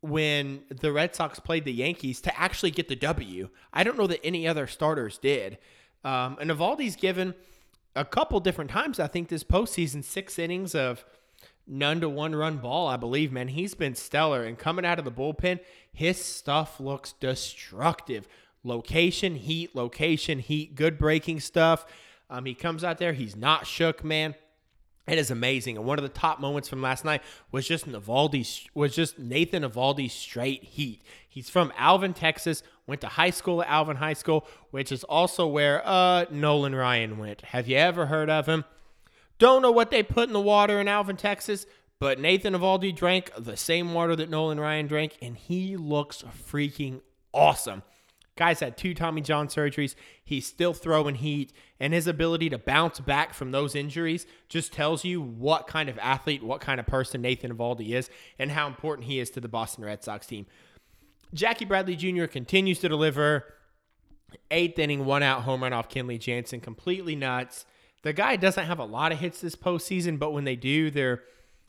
when 0.00 0.62
the 0.68 0.92
Red 0.92 1.14
Sox 1.14 1.38
played 1.38 1.64
the 1.64 1.72
Yankees 1.72 2.20
to 2.22 2.40
actually 2.40 2.70
get 2.70 2.88
the 2.88 2.96
W. 2.96 3.50
I 3.72 3.84
don't 3.84 3.98
know 3.98 4.06
that 4.06 4.24
any 4.24 4.48
other 4.48 4.66
starters 4.66 5.18
did. 5.18 5.58
Um, 6.04 6.38
and 6.40 6.50
Eovaldi's 6.50 6.96
given 6.96 7.34
a 7.94 8.04
couple 8.04 8.40
different 8.40 8.70
times, 8.70 8.98
I 8.98 9.06
think, 9.06 9.28
this 9.28 9.44
postseason, 9.44 10.04
six 10.04 10.38
innings 10.38 10.74
of– 10.74 11.04
none 11.70 12.00
to 12.00 12.08
one 12.08 12.34
run 12.34 12.58
ball, 12.58 12.88
I 12.88 12.96
believe, 12.96 13.32
man. 13.32 13.48
He's 13.48 13.74
been 13.74 13.94
stellar. 13.94 14.44
And 14.44 14.58
coming 14.58 14.84
out 14.84 14.98
of 14.98 15.04
the 15.04 15.10
bullpen, 15.10 15.60
his 15.92 16.22
stuff 16.22 16.80
looks 16.80 17.12
destructive. 17.12 18.26
Location, 18.64 19.36
heat, 19.36 19.74
location, 19.74 20.40
heat, 20.40 20.74
good 20.74 20.98
breaking 20.98 21.40
stuff. 21.40 21.86
Um, 22.28 22.44
he 22.44 22.54
comes 22.54 22.84
out 22.84 22.98
there, 22.98 23.12
he's 23.12 23.36
not 23.36 23.66
shook, 23.66 24.04
man. 24.04 24.34
It 25.10 25.18
is 25.18 25.32
amazing. 25.32 25.76
And 25.76 25.84
one 25.84 25.98
of 25.98 26.04
the 26.04 26.08
top 26.08 26.38
moments 26.38 26.68
from 26.68 26.80
last 26.80 27.04
night 27.04 27.20
was 27.50 27.66
just 27.66 27.90
Navaldi 27.90 28.68
was 28.74 28.94
just 28.94 29.18
Nathan 29.18 29.64
Eovaldi's 29.64 30.12
straight 30.12 30.62
heat. 30.62 31.02
He's 31.28 31.50
from 31.50 31.72
Alvin, 31.76 32.14
Texas, 32.14 32.62
went 32.86 33.00
to 33.00 33.08
high 33.08 33.30
school 33.30 33.60
at 33.60 33.68
Alvin 33.68 33.96
High 33.96 34.12
School, 34.12 34.46
which 34.70 34.92
is 34.92 35.02
also 35.02 35.48
where 35.48 35.82
uh 35.84 36.26
Nolan 36.30 36.76
Ryan 36.76 37.18
went. 37.18 37.40
Have 37.40 37.66
you 37.66 37.76
ever 37.76 38.06
heard 38.06 38.30
of 38.30 38.46
him? 38.46 38.64
Don't 39.40 39.62
know 39.62 39.72
what 39.72 39.90
they 39.90 40.04
put 40.04 40.28
in 40.28 40.32
the 40.32 40.40
water 40.40 40.80
in 40.80 40.86
Alvin, 40.86 41.16
Texas, 41.16 41.66
but 41.98 42.20
Nathan 42.20 42.54
Eovaldi 42.54 42.94
drank 42.94 43.32
the 43.36 43.56
same 43.56 43.92
water 43.92 44.14
that 44.14 44.30
Nolan 44.30 44.60
Ryan 44.60 44.86
drank, 44.86 45.16
and 45.20 45.36
he 45.36 45.76
looks 45.76 46.22
freaking 46.48 47.00
awesome. 47.34 47.82
Guy's 48.40 48.60
had 48.60 48.78
two 48.78 48.94
Tommy 48.94 49.20
John 49.20 49.48
surgeries. 49.48 49.94
He's 50.24 50.46
still 50.46 50.72
throwing 50.72 51.16
heat, 51.16 51.52
and 51.78 51.92
his 51.92 52.06
ability 52.06 52.48
to 52.48 52.56
bounce 52.56 52.98
back 52.98 53.34
from 53.34 53.50
those 53.50 53.74
injuries 53.74 54.26
just 54.48 54.72
tells 54.72 55.04
you 55.04 55.20
what 55.20 55.66
kind 55.66 55.90
of 55.90 55.98
athlete, 55.98 56.42
what 56.42 56.62
kind 56.62 56.80
of 56.80 56.86
person 56.86 57.20
Nathan 57.20 57.54
Eovaldi 57.54 57.90
is, 57.90 58.08
and 58.38 58.50
how 58.50 58.66
important 58.66 59.06
he 59.06 59.20
is 59.20 59.28
to 59.32 59.42
the 59.42 59.48
Boston 59.48 59.84
Red 59.84 60.02
Sox 60.02 60.26
team. 60.26 60.46
Jackie 61.34 61.66
Bradley 61.66 61.96
Jr. 61.96 62.24
continues 62.24 62.78
to 62.78 62.88
deliver. 62.88 63.44
Eighth 64.50 64.78
inning, 64.78 65.04
one 65.04 65.22
out 65.22 65.42
home 65.42 65.62
run 65.62 65.74
off 65.74 65.90
Kenley 65.90 66.18
Jansen. 66.18 66.60
Completely 66.60 67.14
nuts. 67.14 67.66
The 68.04 68.14
guy 68.14 68.36
doesn't 68.36 68.64
have 68.64 68.78
a 68.78 68.86
lot 68.86 69.12
of 69.12 69.18
hits 69.18 69.42
this 69.42 69.54
postseason, 69.54 70.18
but 70.18 70.32
when 70.32 70.44
they 70.44 70.56
do, 70.56 70.90
they're 70.90 71.24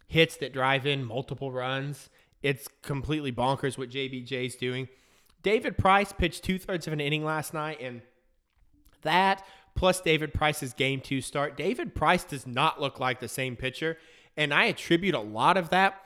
hits 0.08 0.38
that 0.38 0.54
drive 0.54 0.86
in 0.86 1.04
multiple 1.04 1.52
runs. 1.52 2.10
It's 2.42 2.70
completely 2.82 3.34
bonkers 3.34 3.78
what 3.78 3.90
JBJ's 3.90 4.56
doing. 4.56 4.88
David 5.44 5.78
Price 5.78 6.14
pitched 6.14 6.44
two 6.44 6.60
thirds 6.60 6.88
of 6.88 6.94
an 6.94 7.00
inning 7.00 7.26
last 7.26 7.54
night, 7.54 7.80
and 7.82 8.02
that 9.02 9.44
plus 9.76 10.02
David 10.02 10.34
Price's 10.34 10.74
game 10.74 11.02
two 11.02 11.22
start. 11.22 11.58
David 11.58 11.96
Price 11.96 12.24
does 12.24 12.46
not 12.46 12.80
look 12.80 13.00
like 13.00 13.20
the 13.20 13.28
same 13.28 13.56
pitcher, 13.56 13.98
and 14.38 14.54
I 14.54 14.66
attribute 14.66 15.16
a 15.16 15.20
lot 15.20 15.58
of 15.58 15.70
that 15.70 16.02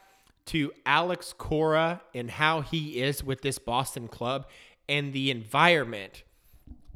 to 0.47 0.71
Alex 0.85 1.33
Cora 1.37 2.01
and 2.13 2.29
how 2.29 2.61
he 2.61 3.01
is 3.01 3.23
with 3.23 3.41
this 3.41 3.57
Boston 3.57 4.07
club 4.07 4.47
and 4.87 5.11
the 5.11 5.31
environment 5.31 6.23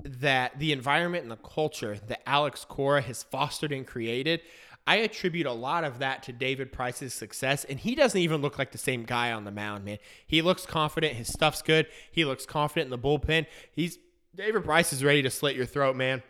that 0.04 0.58
the 0.60 0.72
environment 0.72 1.24
and 1.24 1.32
the 1.32 1.38
culture 1.38 1.98
that 2.08 2.22
Alex 2.28 2.66
Cora 2.66 3.02
has 3.02 3.24
fostered 3.24 3.72
and 3.72 3.86
created, 3.86 4.42
I 4.88 4.98
attribute 4.98 5.46
a 5.46 5.54
lot 5.54 5.84
of 5.84 6.00
that 6.00 6.24
to 6.24 6.34
David 6.34 6.72
Price's 6.72 7.14
success. 7.14 7.64
And 7.64 7.80
he 7.80 7.96
doesn't 7.96 8.20
even 8.20 8.42
look 8.42 8.58
like 8.58 8.72
the 8.72 8.78
same 8.78 9.04
guy 9.04 9.32
on 9.32 9.44
the 9.44 9.52
mound, 9.52 9.86
man. 9.86 10.00
He 10.26 10.42
looks 10.42 10.66
confident. 10.66 11.14
His 11.14 11.28
stuff's 11.28 11.62
good. 11.62 11.88
He 12.12 12.26
looks 12.26 12.46
confident 12.46 12.92
in 12.92 12.92
the 12.92 12.98
bullpen. 12.98 13.46
He's 13.72 14.00
David 14.36 14.64
Price 14.64 14.94
is 14.94 15.04
ready 15.04 15.22
to 15.22 15.30
slit 15.30 15.56
your 15.56 15.66
throat, 15.66 15.96
man. 15.96 16.24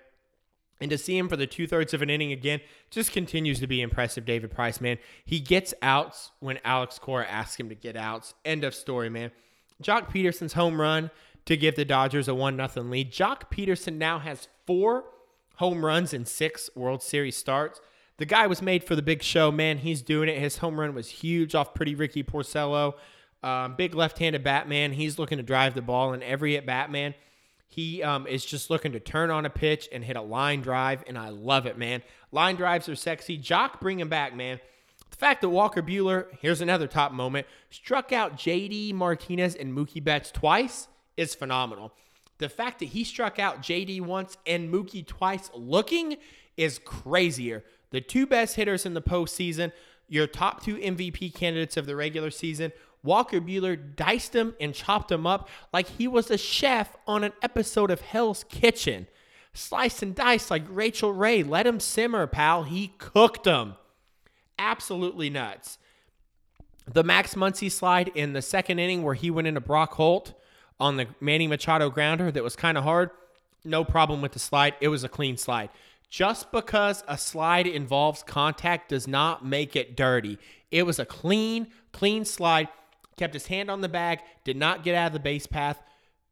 And 0.82 0.89
to 0.91 0.97
see 0.97 1.18
him 1.18 1.28
for 1.28 1.36
the 1.36 1.47
two 1.47 1.68
thirds 1.68 1.93
of 1.93 2.02
an 2.02 2.10
inning 2.10 2.32
again 2.32 2.62
just 2.89 3.12
continues 3.12 3.60
to 3.60 3.68
be 3.68 3.82
impressive, 3.82 4.26
David 4.26 4.52
Price, 4.52 4.80
man. 4.80 4.97
He 5.26 5.39
gets 5.39 5.74
outs 5.82 6.32
when 6.39 6.60
Alex 6.64 6.97
Cora 7.00 7.28
asks 7.28 7.60
him 7.60 7.70
to 7.70 7.76
get 7.76 7.97
outs. 7.97 8.34
End 8.45 8.64
of 8.64 8.74
story, 8.74 9.10
man. 9.10 9.32
Joc 9.84 10.10
Pederson's 10.10 10.54
home 10.54 10.80
run 10.80 11.12
to 11.45 11.58
give 11.58 11.76
the 11.76 11.86
Dodgers 11.86 12.28
a 12.28 12.36
1 12.36 12.56
0 12.56 12.86
lead. 12.86 13.12
Joc 13.12 13.50
Pederson 13.52 13.97
now 13.97 14.20
has 14.20 14.47
four 14.66 15.06
home 15.56 15.84
runs 15.84 16.14
in 16.14 16.26
six 16.26 16.70
World 16.76 17.04
Series 17.04 17.36
starts. 17.36 17.82
The 18.20 18.26
guy 18.26 18.47
was 18.47 18.61
made 18.61 18.84
for 18.84 18.97
the 18.97 19.01
big 19.01 19.24
show, 19.24 19.49
man. 19.49 19.78
He's 19.78 20.01
doing 20.01 20.28
it. 20.28 20.38
His 20.38 20.57
home 20.57 20.78
run 20.78 20.93
was 20.93 21.07
huge 21.07 21.55
off 21.55 21.74
pretty 21.74 21.95
Ricky 21.95 22.22
Porcello. 22.22 22.95
Um, 23.41 23.76
big 23.78 23.95
left-handed 23.95 24.43
Batman. 24.43 24.91
He's 24.91 25.17
looking 25.17 25.38
to 25.38 25.43
drive 25.43 25.74
the 25.74 25.82
ball 25.82 26.11
in 26.11 26.22
every 26.22 26.57
at 26.57 26.65
Batman. 26.65 27.15
He 27.65 28.03
um, 28.03 28.28
is 28.28 28.43
just 28.43 28.70
looking 28.70 28.91
to 28.91 28.99
turn 28.99 29.32
on 29.32 29.45
a 29.45 29.49
pitch 29.49 29.88
and 29.93 30.03
hit 30.03 30.17
a 30.17 30.22
line 30.22 30.59
drive, 30.59 31.01
and 31.07 31.17
I 31.17 31.30
love 31.30 31.65
it, 31.65 31.78
man. 31.78 32.03
Line 32.34 32.57
drives 32.57 32.89
are 32.89 32.95
sexy. 32.95 33.38
Joc, 33.38 33.80
bring 33.80 34.01
him 34.01 34.09
back, 34.09 34.36
man. 34.36 34.59
The 35.11 35.17
fact 35.17 35.39
that 35.39 35.49
Walker 35.49 35.82
Buehler, 35.82 36.26
here's 36.41 36.59
another 36.59 36.88
top 36.88 37.13
moment, 37.13 37.47
struck 37.70 38.11
out 38.11 38.36
JD 38.36 38.95
Martinez 38.95 39.55
and 39.55 39.72
Mookie 39.72 40.03
Betts 40.03 40.30
twice 40.30 40.89
is 41.15 41.36
phenomenal. 41.36 41.93
The 42.39 42.49
fact 42.49 42.80
that 42.80 42.89
he 42.89 43.05
struck 43.05 43.39
out 43.39 43.61
JD 43.61 44.01
once 44.01 44.38
and 44.45 44.74
Mookie 44.74 45.07
twice 45.07 45.49
looking 45.53 46.17
is 46.57 46.80
crazier. 46.84 47.63
The 47.91 48.01
two 48.01 48.27
best 48.27 48.55
hitters 48.55 48.85
in 48.85 48.93
the 48.93 49.01
postseason, 49.01 49.71
your 50.07 50.27
top 50.27 50.63
two 50.63 50.77
MVP 50.77 51.33
candidates 51.33 51.77
of 51.77 51.85
the 51.85 51.95
regular 51.95 52.31
season, 52.31 52.71
Walker 53.03 53.39
Buehler 53.39 53.95
diced 53.95 54.35
him 54.35 54.55
and 54.59 54.73
chopped 54.73 55.11
him 55.11 55.25
up 55.25 55.47
like 55.71 55.87
he 55.87 56.07
was 56.07 56.29
a 56.29 56.37
chef 56.37 56.95
on 57.07 57.23
an 57.23 57.33
episode 57.41 57.91
of 57.91 58.01
Hell's 58.01 58.43
Kitchen. 58.49 59.07
Slice 59.53 60.01
and 60.01 60.13
dice 60.13 60.51
like 60.51 60.63
Rachael 60.69 61.13
Ray. 61.13 61.43
Let 61.43 61.65
him 61.65 61.79
simmer, 61.79 62.27
pal. 62.27 62.63
He 62.63 62.93
cooked 62.97 63.45
them. 63.45 63.75
Absolutely 64.57 65.29
nuts. 65.29 65.77
The 66.91 67.03
Max 67.03 67.35
Muncy 67.35 67.71
slide 67.71 68.11
in 68.15 68.33
the 68.33 68.41
second 68.41 68.79
inning 68.79 69.03
where 69.03 69.13
he 69.13 69.31
went 69.31 69.47
into 69.47 69.61
Brock 69.61 69.93
Holt 69.93 70.33
on 70.79 70.97
the 70.97 71.07
Manny 71.19 71.47
Machado 71.47 71.89
grounder 71.89 72.31
that 72.31 72.43
was 72.43 72.55
kind 72.55 72.77
of 72.77 72.83
hard. 72.83 73.11
No 73.63 73.83
problem 73.83 74.21
with 74.21 74.31
the 74.33 74.39
slide. 74.39 74.75
It 74.81 74.87
was 74.87 75.03
a 75.03 75.09
clean 75.09 75.37
slide. 75.37 75.69
Just 76.10 76.51
because 76.51 77.03
a 77.07 77.18
slide 77.18 77.68
involves 77.68 78.24
contact 78.24 78.89
does 78.89 79.07
not 79.07 79.45
make 79.45 79.76
it 79.76 79.95
dirty. 79.95 80.38
It 80.72 80.86
was 80.86 80.99
a 80.99 81.05
clean, 81.05 81.68
clean 81.91 82.26
slide. 82.26 82.68
Kept 83.18 83.34
his 83.34 83.47
hand 83.47 83.70
on 83.70 83.82
the 83.82 83.89
bag, 83.89 84.20
did 84.43 84.57
not 84.57 84.84
get 84.84 84.95
out 84.95 85.07
of 85.07 85.14
the 85.14 85.20
base 85.20 85.45
path. 85.45 85.82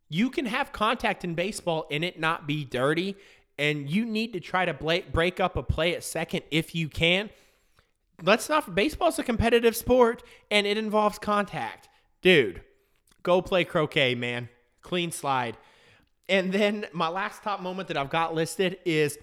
You 0.09 0.29
can 0.29 0.45
have 0.45 0.71
contact 0.71 1.23
in 1.23 1.35
baseball 1.35 1.85
and 1.91 2.03
it 2.03 2.19
not 2.19 2.47
be 2.47 2.63
dirty. 2.63 3.15
And 3.59 3.89
you 3.89 4.05
need 4.05 4.33
to 4.33 4.39
try 4.39 4.65
to 4.65 4.73
break 4.73 5.39
up 5.39 5.57
a 5.57 5.63
play 5.63 5.95
at 5.95 6.03
second 6.03 6.43
if 6.49 6.73
you 6.73 6.89
can. 6.89 7.29
Let's 8.23 8.49
not, 8.49 8.73
baseball's 8.73 9.19
a 9.19 9.23
competitive 9.23 9.75
sport 9.75 10.23
and 10.49 10.65
it 10.65 10.77
involves 10.77 11.19
contact. 11.19 11.89
Dude, 12.21 12.61
Go 13.27 13.41
play 13.41 13.65
croquet, 13.65 14.15
man. 14.15 14.47
Clean 14.81 15.11
slide. 15.11 15.57
And 16.29 16.49
then 16.49 16.85
my 16.93 17.09
last 17.09 17.43
top 17.43 17.59
moment 17.59 17.89
that 17.89 17.97
I've 17.97 18.09
got 18.09 18.33
listed 18.33 18.77
is 18.85 19.17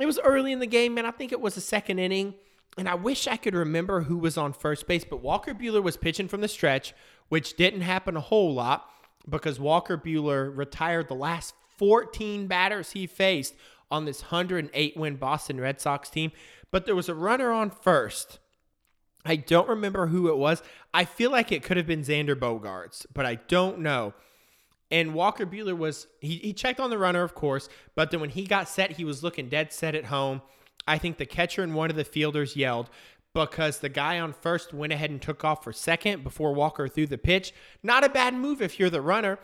it 0.00 0.06
was 0.06 0.18
early 0.24 0.52
in 0.52 0.58
the 0.58 0.66
game, 0.66 0.94
man. 0.94 1.06
I 1.06 1.10
think 1.10 1.32
it 1.32 1.40
was 1.40 1.54
the 1.54 1.60
second 1.60 1.98
inning. 1.98 2.34
And 2.78 2.88
I 2.88 2.94
wish 2.94 3.26
I 3.26 3.36
could 3.36 3.54
remember 3.54 4.02
who 4.02 4.16
was 4.16 4.38
on 4.38 4.52
first 4.52 4.86
base, 4.86 5.04
but 5.04 5.22
Walker 5.22 5.52
Buehler 5.52 5.82
was 5.82 5.96
pitching 5.96 6.28
from 6.28 6.40
the 6.40 6.48
stretch, 6.48 6.94
which 7.28 7.54
didn't 7.56 7.82
happen 7.82 8.16
a 8.16 8.20
whole 8.20 8.54
lot 8.54 8.88
because 9.28 9.60
Walker 9.60 9.98
Buehler 9.98 10.56
retired 10.56 11.08
the 11.08 11.14
last 11.14 11.54
14 11.76 12.46
batters 12.46 12.92
he 12.92 13.06
faced 13.06 13.54
on 13.90 14.06
this 14.06 14.22
108 14.22 14.96
win 14.96 15.16
Boston 15.16 15.60
Red 15.60 15.80
Sox 15.80 16.08
team. 16.08 16.32
But 16.70 16.86
there 16.86 16.96
was 16.96 17.10
a 17.10 17.14
runner 17.14 17.50
on 17.50 17.70
first. 17.70 18.38
I 19.24 19.36
don't 19.36 19.68
remember 19.68 20.06
who 20.06 20.28
it 20.28 20.38
was. 20.38 20.62
I 20.94 21.04
feel 21.04 21.30
like 21.30 21.52
it 21.52 21.62
could 21.62 21.76
have 21.76 21.86
been 21.86 22.02
Xander 22.02 22.34
Bogaerts, 22.34 23.06
but 23.12 23.26
I 23.26 23.36
don't 23.36 23.80
know. 23.80 24.14
And 24.92 25.14
Walker 25.14 25.46
Buehler 25.46 25.76
was, 25.76 26.06
he, 26.20 26.36
he 26.36 26.52
checked 26.52 26.78
on 26.78 26.90
the 26.90 26.98
runner, 26.98 27.22
of 27.22 27.34
course, 27.34 27.70
but 27.94 28.10
then 28.10 28.20
when 28.20 28.28
he 28.28 28.44
got 28.44 28.68
set, 28.68 28.92
he 28.92 29.04
was 29.04 29.22
looking 29.22 29.48
dead 29.48 29.72
set 29.72 29.94
at 29.94 30.04
home. 30.04 30.42
I 30.86 30.98
think 30.98 31.16
the 31.16 31.24
catcher 31.24 31.62
and 31.62 31.74
one 31.74 31.88
of 31.90 31.96
the 31.96 32.04
fielders 32.04 32.56
yelled 32.56 32.90
because 33.34 33.78
the 33.78 33.88
guy 33.88 34.20
on 34.20 34.34
first 34.34 34.74
went 34.74 34.92
ahead 34.92 35.08
and 35.08 35.22
took 35.22 35.44
off 35.44 35.64
for 35.64 35.72
second 35.72 36.22
before 36.22 36.52
Walker 36.52 36.86
threw 36.88 37.06
the 37.06 37.16
pitch. 37.16 37.54
Not 37.82 38.04
a 38.04 38.10
bad 38.10 38.34
move 38.34 38.60
if 38.60 38.78
you're 38.78 38.90
the 38.90 39.00
runner, 39.00 39.38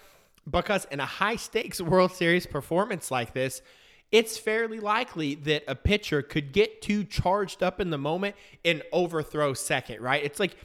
because 0.49 0.87
in 0.91 1.01
a 1.01 1.07
high 1.07 1.37
stakes 1.37 1.81
World 1.81 2.13
Series 2.13 2.47
performance 2.47 3.11
like 3.11 3.33
this, 3.33 3.63
it's 4.13 4.37
fairly 4.37 4.81
likely 4.81 5.35
that 5.35 5.65
a 5.67 5.75
pitcher 5.75 6.21
could 6.21 6.53
get 6.53 6.83
too 6.83 7.05
charged 7.05 7.63
up 7.63 7.81
in 7.81 7.89
the 7.89 7.99
moment 7.99 8.37
and 8.67 8.83
overthrow 8.93 9.55
second, 9.55 10.03
right? 10.03 10.23
It's 10.23 10.41
like 10.41 10.57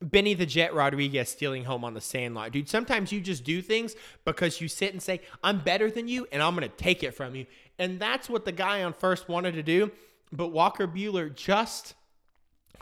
Benny 0.00 0.34
the 0.34 0.46
Jet 0.46 0.74
Rodriguez 0.74 1.28
stealing 1.28 1.64
home 1.64 1.84
on 1.84 1.94
the 1.94 2.00
sandlot. 2.00 2.52
Dude, 2.52 2.68
sometimes 2.68 3.10
you 3.10 3.20
just 3.20 3.42
do 3.44 3.60
things 3.60 3.96
because 4.24 4.60
you 4.60 4.68
sit 4.68 4.92
and 4.92 5.02
say, 5.02 5.20
I'm 5.42 5.58
better 5.58 5.90
than 5.90 6.06
you 6.06 6.26
and 6.30 6.42
I'm 6.42 6.54
going 6.54 6.68
to 6.68 6.76
take 6.76 7.02
it 7.02 7.14
from 7.14 7.34
you. 7.34 7.46
And 7.78 7.98
that's 7.98 8.28
what 8.28 8.44
the 8.44 8.52
guy 8.52 8.82
on 8.84 8.92
first 8.92 9.28
wanted 9.28 9.52
to 9.54 9.62
do. 9.62 9.90
But 10.30 10.48
Walker 10.48 10.86
Buehler 10.86 11.34
just 11.34 11.94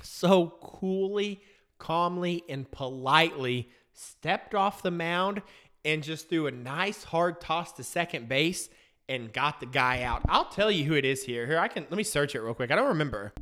so 0.03 0.55
coolly, 0.61 1.41
calmly, 1.79 2.43
and 2.49 2.71
politely 2.71 3.71
stepped 3.95 4.55
off 4.55 4.83
the 4.83 4.91
mound 4.91 5.43
and 5.85 6.03
just 6.03 6.29
threw 6.29 6.47
a 6.47 6.51
nice 6.51 7.05
hard 7.05 7.41
toss 7.41 7.73
to 7.75 7.85
second 7.85 8.29
base 8.29 8.69
and 9.09 9.33
got 9.33 9.61
the 9.61 9.67
guy 9.67 10.03
out. 10.03 10.23
I'll 10.29 10.47
tell 10.47 10.71
you 10.71 10.85
who 10.85 10.95
it 10.95 11.05
is 11.05 11.23
here. 11.23 11.47
Here, 11.47 11.59
I 11.59 11.69
can 11.69 11.87
let 11.89 11.97
me 11.97 12.03
search 12.03 12.35
it 12.35 12.41
real 12.41 12.55
quick. 12.55 12.71
I 12.71 12.77
don't 12.77 12.89
remember. 12.89 13.33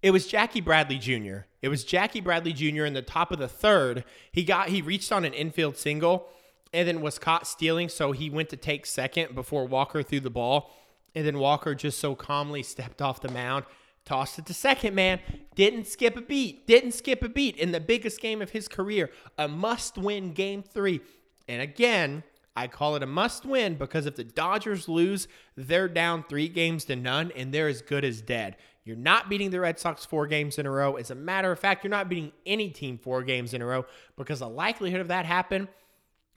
It 0.00 0.12
was 0.12 0.26
Jackie 0.26 0.60
Bradley 0.60 0.98
Jr. 0.98 1.47
It 1.60 1.68
was 1.68 1.84
Jackie 1.84 2.20
Bradley 2.20 2.52
Jr. 2.52 2.84
in 2.84 2.94
the 2.94 3.02
top 3.02 3.32
of 3.32 3.38
the 3.38 3.48
third. 3.48 4.04
He 4.30 4.44
got 4.44 4.68
he 4.68 4.82
reached 4.82 5.10
on 5.10 5.24
an 5.24 5.32
infield 5.32 5.76
single 5.76 6.28
and 6.72 6.86
then 6.86 7.00
was 7.00 7.18
caught 7.18 7.46
stealing, 7.46 7.88
so 7.88 8.12
he 8.12 8.30
went 8.30 8.48
to 8.50 8.56
take 8.56 8.86
second 8.86 9.34
before 9.34 9.66
Walker 9.66 10.02
threw 10.02 10.20
the 10.20 10.30
ball. 10.30 10.70
And 11.14 11.26
then 11.26 11.38
Walker 11.38 11.74
just 11.74 11.98
so 11.98 12.14
calmly 12.14 12.62
stepped 12.62 13.00
off 13.00 13.22
the 13.22 13.30
mound, 13.30 13.64
tossed 14.04 14.38
it 14.38 14.46
to 14.46 14.54
second, 14.54 14.94
man. 14.94 15.20
Didn't 15.54 15.86
skip 15.86 16.16
a 16.16 16.20
beat. 16.20 16.66
Didn't 16.66 16.92
skip 16.92 17.22
a 17.22 17.28
beat 17.28 17.56
in 17.56 17.72
the 17.72 17.80
biggest 17.80 18.20
game 18.20 18.42
of 18.42 18.50
his 18.50 18.68
career. 18.68 19.10
A 19.38 19.48
must 19.48 19.96
win 19.96 20.32
game 20.32 20.62
three. 20.62 21.00
And 21.48 21.62
again, 21.62 22.22
I 22.54 22.66
call 22.66 22.94
it 22.96 23.02
a 23.02 23.06
must 23.06 23.46
win 23.46 23.76
because 23.76 24.04
if 24.04 24.16
the 24.16 24.24
Dodgers 24.24 24.88
lose, 24.88 25.28
they're 25.56 25.88
down 25.88 26.24
three 26.28 26.48
games 26.48 26.84
to 26.86 26.96
none 26.96 27.32
and 27.34 27.52
they're 27.52 27.68
as 27.68 27.82
good 27.82 28.04
as 28.04 28.20
dead. 28.20 28.56
You're 28.88 28.96
not 28.96 29.28
beating 29.28 29.50
the 29.50 29.60
Red 29.60 29.78
Sox 29.78 30.04
four 30.06 30.26
games 30.26 30.58
in 30.58 30.64
a 30.64 30.70
row. 30.70 30.96
As 30.96 31.10
a 31.10 31.14
matter 31.14 31.52
of 31.52 31.58
fact, 31.58 31.84
you're 31.84 31.90
not 31.90 32.08
beating 32.08 32.32
any 32.46 32.70
team 32.70 32.96
four 32.96 33.22
games 33.22 33.52
in 33.52 33.60
a 33.60 33.66
row 33.66 33.84
because 34.16 34.38
the 34.38 34.48
likelihood 34.48 35.00
of 35.00 35.08
that 35.08 35.26
happen, 35.26 35.68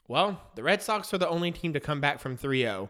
well, 0.08 0.42
the 0.56 0.64
Red 0.64 0.82
Sox 0.82 1.14
are 1.14 1.18
the 1.18 1.30
only 1.30 1.52
team 1.52 1.72
to 1.74 1.80
come 1.80 2.02
back 2.02 2.20
from 2.20 2.36
3 2.36 2.62
0. 2.62 2.90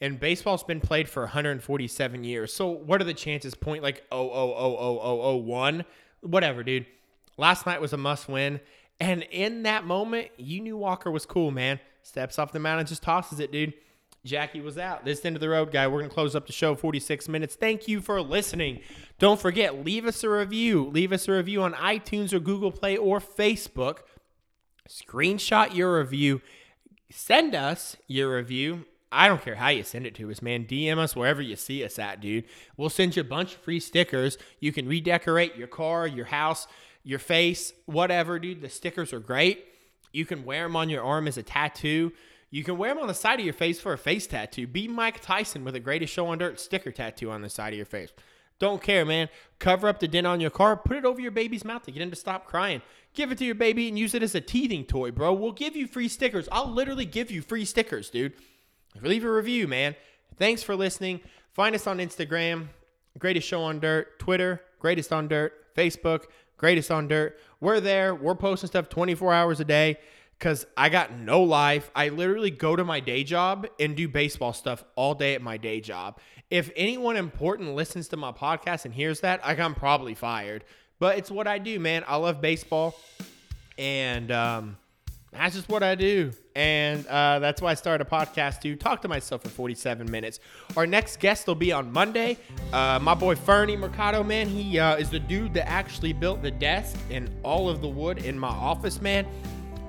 And 0.00 0.20
baseball's 0.20 0.62
been 0.62 0.80
played 0.80 1.08
for 1.08 1.24
147 1.24 2.24
years. 2.24 2.54
So 2.54 2.68
what 2.68 3.00
are 3.00 3.04
the 3.04 3.12
chances? 3.12 3.54
Point 3.54 3.82
like 3.82 4.08
0000001? 4.10 5.84
Whatever, 6.20 6.62
dude. 6.62 6.86
Last 7.36 7.66
night 7.66 7.80
was 7.80 7.92
a 7.92 7.98
must 7.98 8.28
win. 8.28 8.60
And 9.00 9.22
in 9.30 9.64
that 9.64 9.84
moment, 9.84 10.28
you 10.36 10.60
knew 10.60 10.76
Walker 10.76 11.10
was 11.10 11.26
cool, 11.26 11.50
man 11.50 11.80
steps 12.02 12.38
off 12.38 12.52
the 12.52 12.58
mound 12.58 12.80
and 12.80 12.88
just 12.88 13.02
tosses 13.02 13.40
it, 13.40 13.52
dude. 13.52 13.74
Jackie 14.24 14.60
was 14.60 14.76
out. 14.76 15.04
This 15.04 15.24
end 15.24 15.36
of 15.36 15.40
the 15.40 15.48
road, 15.48 15.72
guy. 15.72 15.86
We're 15.86 16.00
going 16.00 16.10
to 16.10 16.14
close 16.14 16.36
up 16.36 16.46
the 16.46 16.52
show 16.52 16.74
46 16.74 17.28
minutes. 17.28 17.54
Thank 17.54 17.88
you 17.88 18.00
for 18.00 18.20
listening. 18.20 18.80
Don't 19.18 19.40
forget, 19.40 19.84
leave 19.84 20.04
us 20.04 20.22
a 20.22 20.28
review. 20.28 20.88
Leave 20.88 21.12
us 21.12 21.26
a 21.26 21.32
review 21.32 21.62
on 21.62 21.72
iTunes 21.72 22.32
or 22.32 22.40
Google 22.40 22.70
Play 22.70 22.96
or 22.96 23.18
Facebook. 23.18 23.98
Screenshot 24.88 25.74
your 25.74 25.98
review. 25.98 26.42
Send 27.10 27.54
us 27.54 27.96
your 28.06 28.36
review. 28.36 28.84
I 29.12 29.26
don't 29.26 29.42
care 29.42 29.56
how 29.56 29.68
you 29.68 29.82
send 29.82 30.06
it 30.06 30.14
to 30.16 30.30
us, 30.30 30.42
man. 30.42 30.66
DM 30.66 30.98
us 30.98 31.16
wherever 31.16 31.42
you 31.42 31.56
see 31.56 31.82
us 31.84 31.98
at, 31.98 32.20
dude. 32.20 32.44
We'll 32.76 32.90
send 32.90 33.16
you 33.16 33.22
a 33.22 33.24
bunch 33.24 33.54
of 33.54 33.60
free 33.60 33.80
stickers. 33.80 34.38
You 34.60 34.72
can 34.72 34.86
redecorate 34.86 35.56
your 35.56 35.66
car, 35.66 36.06
your 36.06 36.26
house, 36.26 36.68
your 37.02 37.18
face, 37.18 37.72
whatever, 37.86 38.38
dude. 38.38 38.60
The 38.60 38.68
stickers 38.68 39.12
are 39.12 39.18
great. 39.18 39.64
You 40.12 40.26
can 40.26 40.44
wear 40.44 40.64
them 40.64 40.76
on 40.76 40.88
your 40.90 41.02
arm 41.02 41.26
as 41.26 41.38
a 41.38 41.42
tattoo. 41.42 42.12
You 42.50 42.64
can 42.64 42.78
wear 42.78 42.92
them 42.92 43.02
on 43.02 43.08
the 43.08 43.14
side 43.14 43.38
of 43.38 43.44
your 43.44 43.54
face 43.54 43.78
for 43.80 43.92
a 43.92 43.98
face 43.98 44.26
tattoo. 44.26 44.66
Be 44.66 44.88
Mike 44.88 45.20
Tyson 45.20 45.64
with 45.64 45.76
a 45.76 45.80
greatest 45.80 46.12
show 46.12 46.26
on 46.26 46.38
dirt 46.38 46.58
sticker 46.58 46.90
tattoo 46.90 47.30
on 47.30 47.42
the 47.42 47.48
side 47.48 47.72
of 47.72 47.76
your 47.76 47.86
face. 47.86 48.10
Don't 48.58 48.82
care, 48.82 49.06
man. 49.06 49.28
Cover 49.58 49.88
up 49.88 50.00
the 50.00 50.08
dent 50.08 50.26
on 50.26 50.40
your 50.40 50.50
car. 50.50 50.76
Put 50.76 50.96
it 50.96 51.04
over 51.04 51.20
your 51.20 51.30
baby's 51.30 51.64
mouth 51.64 51.82
to 51.84 51.92
get 51.92 52.02
him 52.02 52.10
to 52.10 52.16
stop 52.16 52.46
crying. 52.46 52.82
Give 53.14 53.32
it 53.32 53.38
to 53.38 53.44
your 53.44 53.54
baby 53.54 53.88
and 53.88 53.98
use 53.98 54.14
it 54.14 54.22
as 54.22 54.34
a 54.34 54.40
teething 54.40 54.84
toy, 54.84 55.10
bro. 55.10 55.32
We'll 55.32 55.52
give 55.52 55.74
you 55.74 55.86
free 55.86 56.08
stickers. 56.08 56.48
I'll 56.52 56.70
literally 56.70 57.06
give 57.06 57.30
you 57.30 57.40
free 57.40 57.64
stickers, 57.64 58.10
dude. 58.10 58.34
Leave 59.00 59.24
a 59.24 59.32
review, 59.32 59.66
man. 59.66 59.96
Thanks 60.36 60.62
for 60.62 60.76
listening. 60.76 61.20
Find 61.52 61.74
us 61.74 61.86
on 61.86 61.98
Instagram, 61.98 62.68
Greatest 63.18 63.48
Show 63.48 63.62
on 63.62 63.80
Dirt, 63.80 64.18
Twitter, 64.18 64.60
Greatest 64.78 65.12
on 65.12 65.26
Dirt, 65.28 65.74
Facebook, 65.74 66.24
Greatest 66.56 66.90
on 66.90 67.08
Dirt. 67.08 67.38
We're 67.60 67.80
there. 67.80 68.14
We're 68.14 68.34
posting 68.34 68.68
stuff 68.68 68.88
24 68.88 69.32
hours 69.32 69.60
a 69.60 69.64
day 69.64 69.98
because 70.40 70.66
I 70.74 70.88
got 70.88 71.12
no 71.12 71.42
life. 71.42 71.90
I 71.94 72.08
literally 72.08 72.50
go 72.50 72.74
to 72.74 72.82
my 72.82 72.98
day 72.98 73.24
job 73.24 73.66
and 73.78 73.94
do 73.94 74.08
baseball 74.08 74.54
stuff 74.54 74.82
all 74.96 75.14
day 75.14 75.34
at 75.34 75.42
my 75.42 75.58
day 75.58 75.80
job. 75.82 76.18
If 76.50 76.70
anyone 76.74 77.18
important 77.18 77.74
listens 77.74 78.08
to 78.08 78.16
my 78.16 78.32
podcast 78.32 78.86
and 78.86 78.94
hears 78.94 79.20
that, 79.20 79.42
like 79.42 79.60
I'm 79.60 79.74
probably 79.74 80.14
fired. 80.14 80.64
But 80.98 81.18
it's 81.18 81.30
what 81.30 81.46
I 81.46 81.58
do, 81.58 81.78
man. 81.78 82.04
I 82.08 82.16
love 82.16 82.40
baseball. 82.40 82.98
And 83.76 84.32
um, 84.32 84.78
that's 85.30 85.54
just 85.54 85.68
what 85.68 85.82
I 85.82 85.94
do. 85.94 86.32
And 86.56 87.06
uh, 87.06 87.38
that's 87.38 87.60
why 87.60 87.72
I 87.72 87.74
started 87.74 88.06
a 88.06 88.10
podcast 88.10 88.62
to 88.62 88.76
talk 88.76 89.02
to 89.02 89.08
myself 89.08 89.42
for 89.42 89.50
47 89.50 90.10
minutes. 90.10 90.40
Our 90.74 90.86
next 90.86 91.20
guest 91.20 91.46
will 91.46 91.54
be 91.54 91.70
on 91.70 91.92
Monday. 91.92 92.38
Uh, 92.72 92.98
my 93.00 93.14
boy 93.14 93.34
Fernie 93.34 93.76
Mercado, 93.76 94.22
man, 94.22 94.48
he 94.48 94.78
uh, 94.78 94.96
is 94.96 95.10
the 95.10 95.20
dude 95.20 95.52
that 95.52 95.68
actually 95.68 96.14
built 96.14 96.40
the 96.40 96.50
desk 96.50 96.96
and 97.10 97.30
all 97.42 97.68
of 97.68 97.82
the 97.82 97.88
wood 97.88 98.24
in 98.24 98.38
my 98.38 98.48
office, 98.48 99.02
man. 99.02 99.26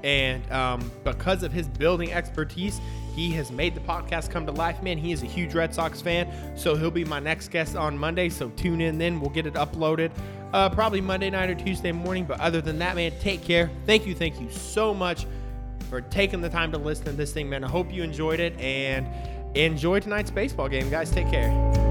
And 0.03 0.49
um, 0.51 0.91
because 1.03 1.43
of 1.43 1.51
his 1.51 1.67
building 1.67 2.11
expertise, 2.11 2.81
he 3.15 3.31
has 3.31 3.51
made 3.51 3.75
the 3.75 3.81
podcast 3.81 4.29
come 4.29 4.45
to 4.45 4.51
life, 4.51 4.81
man. 4.81 4.97
He 4.97 5.11
is 5.11 5.21
a 5.21 5.25
huge 5.25 5.53
Red 5.53 5.75
Sox 5.75 6.01
fan, 6.01 6.31
so 6.57 6.75
he'll 6.75 6.91
be 6.91 7.03
my 7.03 7.19
next 7.19 7.49
guest 7.49 7.75
on 7.75 7.97
Monday. 7.97 8.29
So 8.29 8.49
tune 8.51 8.81
in 8.81 8.97
then. 8.97 9.19
We'll 9.19 9.29
get 9.29 9.45
it 9.45 9.55
uploaded 9.55 10.11
uh, 10.53 10.69
probably 10.69 11.01
Monday 11.01 11.29
night 11.29 11.49
or 11.49 11.55
Tuesday 11.55 11.91
morning. 11.91 12.25
But 12.25 12.39
other 12.39 12.61
than 12.61 12.79
that, 12.79 12.95
man, 12.95 13.11
take 13.19 13.43
care. 13.43 13.69
Thank 13.85 14.05
you, 14.05 14.15
thank 14.15 14.39
you 14.39 14.49
so 14.49 14.93
much 14.93 15.25
for 15.89 16.01
taking 16.01 16.41
the 16.41 16.49
time 16.49 16.71
to 16.71 16.77
listen 16.77 17.05
to 17.05 17.11
this 17.11 17.33
thing, 17.33 17.49
man. 17.49 17.63
I 17.63 17.69
hope 17.69 17.91
you 17.91 18.03
enjoyed 18.03 18.39
it 18.39 18.57
and 18.59 19.07
enjoy 19.57 19.99
tonight's 19.99 20.31
baseball 20.31 20.69
game, 20.69 20.89
guys. 20.89 21.11
Take 21.11 21.29
care. 21.29 21.90